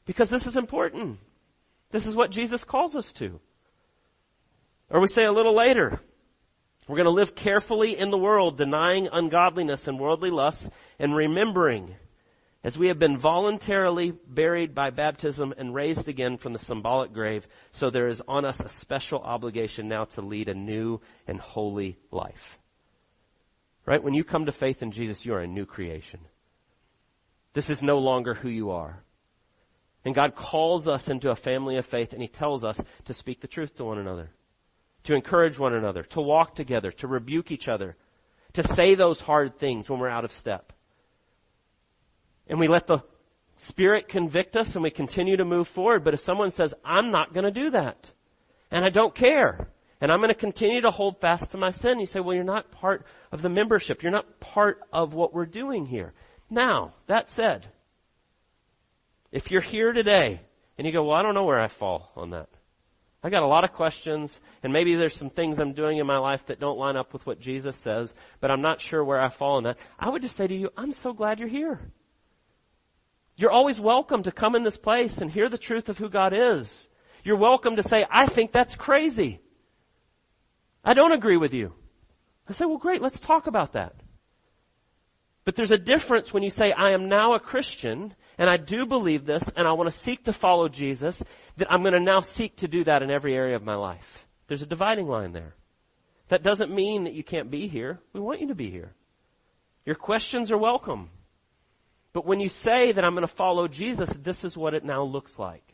because 0.07 0.29
this 0.29 0.47
is 0.47 0.57
important. 0.57 1.19
This 1.91 2.07
is 2.07 2.17
what 2.17 2.31
Jesus 2.31 2.65
calls 2.65 2.97
us 2.97 3.13
to. 3.13 3.39
Or 4.93 5.01
we 5.01 5.09
say 5.09 5.25
a 5.25 5.33
little 5.33 5.55
later, 5.55 6.01
we're 6.87 6.97
going 6.97 7.07
to 7.07 7.11
live 7.11 7.35
carefully 7.35 7.99
in 7.99 8.11
the 8.11 8.19
world, 8.19 8.59
denying 8.59 9.09
ungodliness 9.11 9.89
and 9.89 9.99
worldly 9.99 10.31
lusts 10.31 10.69
and 10.99 11.17
remembering 11.17 11.97
as 12.65 12.79
we 12.79 12.89
have 12.89 12.99
been 12.99 13.19
voluntarily 13.19 14.13
buried 14.13 14.75
by 14.75 14.91
baptism 14.91 15.53
and 15.57 15.75
raised 15.75 16.07
again 16.09 16.37
from 16.37 16.53
the 16.53 16.59
symbolic 16.61 17.13
grave, 17.13 17.47
so 17.73 17.91
there 17.91 18.09
is 18.09 18.23
on 18.29 18.45
us 18.45 18.61
a 18.61 18.69
special 18.69 19.21
obligation 19.21 19.89
now 19.89 20.05
to 20.05 20.21
lead 20.21 20.49
a 20.49 20.55
new 20.55 21.01
and 21.27 21.41
holy 21.41 21.99
life. 22.13 22.59
Right? 23.85 24.03
When 24.03 24.15
you 24.15 24.23
come 24.23 24.47
to 24.47 24.53
faith 24.53 24.81
in 24.81 24.93
Jesus, 24.93 25.25
you 25.25 25.35
are 25.35 25.41
a 25.41 25.47
new 25.47 25.67
creation. 25.67 26.21
This 27.55 27.69
is 27.69 27.83
no 27.83 27.99
longer 27.99 28.35
who 28.35 28.49
you 28.49 28.71
are. 28.71 29.03
And 30.05 30.15
God 30.15 30.37
calls 30.37 30.87
us 30.87 31.09
into 31.09 31.31
a 31.31 31.37
family 31.37 31.79
of 31.79 31.87
faith 31.87 32.13
and 32.13 32.23
He 32.23 32.29
tells 32.29 32.65
us 32.65 32.81
to 33.07 33.15
speak 33.15 33.41
the 33.41 33.49
truth 33.49 33.75
to 33.77 33.85
one 33.85 33.99
another, 33.99 34.31
to 35.05 35.15
encourage 35.15 35.59
one 35.59 35.75
another, 35.75 36.03
to 36.03 36.21
walk 36.21 36.55
together, 36.55 36.93
to 36.93 37.07
rebuke 37.07 37.51
each 37.51 37.69
other, 37.69 37.97
to 38.53 38.63
say 38.75 38.95
those 38.95 39.21
hard 39.21 39.59
things 39.59 39.89
when 39.89 39.99
we're 39.99 40.09
out 40.09 40.25
of 40.25 40.33
step. 40.33 40.73
And 42.47 42.59
we 42.59 42.69
let 42.69 42.87
the 42.87 43.03
Spirit 43.57 44.09
convict 44.09 44.57
us 44.57 44.75
and 44.75 44.83
we 44.83 44.91
continue 44.91 45.37
to 45.37 45.45
move 45.45 45.69
forward. 45.69 46.05
But 46.05 46.15
if 46.15 46.21
someone 46.21 46.51
says, 46.51 46.75
I'm 46.85 47.11
not 47.11 47.33
going 47.33 47.45
to 47.45 47.51
do 47.51 47.71
that, 47.71 48.11
and 48.71 48.85
I 48.85 48.89
don't 48.89 49.15
care, 49.15 49.69
and 50.01 50.11
I'm 50.11 50.19
going 50.19 50.29
to 50.29 50.35
continue 50.35 50.81
to 50.81 50.91
hold 50.91 51.21
fast 51.21 51.53
to 51.53 51.59
my 51.59 51.71
sin. 51.71 52.01
You 52.01 52.07
say, 52.07 52.21
well, 52.21 52.35
you're 52.35 52.45
not 52.45 52.73
part 52.73 53.07
of 53.31 53.41
the 53.43 53.49
membership. 53.49 54.03
You're 54.03 54.11
not 54.11 54.41
part 54.41 54.81
of 54.93 55.15
what 55.15 55.33
we're 55.33 55.47
doing 55.47 55.87
here. 55.87 56.13
Now, 56.51 56.95
that 57.07 57.31
said, 57.31 57.67
if 59.31 59.51
you're 59.51 59.61
here 59.61 59.93
today 59.93 60.41
And 60.77 60.87
you 60.87 60.93
go, 60.93 61.05
well, 61.05 61.17
I 61.17 61.23
don't 61.23 61.35
know 61.35 61.45
where 61.45 61.61
I 61.61 61.69
fall 61.69 62.11
on 62.17 62.31
that. 62.31 62.49
I 63.23 63.31
got 63.31 63.45
a 63.45 63.47
lot 63.47 63.63
of 63.63 63.73
questions, 63.73 64.41
and 64.65 64.73
maybe 64.73 64.97
there's 64.97 65.15
some 65.15 65.31
things 65.31 65.59
I'm 65.59 65.75
doing 65.75 65.99
in 65.99 66.07
my 66.07 66.19
life 66.19 66.45
that 66.47 66.59
don't 66.59 66.79
line 66.79 66.97
up 66.97 67.13
with 67.13 67.25
what 67.25 67.39
Jesus 67.39 67.77
says, 67.77 68.13
but 68.41 68.51
I'm 68.51 68.63
not 68.63 68.81
sure 68.81 69.05
where 69.05 69.21
I 69.21 69.29
fall 69.29 69.59
in 69.59 69.65
that. 69.65 69.79
I 69.97 70.09
would 70.09 70.23
just 70.23 70.37
say 70.37 70.49
to 70.49 70.55
you, 70.55 70.71
I'm 70.77 70.93
so 70.93 71.13
glad 71.13 71.39
you're 71.39 71.49
here. 71.49 71.81
You're 73.37 73.53
always 73.53 73.81
welcome 73.81 74.25
to 74.25 74.33
come 74.33 74.57
in 74.57 74.65
this 74.65 74.77
place 74.77 75.19
and 75.19 75.31
hear 75.31 75.49
the 75.49 75.57
truth 75.57 75.89
of 75.89 75.99
who 75.99 76.09
God 76.09 76.33
is. 76.35 76.89
You're 77.23 77.37
welcome 77.37 77.77
to 77.77 77.83
say, 77.83 78.05
I 78.11 78.27
think 78.27 78.51
that's 78.51 78.75
crazy. 78.75 79.41
I 80.85 80.95
don't 80.95 81.13
agree 81.13 81.37
with 81.37 81.55
you. 81.55 81.73
I 82.49 82.53
say, 82.55 82.65
well 82.65 82.79
great, 82.79 83.01
let's 83.01 83.21
talk 83.21 83.47
about 83.47 83.75
that. 83.75 83.95
But 85.45 85.57
there's 85.57 85.73
a 85.73 85.79
difference 85.79 86.33
when 86.33 86.43
you 86.43 86.51
say, 86.51 86.73
I 86.73 86.93
am 86.93 87.09
now 87.09 87.35
a 87.35 87.41
Christian, 87.41 88.15
and 88.39 88.49
I 88.49 88.57
do 88.57 88.87
believe 88.87 89.27
this, 89.27 89.43
and 89.57 89.67
I 89.67 89.73
want 89.73 89.93
to 89.93 90.01
seek 90.01 90.25
to 90.25 90.33
follow 90.33 90.69
Jesus, 90.69 91.21
that 91.57 91.71
I'm 91.71 91.83
going 91.83 91.95
to 91.95 92.01
now 92.01 92.21
seek 92.21 92.57
to 92.59 92.69
do 92.69 92.85
that 92.85 93.03
in 93.03 93.11
every 93.11 93.35
area 93.35 93.57
of 93.57 93.63
my 93.63 93.75
life. 93.75 94.25
There's 94.47 94.63
a 94.63 94.67
dividing 94.67 95.09
line 95.09 95.33
there. 95.33 95.55
That 96.29 96.43
doesn't 96.43 96.73
mean 96.73 97.05
that 97.05 97.15
you 97.15 97.25
can't 97.25 97.51
be 97.51 97.67
here. 97.67 97.99
We 98.13 98.21
want 98.21 98.41
you 98.41 98.49
to 98.49 98.55
be 98.55 98.71
here. 98.71 98.93
Your 99.85 99.97
questions 99.97 100.53
are 100.53 100.59
welcome. 100.59 101.11
But 102.13 102.25
when 102.25 102.41
you 102.41 102.49
say 102.49 102.93
that 102.93 103.05
I'm 103.05 103.15
going 103.15 103.27
to 103.27 103.35
follow 103.35 103.67
Jesus, 103.67 104.11
this 104.11 104.45
is 104.45 104.57
what 104.57 104.75
it 104.75 104.85
now 104.85 105.03
looks 105.03 105.39
like. 105.39 105.65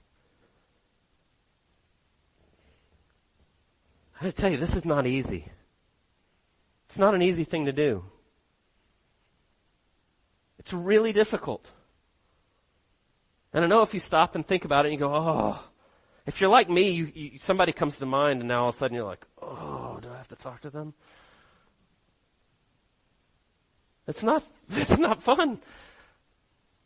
I 4.21 4.31
tell 4.31 4.51
you, 4.51 4.57
this 4.57 4.75
is 4.75 4.85
not 4.85 5.07
easy. 5.07 5.47
It's 6.89 6.99
not 6.99 7.15
an 7.15 7.23
easy 7.23 7.45
thing 7.45 7.67
to 7.67 7.73
do. 7.73 8.05
It's 10.69 10.75
really 10.75 11.15
difficult. 11.15 11.71
And 13.55 13.65
I 13.65 13.69
know 13.69 13.81
if 13.81 13.95
you 13.95 14.01
stop 14.01 14.35
and 14.35 14.47
think 14.47 14.67
about 14.67 14.85
it 14.85 14.93
you 14.93 14.99
go, 14.99 15.15
oh, 15.15 15.59
if 16.27 16.43
you're 16.43 16.51
like 16.51 16.69
me, 16.69 16.91
you, 16.91 17.11
you, 17.15 17.39
somebody 17.41 17.73
comes 17.73 17.97
to 17.97 18.05
mind 18.05 18.41
and 18.41 18.49
now 18.49 18.65
all 18.65 18.69
of 18.69 18.75
a 18.75 18.79
sudden 18.79 18.95
you're 18.95 19.07
like, 19.07 19.25
oh, 19.41 19.99
do 20.03 20.11
I 20.11 20.19
have 20.19 20.29
to 20.29 20.37
talk 20.37 20.61
to 20.61 20.71
them? 20.71 20.93
It's 24.07 24.23
not, 24.23 24.45
it's 24.69 24.99
not 24.99 25.23
fun. 25.23 25.59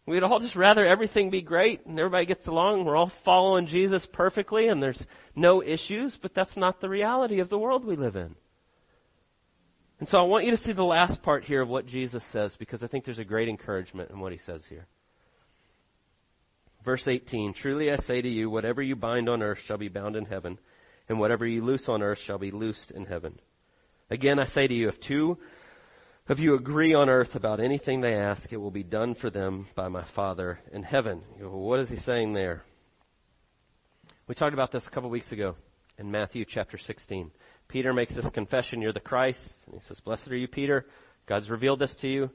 We'd 0.06 0.22
all 0.22 0.38
just 0.38 0.54
rather 0.54 0.86
everything 0.86 1.30
be 1.30 1.42
great 1.42 1.84
and 1.84 1.98
everybody 1.98 2.24
gets 2.24 2.46
along. 2.46 2.84
We're 2.84 2.96
all 2.96 3.10
following 3.24 3.66
Jesus 3.66 4.06
perfectly 4.06 4.68
and 4.68 4.80
there's 4.80 5.04
no 5.34 5.60
issues, 5.60 6.14
but 6.14 6.34
that's 6.34 6.56
not 6.56 6.80
the 6.80 6.88
reality 6.88 7.40
of 7.40 7.48
the 7.48 7.58
world 7.58 7.84
we 7.84 7.96
live 7.96 8.14
in. 8.14 8.36
And 10.02 10.08
so 10.08 10.18
I 10.18 10.22
want 10.22 10.44
you 10.44 10.50
to 10.50 10.56
see 10.56 10.72
the 10.72 10.82
last 10.82 11.22
part 11.22 11.44
here 11.44 11.62
of 11.62 11.68
what 11.68 11.86
Jesus 11.86 12.24
says 12.32 12.56
because 12.56 12.82
I 12.82 12.88
think 12.88 13.04
there's 13.04 13.20
a 13.20 13.24
great 13.24 13.48
encouragement 13.48 14.10
in 14.10 14.18
what 14.18 14.32
he 14.32 14.38
says 14.38 14.66
here. 14.66 14.88
Verse 16.84 17.06
18, 17.06 17.52
truly 17.52 17.88
I 17.88 17.94
say 17.94 18.20
to 18.20 18.28
you, 18.28 18.50
whatever 18.50 18.82
you 18.82 18.96
bind 18.96 19.28
on 19.28 19.44
earth 19.44 19.60
shall 19.60 19.78
be 19.78 19.86
bound 19.86 20.16
in 20.16 20.24
heaven, 20.24 20.58
and 21.08 21.20
whatever 21.20 21.46
you 21.46 21.62
loose 21.62 21.88
on 21.88 22.02
earth 22.02 22.18
shall 22.18 22.38
be 22.38 22.50
loosed 22.50 22.90
in 22.90 23.04
heaven. 23.04 23.38
Again 24.10 24.40
I 24.40 24.46
say 24.46 24.66
to 24.66 24.74
you, 24.74 24.88
if 24.88 24.98
two 24.98 25.38
of 26.28 26.40
you 26.40 26.56
agree 26.56 26.94
on 26.94 27.08
earth 27.08 27.36
about 27.36 27.60
anything 27.60 28.00
they 28.00 28.16
ask, 28.16 28.52
it 28.52 28.56
will 28.56 28.72
be 28.72 28.82
done 28.82 29.14
for 29.14 29.30
them 29.30 29.68
by 29.76 29.86
my 29.86 30.02
Father 30.02 30.58
in 30.72 30.82
heaven. 30.82 31.22
Go, 31.38 31.48
well, 31.48 31.60
what 31.60 31.78
is 31.78 31.88
he 31.88 31.96
saying 31.96 32.32
there? 32.32 32.64
We 34.26 34.34
talked 34.34 34.52
about 34.52 34.72
this 34.72 34.84
a 34.84 34.90
couple 34.90 35.10
weeks 35.10 35.30
ago 35.30 35.54
in 35.96 36.10
Matthew 36.10 36.44
chapter 36.44 36.76
16. 36.76 37.30
Peter 37.72 37.94
makes 37.94 38.14
this 38.14 38.28
confession, 38.28 38.82
you're 38.82 38.92
the 38.92 39.00
Christ. 39.00 39.56
And 39.64 39.74
he 39.74 39.80
says, 39.80 39.98
blessed 39.98 40.28
are 40.28 40.37
you, 40.37 40.46
Peter. 40.46 40.85
God's 41.24 41.48
revealed 41.48 41.78
this 41.78 41.94
to 41.96 42.08
you. 42.08 42.30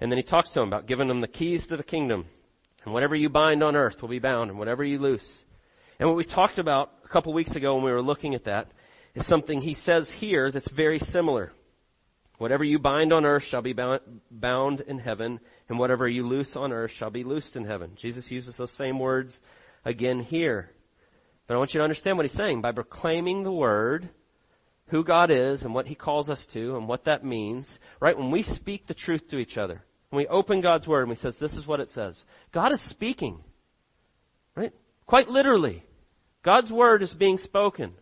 And 0.00 0.10
then 0.10 0.16
he 0.18 0.24
talks 0.24 0.50
to 0.50 0.60
him 0.60 0.66
about 0.66 0.86
giving 0.86 1.08
him 1.08 1.20
the 1.20 1.28
keys 1.28 1.68
to 1.68 1.76
the 1.76 1.84
kingdom. 1.84 2.26
And 2.84 2.92
whatever 2.92 3.14
you 3.14 3.28
bind 3.28 3.62
on 3.62 3.76
earth 3.76 4.02
will 4.02 4.08
be 4.08 4.18
bound, 4.18 4.50
and 4.50 4.58
whatever 4.58 4.82
you 4.82 4.98
loose. 4.98 5.44
And 6.00 6.08
what 6.08 6.16
we 6.16 6.24
talked 6.24 6.58
about 6.58 6.90
a 7.04 7.08
couple 7.08 7.32
weeks 7.32 7.54
ago 7.54 7.76
when 7.76 7.84
we 7.84 7.92
were 7.92 8.02
looking 8.02 8.34
at 8.34 8.44
that 8.44 8.72
is 9.14 9.24
something 9.24 9.60
he 9.60 9.74
says 9.74 10.10
here 10.10 10.50
that's 10.50 10.70
very 10.70 10.98
similar. 10.98 11.52
Whatever 12.38 12.64
you 12.64 12.80
bind 12.80 13.12
on 13.12 13.24
earth 13.24 13.44
shall 13.44 13.62
be 13.62 13.76
bound 14.30 14.80
in 14.80 14.98
heaven, 14.98 15.38
and 15.68 15.78
whatever 15.78 16.08
you 16.08 16.26
loose 16.26 16.56
on 16.56 16.72
earth 16.72 16.90
shall 16.90 17.10
be 17.10 17.22
loosed 17.22 17.54
in 17.54 17.64
heaven. 17.64 17.92
Jesus 17.94 18.28
uses 18.28 18.56
those 18.56 18.72
same 18.72 18.98
words 18.98 19.38
again 19.84 20.18
here. 20.18 20.72
But 21.46 21.54
I 21.54 21.58
want 21.58 21.74
you 21.74 21.78
to 21.78 21.84
understand 21.84 22.16
what 22.16 22.26
he's 22.26 22.36
saying. 22.36 22.60
By 22.60 22.72
proclaiming 22.72 23.44
the 23.44 23.52
word, 23.52 24.08
who 24.90 25.04
God 25.04 25.30
is 25.30 25.62
and 25.62 25.72
what 25.72 25.86
He 25.86 25.94
calls 25.94 26.28
us 26.28 26.44
to 26.46 26.76
and 26.76 26.88
what 26.88 27.04
that 27.04 27.24
means, 27.24 27.78
right? 28.00 28.18
When 28.18 28.30
we 28.30 28.42
speak 28.42 28.86
the 28.86 28.94
truth 28.94 29.28
to 29.30 29.38
each 29.38 29.56
other, 29.56 29.82
when 30.10 30.18
we 30.18 30.26
open 30.26 30.60
God's 30.60 30.88
Word 30.88 31.02
and 31.02 31.10
we 31.10 31.16
says, 31.16 31.38
this 31.38 31.56
is 31.56 31.66
what 31.66 31.80
it 31.80 31.90
says, 31.90 32.24
God 32.52 32.72
is 32.72 32.80
speaking, 32.80 33.42
right? 34.54 34.72
Quite 35.06 35.28
literally. 35.28 35.84
God's 36.42 36.72
Word 36.72 37.02
is 37.02 37.14
being 37.14 37.38
spoken. 37.38 37.92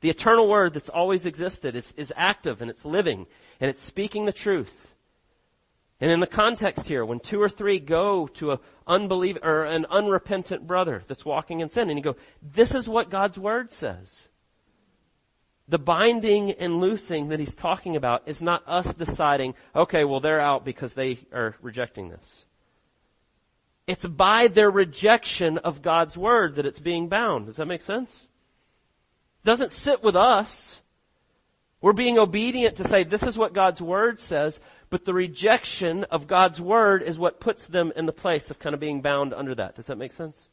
The 0.00 0.10
eternal 0.10 0.48
Word 0.48 0.74
that's 0.74 0.88
always 0.88 1.26
existed 1.26 1.76
is, 1.76 1.92
is 1.96 2.12
active 2.16 2.60
and 2.60 2.70
it's 2.70 2.84
living 2.84 3.26
and 3.60 3.70
it's 3.70 3.84
speaking 3.84 4.24
the 4.24 4.32
truth. 4.32 4.72
And 6.00 6.10
in 6.10 6.20
the 6.20 6.26
context 6.26 6.86
here, 6.86 7.04
when 7.04 7.20
two 7.20 7.40
or 7.40 7.48
three 7.48 7.78
go 7.78 8.26
to 8.34 8.52
a 8.52 8.60
unbeliever 8.86 9.40
or 9.42 9.64
an 9.64 9.86
unrepentant 9.86 10.66
brother 10.66 11.02
that's 11.06 11.24
walking 11.24 11.60
in 11.60 11.70
sin 11.70 11.88
and 11.88 11.98
you 11.98 12.04
go, 12.04 12.16
this 12.42 12.74
is 12.74 12.88
what 12.88 13.10
God's 13.10 13.38
Word 13.38 13.72
says. 13.72 14.28
The 15.68 15.78
binding 15.78 16.52
and 16.52 16.80
loosing 16.80 17.28
that 17.28 17.40
he's 17.40 17.54
talking 17.54 17.96
about 17.96 18.22
is 18.26 18.40
not 18.40 18.62
us 18.68 18.94
deciding, 18.94 19.54
okay, 19.74 20.04
well 20.04 20.20
they're 20.20 20.40
out 20.40 20.64
because 20.64 20.92
they 20.92 21.18
are 21.32 21.56
rejecting 21.60 22.08
this. 22.08 22.46
It's 23.86 24.02
by 24.02 24.48
their 24.48 24.70
rejection 24.70 25.58
of 25.58 25.82
God's 25.82 26.16
word 26.16 26.56
that 26.56 26.66
it's 26.66 26.78
being 26.78 27.08
bound. 27.08 27.46
Does 27.46 27.56
that 27.56 27.66
make 27.66 27.82
sense? 27.82 28.26
Doesn't 29.44 29.72
sit 29.72 30.02
with 30.02 30.16
us. 30.16 30.82
We're 31.80 31.92
being 31.92 32.18
obedient 32.18 32.76
to 32.76 32.88
say 32.88 33.04
this 33.04 33.22
is 33.22 33.38
what 33.38 33.52
God's 33.52 33.80
word 33.80 34.18
says, 34.20 34.58
but 34.90 35.04
the 35.04 35.14
rejection 35.14 36.04
of 36.04 36.26
God's 36.26 36.60
word 36.60 37.02
is 37.02 37.18
what 37.18 37.40
puts 37.40 37.64
them 37.66 37.92
in 37.94 38.06
the 38.06 38.12
place 38.12 38.50
of 38.50 38.58
kind 38.58 38.74
of 38.74 38.80
being 38.80 39.02
bound 39.02 39.34
under 39.34 39.54
that. 39.54 39.76
Does 39.76 39.86
that 39.86 39.98
make 39.98 40.12
sense? 40.12 40.48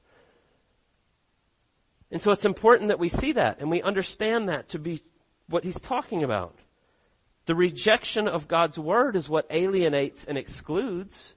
And 2.14 2.22
so 2.22 2.32
it's 2.32 2.46
important 2.46 2.90
that 2.90 3.00
we 3.00 3.10
see 3.10 3.32
that 3.34 3.60
and 3.60 3.72
we 3.72 3.82
understand 3.82 4.50
that 4.50 4.70
to 4.70 4.80
be 4.80 5.02
what 5.50 5.64
he's 5.64 5.80
talking 5.80 6.24
about. 6.24 6.56
The 7.48 7.56
rejection 7.56 8.28
of 8.28 8.48
God's 8.48 8.78
word 8.78 9.16
is 9.16 9.28
what 9.28 9.48
alienates 9.50 10.24
and 10.24 10.38
excludes. 10.38 11.34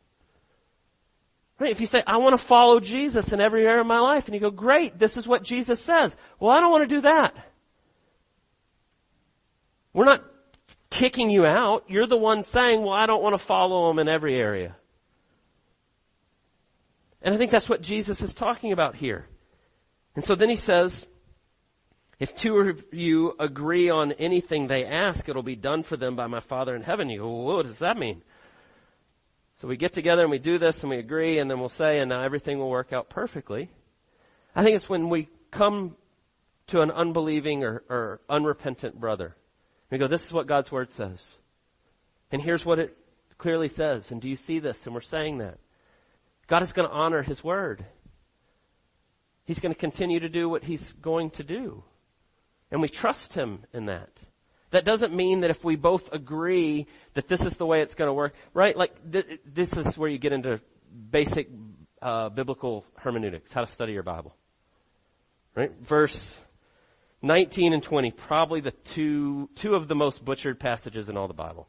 Right? 1.58 1.70
If 1.70 1.80
you 1.80 1.86
say, 1.86 2.02
I 2.06 2.18
want 2.18 2.38
to 2.38 2.46
follow 2.46 2.78
Jesus 2.78 3.32
in 3.32 3.40
every 3.40 3.64
area 3.64 3.80
of 3.80 3.86
my 3.86 4.00
life, 4.00 4.26
and 4.26 4.34
you 4.34 4.40
go, 4.40 4.50
great, 4.50 4.98
this 4.98 5.16
is 5.16 5.26
what 5.26 5.42
Jesus 5.42 5.80
says. 5.80 6.14
Well, 6.38 6.52
I 6.52 6.60
don't 6.60 6.70
want 6.70 6.86
to 6.86 6.94
do 6.94 7.00
that. 7.00 7.34
We're 9.94 10.04
not 10.04 10.24
kicking 10.90 11.30
you 11.30 11.46
out. 11.46 11.84
You're 11.88 12.06
the 12.06 12.18
one 12.18 12.42
saying, 12.42 12.82
well, 12.82 12.92
I 12.92 13.06
don't 13.06 13.22
want 13.22 13.36
to 13.36 13.42
follow 13.42 13.90
him 13.90 13.98
in 13.98 14.08
every 14.08 14.36
area. 14.36 14.76
And 17.22 17.34
I 17.34 17.38
think 17.38 17.50
that's 17.50 17.68
what 17.68 17.80
Jesus 17.80 18.20
is 18.20 18.34
talking 18.34 18.72
about 18.72 18.94
here. 18.94 19.26
And 20.16 20.24
so 20.24 20.34
then 20.34 20.48
he 20.48 20.56
says, 20.56 21.06
if 22.18 22.34
two 22.34 22.56
of 22.56 22.84
you 22.90 23.34
agree 23.38 23.90
on 23.90 24.12
anything 24.12 24.66
they 24.66 24.84
ask, 24.84 25.28
it'll 25.28 25.42
be 25.42 25.56
done 25.56 25.82
for 25.82 25.98
them 25.98 26.16
by 26.16 26.26
my 26.26 26.40
Father 26.40 26.74
in 26.74 26.82
heaven. 26.82 27.10
You 27.10 27.20
go, 27.20 27.28
what 27.28 27.66
does 27.66 27.78
that 27.78 27.98
mean? 27.98 28.22
So 29.56 29.68
we 29.68 29.76
get 29.76 29.92
together 29.92 30.22
and 30.22 30.30
we 30.30 30.38
do 30.38 30.58
this 30.58 30.80
and 30.80 30.90
we 30.90 30.98
agree 30.98 31.38
and 31.38 31.50
then 31.50 31.60
we'll 31.60 31.68
say, 31.68 31.98
and 31.98 32.08
now 32.08 32.22
everything 32.22 32.58
will 32.58 32.70
work 32.70 32.92
out 32.92 33.10
perfectly. 33.10 33.70
I 34.54 34.64
think 34.64 34.76
it's 34.76 34.88
when 34.88 35.10
we 35.10 35.28
come 35.50 35.96
to 36.68 36.80
an 36.80 36.90
unbelieving 36.90 37.62
or, 37.62 37.82
or 37.88 38.20
unrepentant 38.28 38.98
brother. 38.98 39.36
We 39.90 39.98
go, 39.98 40.08
this 40.08 40.24
is 40.24 40.32
what 40.32 40.46
God's 40.46 40.72
Word 40.72 40.90
says. 40.90 41.38
And 42.32 42.42
here's 42.42 42.64
what 42.64 42.78
it 42.78 42.96
clearly 43.38 43.68
says. 43.68 44.10
And 44.10 44.20
do 44.20 44.28
you 44.28 44.36
see 44.36 44.58
this? 44.58 44.84
And 44.84 44.94
we're 44.94 45.02
saying 45.02 45.38
that. 45.38 45.58
God 46.48 46.62
is 46.62 46.72
going 46.72 46.88
to 46.88 46.94
honor 46.94 47.22
His 47.22 47.44
Word. 47.44 47.84
He's 49.46 49.60
going 49.60 49.72
to 49.72 49.78
continue 49.78 50.20
to 50.20 50.28
do 50.28 50.48
what 50.48 50.62
He's 50.62 50.92
going 50.94 51.30
to 51.30 51.44
do. 51.44 51.82
And 52.70 52.82
we 52.82 52.88
trust 52.88 53.32
Him 53.32 53.60
in 53.72 53.86
that. 53.86 54.10
That 54.70 54.84
doesn't 54.84 55.14
mean 55.14 55.40
that 55.40 55.50
if 55.50 55.64
we 55.64 55.76
both 55.76 56.12
agree 56.12 56.86
that 57.14 57.28
this 57.28 57.40
is 57.40 57.54
the 57.54 57.64
way 57.64 57.80
it's 57.80 57.94
going 57.94 58.08
to 58.08 58.12
work, 58.12 58.34
right? 58.52 58.76
Like 58.76 59.10
th- 59.10 59.40
this 59.46 59.72
is 59.72 59.96
where 59.96 60.10
you 60.10 60.18
get 60.18 60.32
into 60.32 60.60
basic 61.10 61.48
uh, 62.02 62.28
biblical 62.28 62.84
hermeneutics, 62.96 63.52
how 63.52 63.64
to 63.64 63.72
study 63.72 63.92
your 63.92 64.02
Bible. 64.02 64.34
Right? 65.54 65.72
Verse 65.80 66.36
19 67.22 67.72
and 67.72 67.82
20, 67.82 68.10
probably 68.10 68.60
the 68.60 68.72
two 68.72 69.48
two 69.54 69.74
of 69.74 69.88
the 69.88 69.94
most 69.94 70.24
butchered 70.24 70.58
passages 70.58 71.08
in 71.08 71.16
all 71.16 71.28
the 71.28 71.34
Bible. 71.34 71.68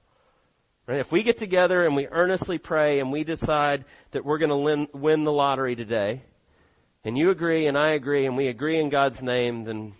Right? 0.88 1.00
If 1.00 1.12
we 1.12 1.22
get 1.22 1.38
together 1.38 1.86
and 1.86 1.96
we 1.96 2.08
earnestly 2.08 2.58
pray 2.58 3.00
and 3.00 3.12
we 3.12 3.24
decide 3.24 3.86
that 4.12 4.26
we're 4.26 4.40
going 4.40 4.50
to 4.50 4.88
win 4.94 5.24
the 5.24 5.32
lottery 5.32 5.76
today, 5.76 6.24
and 7.08 7.18
you 7.18 7.30
agree 7.30 7.68
and 7.68 7.78
I 7.78 7.92
agree 7.92 8.26
and 8.26 8.36
we 8.36 8.50
agree 8.50 8.78
in 8.82 8.90
God's 8.90 9.24
name, 9.24 9.64
then 9.64 9.94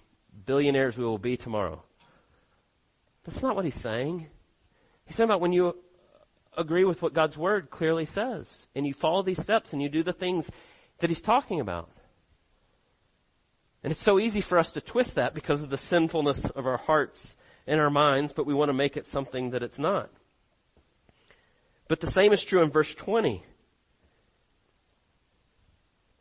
billionaires 0.46 0.98
we 0.98 1.06
will 1.06 1.18
be 1.18 1.38
tomorrow. 1.38 1.82
That's 3.24 3.42
not 3.42 3.56
what 3.56 3.64
he's 3.64 3.80
saying. 3.80 4.28
He's 5.06 5.16
talking 5.16 5.30
about 5.30 5.40
when 5.40 5.54
you 5.54 5.78
agree 6.58 6.84
with 6.84 7.02
what 7.02 7.14
God's 7.14 7.38
word 7.38 7.70
clearly 7.70 8.04
says 8.04 8.68
and 8.76 8.86
you 8.86 8.94
follow 8.94 9.24
these 9.24 9.42
steps 9.42 9.72
and 9.72 9.82
you 9.82 9.88
do 9.88 10.04
the 10.04 10.12
things 10.12 10.52
that 11.00 11.10
he's 11.10 11.22
talking 11.22 11.62
about. 11.62 11.90
And 13.86 13.94
it's 13.94 14.04
so 14.04 14.20
easy 14.20 14.42
for 14.42 14.58
us 14.58 14.74
to 14.74 14.82
twist 14.82 15.16
that 15.16 15.34
because 15.34 15.64
of 15.64 15.70
the 15.70 15.78
sinfulness 15.78 16.44
of 16.50 16.66
our 16.66 16.76
hearts 16.78 17.38
and 17.66 17.80
our 17.80 17.90
minds, 17.90 18.34
but 18.34 18.46
we 18.46 18.54
want 18.54 18.68
to 18.68 18.74
make 18.74 18.98
it 18.98 19.08
something 19.08 19.52
that 19.52 19.64
it's 19.64 19.80
not. 19.80 20.10
But 21.88 22.02
the 22.02 22.12
same 22.12 22.34
is 22.34 22.44
true 22.44 22.62
in 22.62 22.70
verse 22.70 22.94
20. 22.94 23.46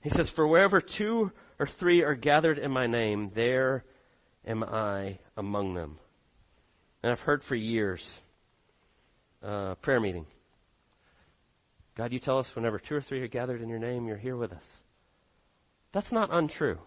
He 0.06 0.10
says, 0.10 0.28
For 0.28 0.46
wherever 0.46 0.80
two 0.80 1.32
or 1.58 1.66
three 1.66 2.04
are 2.04 2.14
gathered 2.14 2.60
in 2.60 2.70
my 2.70 2.86
name, 2.86 3.32
there 3.34 3.82
am 4.46 4.62
I 4.62 5.18
among 5.36 5.74
them. 5.74 5.98
And 7.02 7.10
I've 7.10 7.22
heard 7.22 7.42
for 7.42 7.56
years, 7.56 8.20
uh, 9.42 9.74
prayer 9.74 9.98
meeting. 9.98 10.26
God, 11.96 12.12
you 12.12 12.20
tell 12.20 12.38
us 12.38 12.46
whenever 12.54 12.78
two 12.78 12.94
or 12.94 13.00
three 13.00 13.20
are 13.20 13.26
gathered 13.26 13.60
in 13.60 13.68
your 13.68 13.80
name, 13.80 14.06
you're 14.06 14.16
here 14.16 14.36
with 14.36 14.52
us. 14.52 14.62
That's 15.90 16.12
not 16.12 16.32
untrue. 16.32 16.78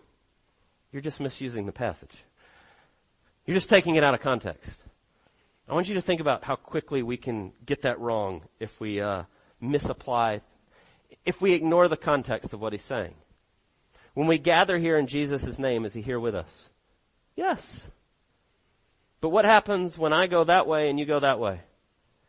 You're 0.94 1.02
just 1.02 1.20
misusing 1.20 1.66
the 1.66 1.74
passage. 1.74 2.24
You're 3.46 3.58
just 3.58 3.68
taking 3.68 3.96
it 3.96 4.04
out 4.06 4.14
of 4.14 4.22
context. 4.22 4.72
I 5.68 5.74
want 5.74 5.90
you 5.90 5.96
to 5.96 6.02
think 6.02 6.22
about 6.22 6.46
how 6.46 6.56
quickly 6.56 7.04
we 7.04 7.18
can 7.18 7.52
get 7.66 7.82
that 7.82 8.00
wrong 8.00 8.44
if 8.62 8.80
we 8.80 9.02
uh, 9.02 9.24
misapply, 9.60 10.40
if 11.26 11.42
we 11.42 11.54
ignore 11.54 11.88
the 11.88 11.98
context 11.98 12.54
of 12.54 12.60
what 12.60 12.74
he's 12.74 12.84
saying. 12.84 13.14
When 14.14 14.28
we 14.28 14.38
gather 14.38 14.78
here 14.78 14.98
in 14.98 15.08
Jesus' 15.08 15.60
name, 15.60 15.86
is 15.86 15.94
he 15.94 16.02
here 16.02 16.20
with 16.20 16.36
us? 16.36 16.70
Yes. 17.36 17.88
But 19.22 19.30
what 19.30 19.46
happens 19.46 19.98
when 19.98 20.14
I 20.14 20.28
go 20.28 20.44
that 20.44 20.68
way 20.68 20.90
and 20.90 21.00
you 21.00 21.06
go 21.06 21.20
that 21.20 21.40
way? 21.40 21.62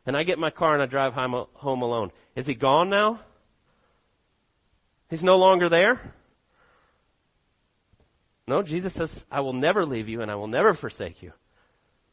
And 0.06 0.16
I 0.16 0.22
get 0.22 0.38
my 0.38 0.50
car 0.50 0.74
and 0.74 0.82
I 0.82 0.86
drive 0.86 1.14
home 1.14 1.82
alone. 1.82 2.10
Is 2.34 2.46
he 2.46 2.54
gone 2.54 2.90
now? 2.90 3.20
He's 5.08 5.22
no 5.22 5.36
longer 5.36 5.68
there? 5.68 6.14
No, 8.46 8.62
Jesus 8.62 8.92
says, 8.94 9.24
I 9.30 9.40
will 9.40 9.52
never 9.52 9.84
leave 9.84 10.08
you 10.08 10.22
and 10.22 10.30
I 10.30 10.34
will 10.34 10.48
never 10.48 10.74
forsake 10.74 11.22
you. 11.22 11.32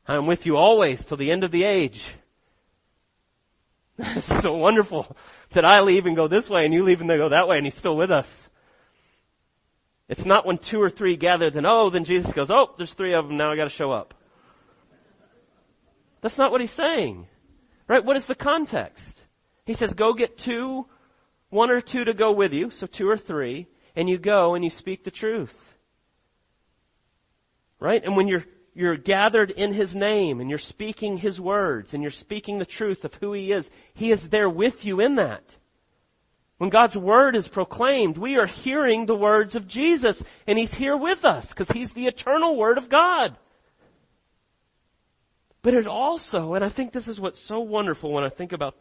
I 0.08 0.16
am 0.16 0.28
with 0.28 0.46
you 0.46 0.58
always 0.58 1.04
till 1.04 1.18
the 1.18 1.32
end 1.32 1.44
of 1.44 1.52
the 1.52 1.64
age. 1.64 2.04
It's 4.00 4.42
so 4.44 4.54
wonderful 4.54 5.18
that 5.54 5.66
I 5.66 5.82
leave 5.82 6.06
and 6.06 6.16
go 6.16 6.28
this 6.28 6.50
way 6.50 6.66
and 6.66 6.74
you 6.74 6.84
leave 6.84 7.02
and 7.02 7.10
they 7.10 7.18
go 7.18 7.30
that 7.30 7.48
way 7.48 7.58
and 7.58 7.66
he's 7.66 7.76
still 7.76 7.96
with 7.96 8.12
us. 8.12 8.28
It's 10.10 10.26
not 10.26 10.46
when 10.46 10.58
two 10.58 10.82
or 10.82 10.90
three 10.90 11.18
gather, 11.18 11.50
then 11.50 11.66
oh, 11.66 11.90
then 11.90 12.06
Jesus 12.06 12.32
goes, 12.32 12.50
oh, 12.50 12.74
there's 12.78 12.94
three 12.94 13.14
of 13.14 13.28
them, 13.28 13.38
now 13.38 13.52
I 13.52 13.56
gotta 13.56 13.70
show 13.70 13.92
up. 13.92 14.14
That's 16.22 16.38
not 16.38 16.52
what 16.52 16.62
he's 16.62 16.72
saying. 16.72 17.28
Right? 17.88 18.04
What 18.04 18.18
is 18.18 18.28
the 18.28 18.36
context? 18.36 19.18
He 19.66 19.74
says, 19.74 19.94
go 19.94 20.14
get 20.14 20.38
two, 20.38 20.86
one 21.50 21.72
or 21.72 21.82
two 21.82 22.06
to 22.06 22.14
go 22.14 22.32
with 22.32 22.54
you, 22.54 22.72
so 22.72 22.88
two 22.88 23.08
or 23.08 23.18
three, 23.18 23.68
and 23.96 24.10
you 24.10 24.18
go 24.18 24.56
and 24.56 24.64
you 24.64 24.70
speak 24.70 25.04
the 25.04 25.12
truth. 25.12 25.56
Right? 27.80 28.04
And 28.04 28.16
when 28.16 28.28
you're, 28.28 28.46
you're 28.78 28.96
gathered 28.96 29.50
in 29.50 29.74
His 29.74 29.96
name 29.96 30.40
and 30.40 30.52
you're 30.52 30.60
speaking 30.60 31.18
His 31.18 31.42
words 31.42 31.96
and 31.96 32.04
you're 32.04 32.12
speaking 32.12 32.60
the 32.60 32.66
truth 32.66 33.06
of 33.06 33.14
who 33.16 33.34
He 33.34 33.52
is, 33.52 33.68
He 33.96 34.12
is 34.12 34.30
there 34.30 34.50
with 34.50 34.86
you 34.86 35.00
in 35.00 35.16
that. 35.16 35.56
When 36.60 36.70
God's 36.70 36.96
Word 36.96 37.36
is 37.36 37.48
proclaimed, 37.48 38.20
we 38.20 38.38
are 38.38 38.46
hearing 38.46 39.06
the 39.06 39.16
words 39.16 39.56
of 39.56 39.68
Jesus 39.68 40.22
and 40.46 40.60
He's 40.60 40.74
here 40.74 40.96
with 40.96 41.26
us 41.26 41.48
because 41.48 41.70
He's 41.70 41.90
the 41.90 42.06
eternal 42.06 42.56
Word 42.56 42.78
of 42.78 42.88
God. 42.88 43.36
But 45.64 45.74
it 45.74 45.88
also, 45.88 46.54
and 46.54 46.64
I 46.64 46.70
think 46.70 46.94
this 46.94 47.08
is 47.08 47.20
what's 47.20 47.42
so 47.42 47.60
wonderful 47.60 48.12
when 48.12 48.24
I 48.24 48.30
think 48.30 48.52
about 48.52 48.76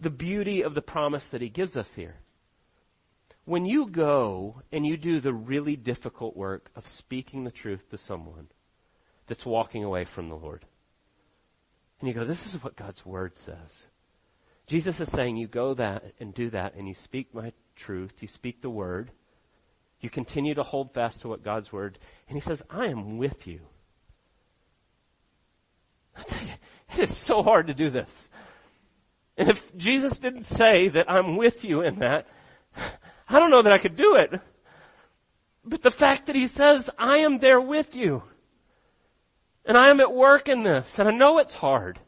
the 0.00 0.10
beauty 0.10 0.62
of 0.62 0.74
the 0.74 0.82
promise 0.82 1.24
that 1.30 1.40
He 1.40 1.48
gives 1.48 1.76
us 1.76 1.90
here. 1.94 2.16
When 3.44 3.64
you 3.64 3.86
go 3.86 4.62
and 4.72 4.84
you 4.84 4.96
do 4.96 5.20
the 5.20 5.32
really 5.32 5.76
difficult 5.76 6.36
work 6.36 6.68
of 6.74 6.88
speaking 6.88 7.44
the 7.44 7.52
truth 7.52 7.88
to 7.90 7.98
someone 7.98 8.48
that's 9.30 9.46
walking 9.46 9.84
away 9.84 10.04
from 10.04 10.28
the 10.28 10.34
Lord, 10.34 10.66
and 12.00 12.08
you 12.08 12.14
go, 12.14 12.24
this 12.24 12.46
is 12.46 12.62
what 12.62 12.76
God's 12.76 13.06
Word 13.06 13.38
says. 13.38 13.88
Jesus 14.66 15.00
is 15.00 15.08
saying 15.08 15.36
you 15.36 15.46
go 15.46 15.74
that 15.74 16.04
and 16.18 16.34
do 16.34 16.50
that 16.50 16.74
and 16.74 16.86
you 16.86 16.94
speak 16.94 17.34
my 17.34 17.52
truth, 17.76 18.12
you 18.20 18.28
speak 18.28 18.60
the 18.60 18.70
word, 18.70 19.10
you 20.00 20.10
continue 20.10 20.54
to 20.54 20.62
hold 20.62 20.94
fast 20.94 21.20
to 21.20 21.28
what 21.28 21.42
God's 21.42 21.72
word, 21.72 21.98
and 22.28 22.36
he 22.36 22.40
says, 22.40 22.62
I 22.70 22.86
am 22.86 23.18
with 23.18 23.46
you. 23.46 23.60
I 26.16 26.22
tell 26.22 26.42
you, 26.42 26.52
it 26.96 27.10
is 27.10 27.16
so 27.16 27.42
hard 27.42 27.66
to 27.66 27.74
do 27.74 27.90
this. 27.90 28.10
And 29.36 29.50
if 29.50 29.76
Jesus 29.76 30.18
didn't 30.18 30.48
say 30.56 30.88
that 30.88 31.10
I'm 31.10 31.36
with 31.36 31.64
you 31.64 31.82
in 31.82 32.00
that, 32.00 32.26
I 33.28 33.38
don't 33.38 33.50
know 33.50 33.62
that 33.62 33.72
I 33.72 33.78
could 33.78 33.96
do 33.96 34.16
it. 34.16 34.40
But 35.64 35.82
the 35.82 35.90
fact 35.90 36.26
that 36.26 36.36
he 36.36 36.46
says, 36.46 36.88
I 36.98 37.18
am 37.18 37.38
there 37.38 37.60
with 37.60 37.94
you. 37.94 38.22
And 39.64 39.76
I 39.76 39.90
am 39.90 40.00
at 40.00 40.12
work 40.12 40.48
in 40.48 40.62
this, 40.62 40.98
and 40.98 41.08
I 41.08 41.12
know 41.12 41.38
it's 41.38 41.54
hard 41.54 41.98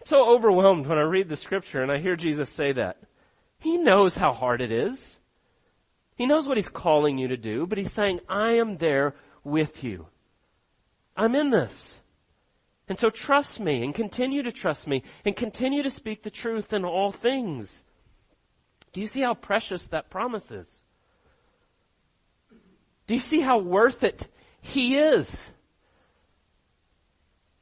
I'm 0.00 0.06
so 0.06 0.34
overwhelmed 0.34 0.86
when 0.86 0.98
I 0.98 1.02
read 1.02 1.28
the 1.28 1.36
scripture 1.36 1.82
and 1.82 1.92
I 1.92 1.98
hear 1.98 2.16
Jesus 2.16 2.48
say 2.50 2.72
that. 2.72 2.96
He 3.58 3.76
knows 3.76 4.14
how 4.14 4.32
hard 4.32 4.62
it 4.62 4.72
is. 4.72 4.98
He 6.14 6.26
knows 6.26 6.46
what 6.46 6.56
he's 6.56 6.70
calling 6.70 7.18
you 7.18 7.28
to 7.28 7.36
do, 7.36 7.66
but 7.66 7.76
he's 7.76 7.92
saying, 7.92 8.20
I 8.28 8.52
am 8.52 8.78
there 8.78 9.14
with 9.44 9.84
you. 9.84 10.06
I'm 11.16 11.34
in 11.34 11.50
this. 11.50 11.96
And 12.88 12.98
so 12.98 13.10
trust 13.10 13.60
me 13.60 13.84
and 13.84 13.94
continue 13.94 14.42
to 14.42 14.52
trust 14.52 14.86
me 14.86 15.02
and 15.24 15.36
continue 15.36 15.82
to 15.82 15.90
speak 15.90 16.22
the 16.22 16.30
truth 16.30 16.72
in 16.72 16.84
all 16.84 17.12
things. 17.12 17.82
Do 18.92 19.02
you 19.02 19.06
see 19.06 19.20
how 19.20 19.34
precious 19.34 19.86
that 19.88 20.10
promise 20.10 20.50
is? 20.50 20.82
Do 23.06 23.14
you 23.14 23.20
see 23.20 23.40
how 23.40 23.58
worth 23.58 24.02
it 24.02 24.26
he 24.62 24.96
is? 24.96 25.50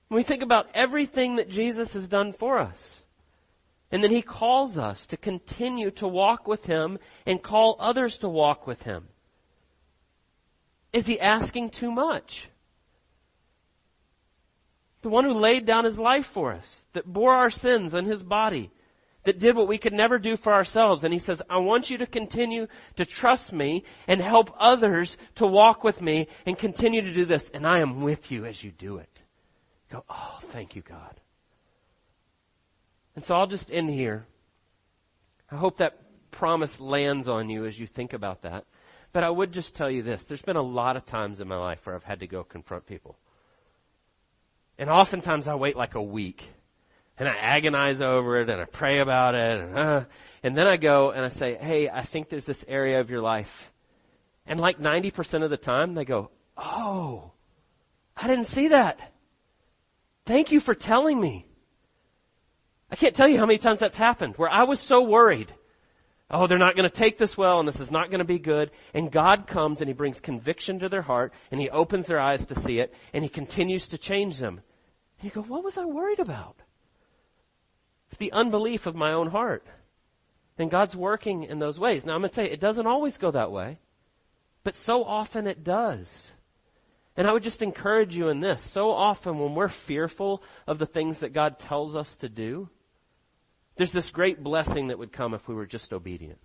When 0.08 0.16
we 0.16 0.22
think 0.22 0.42
about 0.42 0.68
everything 0.74 1.36
that 1.36 1.50
Jesus 1.50 1.92
has 1.92 2.08
done 2.08 2.32
for 2.32 2.58
us, 2.58 3.02
and 3.90 4.02
then 4.02 4.10
He 4.10 4.22
calls 4.22 4.78
us 4.78 5.06
to 5.06 5.16
continue 5.16 5.90
to 5.92 6.08
walk 6.08 6.46
with 6.46 6.64
Him 6.64 6.98
and 7.26 7.42
call 7.42 7.76
others 7.78 8.18
to 8.18 8.28
walk 8.28 8.66
with 8.66 8.82
Him. 8.82 9.08
Is 10.92 11.06
He 11.06 11.20
asking 11.20 11.70
too 11.70 11.90
much? 11.90 12.48
The 15.02 15.10
one 15.10 15.24
who 15.24 15.32
laid 15.32 15.66
down 15.66 15.84
His 15.84 15.98
life 15.98 16.26
for 16.26 16.52
us, 16.52 16.86
that 16.94 17.06
bore 17.06 17.34
our 17.34 17.50
sins 17.50 17.94
on 17.94 18.04
His 18.04 18.22
body, 18.22 18.70
that 19.24 19.38
did 19.38 19.56
what 19.56 19.68
we 19.68 19.78
could 19.78 19.92
never 19.92 20.18
do 20.18 20.38
for 20.38 20.54
ourselves. 20.54 21.04
And 21.04 21.12
He 21.12 21.18
says, 21.18 21.42
I 21.50 21.58
want 21.58 21.90
you 21.90 21.98
to 21.98 22.06
continue 22.06 22.66
to 22.96 23.04
trust 23.04 23.52
me 23.52 23.84
and 24.06 24.20
help 24.20 24.54
others 24.58 25.18
to 25.34 25.46
walk 25.46 25.84
with 25.84 26.00
me 26.00 26.28
and 26.46 26.58
continue 26.58 27.02
to 27.02 27.12
do 27.12 27.26
this. 27.26 27.48
And 27.52 27.66
I 27.66 27.80
am 27.80 28.00
with 28.00 28.30
you 28.30 28.46
as 28.46 28.64
you 28.64 28.70
do 28.70 28.96
it. 28.96 29.17
Go, 29.90 30.04
oh, 30.08 30.38
thank 30.48 30.76
you, 30.76 30.82
God. 30.82 31.20
And 33.16 33.24
so 33.24 33.34
I'll 33.34 33.46
just 33.46 33.70
end 33.70 33.90
here. 33.90 34.26
I 35.50 35.56
hope 35.56 35.78
that 35.78 35.98
promise 36.30 36.78
lands 36.78 37.28
on 37.28 37.48
you 37.48 37.66
as 37.66 37.78
you 37.78 37.86
think 37.86 38.12
about 38.12 38.42
that. 38.42 38.64
But 39.12 39.24
I 39.24 39.30
would 39.30 39.52
just 39.52 39.74
tell 39.74 39.90
you 39.90 40.02
this. 40.02 40.22
There's 40.24 40.42
been 40.42 40.56
a 40.56 40.62
lot 40.62 40.96
of 40.96 41.06
times 41.06 41.40
in 41.40 41.48
my 41.48 41.56
life 41.56 41.80
where 41.84 41.96
I've 41.96 42.04
had 42.04 42.20
to 42.20 42.26
go 42.26 42.44
confront 42.44 42.86
people. 42.86 43.16
And 44.78 44.90
oftentimes 44.90 45.48
I 45.48 45.54
wait 45.54 45.76
like 45.76 45.94
a 45.94 46.02
week. 46.02 46.44
And 47.18 47.28
I 47.28 47.34
agonize 47.34 48.00
over 48.00 48.40
it 48.40 48.48
and 48.48 48.60
I 48.60 48.66
pray 48.66 49.00
about 49.00 49.34
it. 49.34 49.60
And, 49.60 49.78
uh, 49.78 50.04
and 50.42 50.56
then 50.56 50.66
I 50.68 50.76
go 50.76 51.10
and 51.10 51.24
I 51.24 51.28
say, 51.30 51.56
hey, 51.56 51.88
I 51.88 52.02
think 52.02 52.28
there's 52.28 52.44
this 52.44 52.64
area 52.68 53.00
of 53.00 53.10
your 53.10 53.22
life. 53.22 53.72
And 54.46 54.60
like 54.60 54.78
90% 54.78 55.42
of 55.42 55.50
the 55.50 55.56
time 55.56 55.94
they 55.94 56.04
go, 56.04 56.30
oh, 56.56 57.32
I 58.16 58.28
didn't 58.28 58.46
see 58.46 58.68
that. 58.68 59.12
Thank 60.28 60.52
you 60.52 60.60
for 60.60 60.74
telling 60.74 61.18
me. 61.18 61.46
I 62.90 62.96
can't 62.96 63.14
tell 63.14 63.30
you 63.30 63.38
how 63.38 63.46
many 63.46 63.56
times 63.56 63.78
that's 63.78 63.94
happened 63.94 64.34
where 64.36 64.50
I 64.50 64.64
was 64.64 64.78
so 64.78 65.02
worried. 65.02 65.54
Oh, 66.30 66.46
they're 66.46 66.58
not 66.58 66.76
going 66.76 66.86
to 66.86 66.94
take 66.94 67.16
this 67.16 67.34
well 67.34 67.60
and 67.60 67.66
this 67.66 67.80
is 67.80 67.90
not 67.90 68.10
going 68.10 68.18
to 68.18 68.26
be 68.26 68.38
good. 68.38 68.70
And 68.92 69.10
God 69.10 69.46
comes 69.46 69.80
and 69.80 69.88
He 69.88 69.94
brings 69.94 70.20
conviction 70.20 70.80
to 70.80 70.90
their 70.90 71.00
heart 71.00 71.32
and 71.50 71.58
He 71.58 71.70
opens 71.70 72.06
their 72.06 72.20
eyes 72.20 72.44
to 72.44 72.60
see 72.60 72.78
it 72.78 72.92
and 73.14 73.24
He 73.24 73.30
continues 73.30 73.86
to 73.86 73.96
change 73.96 74.36
them. 74.36 74.60
And 75.18 75.24
you 75.24 75.30
go, 75.30 75.40
what 75.48 75.64
was 75.64 75.78
I 75.78 75.86
worried 75.86 76.20
about? 76.20 76.56
It's 78.10 78.18
the 78.18 78.32
unbelief 78.32 78.86
of 78.86 78.94
my 78.94 79.14
own 79.14 79.30
heart. 79.30 79.66
And 80.58 80.70
God's 80.70 80.94
working 80.94 81.44
in 81.44 81.58
those 81.58 81.78
ways. 81.78 82.04
Now 82.04 82.12
I'm 82.12 82.20
going 82.20 82.28
to 82.28 82.34
say 82.34 82.44
it 82.44 82.60
doesn't 82.60 82.86
always 82.86 83.16
go 83.16 83.30
that 83.30 83.50
way, 83.50 83.78
but 84.62 84.76
so 84.76 85.04
often 85.04 85.46
it 85.46 85.64
does. 85.64 86.34
And 87.18 87.26
I 87.26 87.32
would 87.32 87.42
just 87.42 87.62
encourage 87.62 88.14
you 88.14 88.28
in 88.28 88.38
this. 88.38 88.62
So 88.70 88.92
often 88.92 89.40
when 89.40 89.56
we're 89.56 89.68
fearful 89.68 90.40
of 90.68 90.78
the 90.78 90.86
things 90.86 91.18
that 91.18 91.32
God 91.32 91.58
tells 91.58 91.96
us 91.96 92.14
to 92.18 92.28
do, 92.28 92.68
there's 93.76 93.90
this 93.90 94.08
great 94.08 94.40
blessing 94.40 94.88
that 94.88 95.00
would 95.00 95.12
come 95.12 95.34
if 95.34 95.48
we 95.48 95.54
were 95.56 95.66
just 95.66 95.92
obedient. 95.92 96.38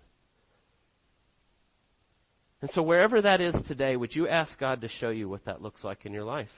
And 2.60 2.68
so 2.72 2.82
wherever 2.82 3.22
that 3.22 3.40
is 3.40 3.62
today, 3.62 3.94
would 3.94 4.16
you 4.16 4.26
ask 4.26 4.58
God 4.58 4.80
to 4.80 4.88
show 4.88 5.10
you 5.10 5.28
what 5.28 5.44
that 5.44 5.62
looks 5.62 5.84
like 5.84 6.06
in 6.06 6.12
your 6.12 6.24
life? 6.24 6.52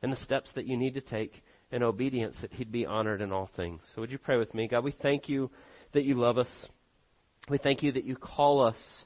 And 0.00 0.10
the 0.10 0.24
steps 0.24 0.52
that 0.52 0.66
you 0.66 0.78
need 0.78 0.94
to 0.94 1.02
take 1.02 1.42
in 1.70 1.82
obedience 1.82 2.38
that 2.38 2.54
He'd 2.54 2.72
be 2.72 2.86
honored 2.86 3.20
in 3.20 3.30
all 3.30 3.50
things. 3.56 3.82
So 3.94 4.00
would 4.00 4.10
you 4.10 4.16
pray 4.16 4.38
with 4.38 4.54
me? 4.54 4.68
God, 4.68 4.84
we 4.84 4.92
thank 4.92 5.28
you 5.28 5.50
that 5.92 6.04
you 6.04 6.14
love 6.14 6.38
us. 6.38 6.68
We 7.50 7.58
thank 7.58 7.82
you 7.82 7.92
that 7.92 8.04
you 8.04 8.16
call 8.16 8.62
us 8.62 9.04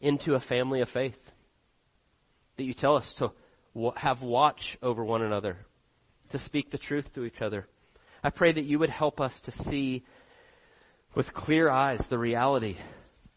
into 0.00 0.36
a 0.36 0.40
family 0.40 0.80
of 0.80 0.88
faith. 0.88 1.25
That 2.56 2.64
you 2.64 2.74
tell 2.74 2.96
us 2.96 3.12
to 3.14 3.32
have 3.96 4.22
watch 4.22 4.78
over 4.82 5.04
one 5.04 5.22
another, 5.22 5.58
to 6.30 6.38
speak 6.38 6.70
the 6.70 6.78
truth 6.78 7.12
to 7.14 7.24
each 7.24 7.42
other. 7.42 7.66
I 8.24 8.30
pray 8.30 8.52
that 8.52 8.64
you 8.64 8.78
would 8.78 8.90
help 8.90 9.20
us 9.20 9.38
to 9.42 9.50
see 9.50 10.04
with 11.14 11.32
clear 11.32 11.68
eyes 11.68 12.00
the 12.08 12.18
reality 12.18 12.76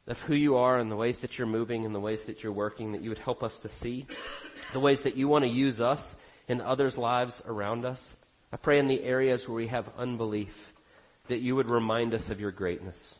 of 0.07 0.19
who 0.21 0.33
you 0.33 0.57
are 0.57 0.79
and 0.79 0.91
the 0.91 0.95
ways 0.95 1.19
that 1.19 1.37
you're 1.37 1.47
moving 1.47 1.85
and 1.85 1.93
the 1.93 1.99
ways 1.99 2.23
that 2.23 2.41
you're 2.41 2.51
working, 2.51 2.93
that 2.93 3.01
you 3.01 3.09
would 3.09 3.19
help 3.19 3.43
us 3.43 3.57
to 3.59 3.69
see 3.69 4.07
the 4.73 4.79
ways 4.79 5.03
that 5.03 5.15
you 5.15 5.27
want 5.27 5.43
to 5.43 5.49
use 5.49 5.79
us 5.79 6.15
in 6.47 6.61
others' 6.61 6.97
lives 6.97 7.41
around 7.45 7.85
us. 7.85 8.15
I 8.51 8.57
pray 8.57 8.79
in 8.79 8.87
the 8.87 9.03
areas 9.03 9.47
where 9.47 9.55
we 9.55 9.67
have 9.67 9.87
unbelief 9.97 10.73
that 11.27 11.39
you 11.39 11.55
would 11.55 11.69
remind 11.69 12.15
us 12.15 12.29
of 12.29 12.41
your 12.41 12.51
greatness, 12.51 13.15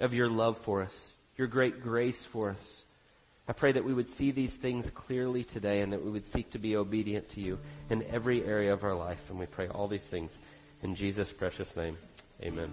of 0.00 0.12
your 0.12 0.28
love 0.28 0.58
for 0.58 0.82
us, 0.82 1.12
your 1.36 1.46
great 1.46 1.80
grace 1.80 2.24
for 2.24 2.50
us. 2.50 2.82
I 3.48 3.52
pray 3.52 3.72
that 3.72 3.84
we 3.84 3.94
would 3.94 4.14
see 4.16 4.32
these 4.32 4.52
things 4.52 4.90
clearly 4.90 5.44
today 5.44 5.80
and 5.80 5.92
that 5.92 6.04
we 6.04 6.10
would 6.10 6.30
seek 6.32 6.50
to 6.50 6.58
be 6.58 6.76
obedient 6.76 7.28
to 7.30 7.40
you 7.40 7.58
in 7.90 8.04
every 8.10 8.44
area 8.44 8.72
of 8.72 8.82
our 8.82 8.94
life. 8.94 9.20
And 9.28 9.38
we 9.38 9.46
pray 9.46 9.68
all 9.68 9.86
these 9.86 10.02
things 10.02 10.36
in 10.82 10.96
Jesus' 10.96 11.30
precious 11.30 11.76
name. 11.76 11.96
Amen. 12.42 12.72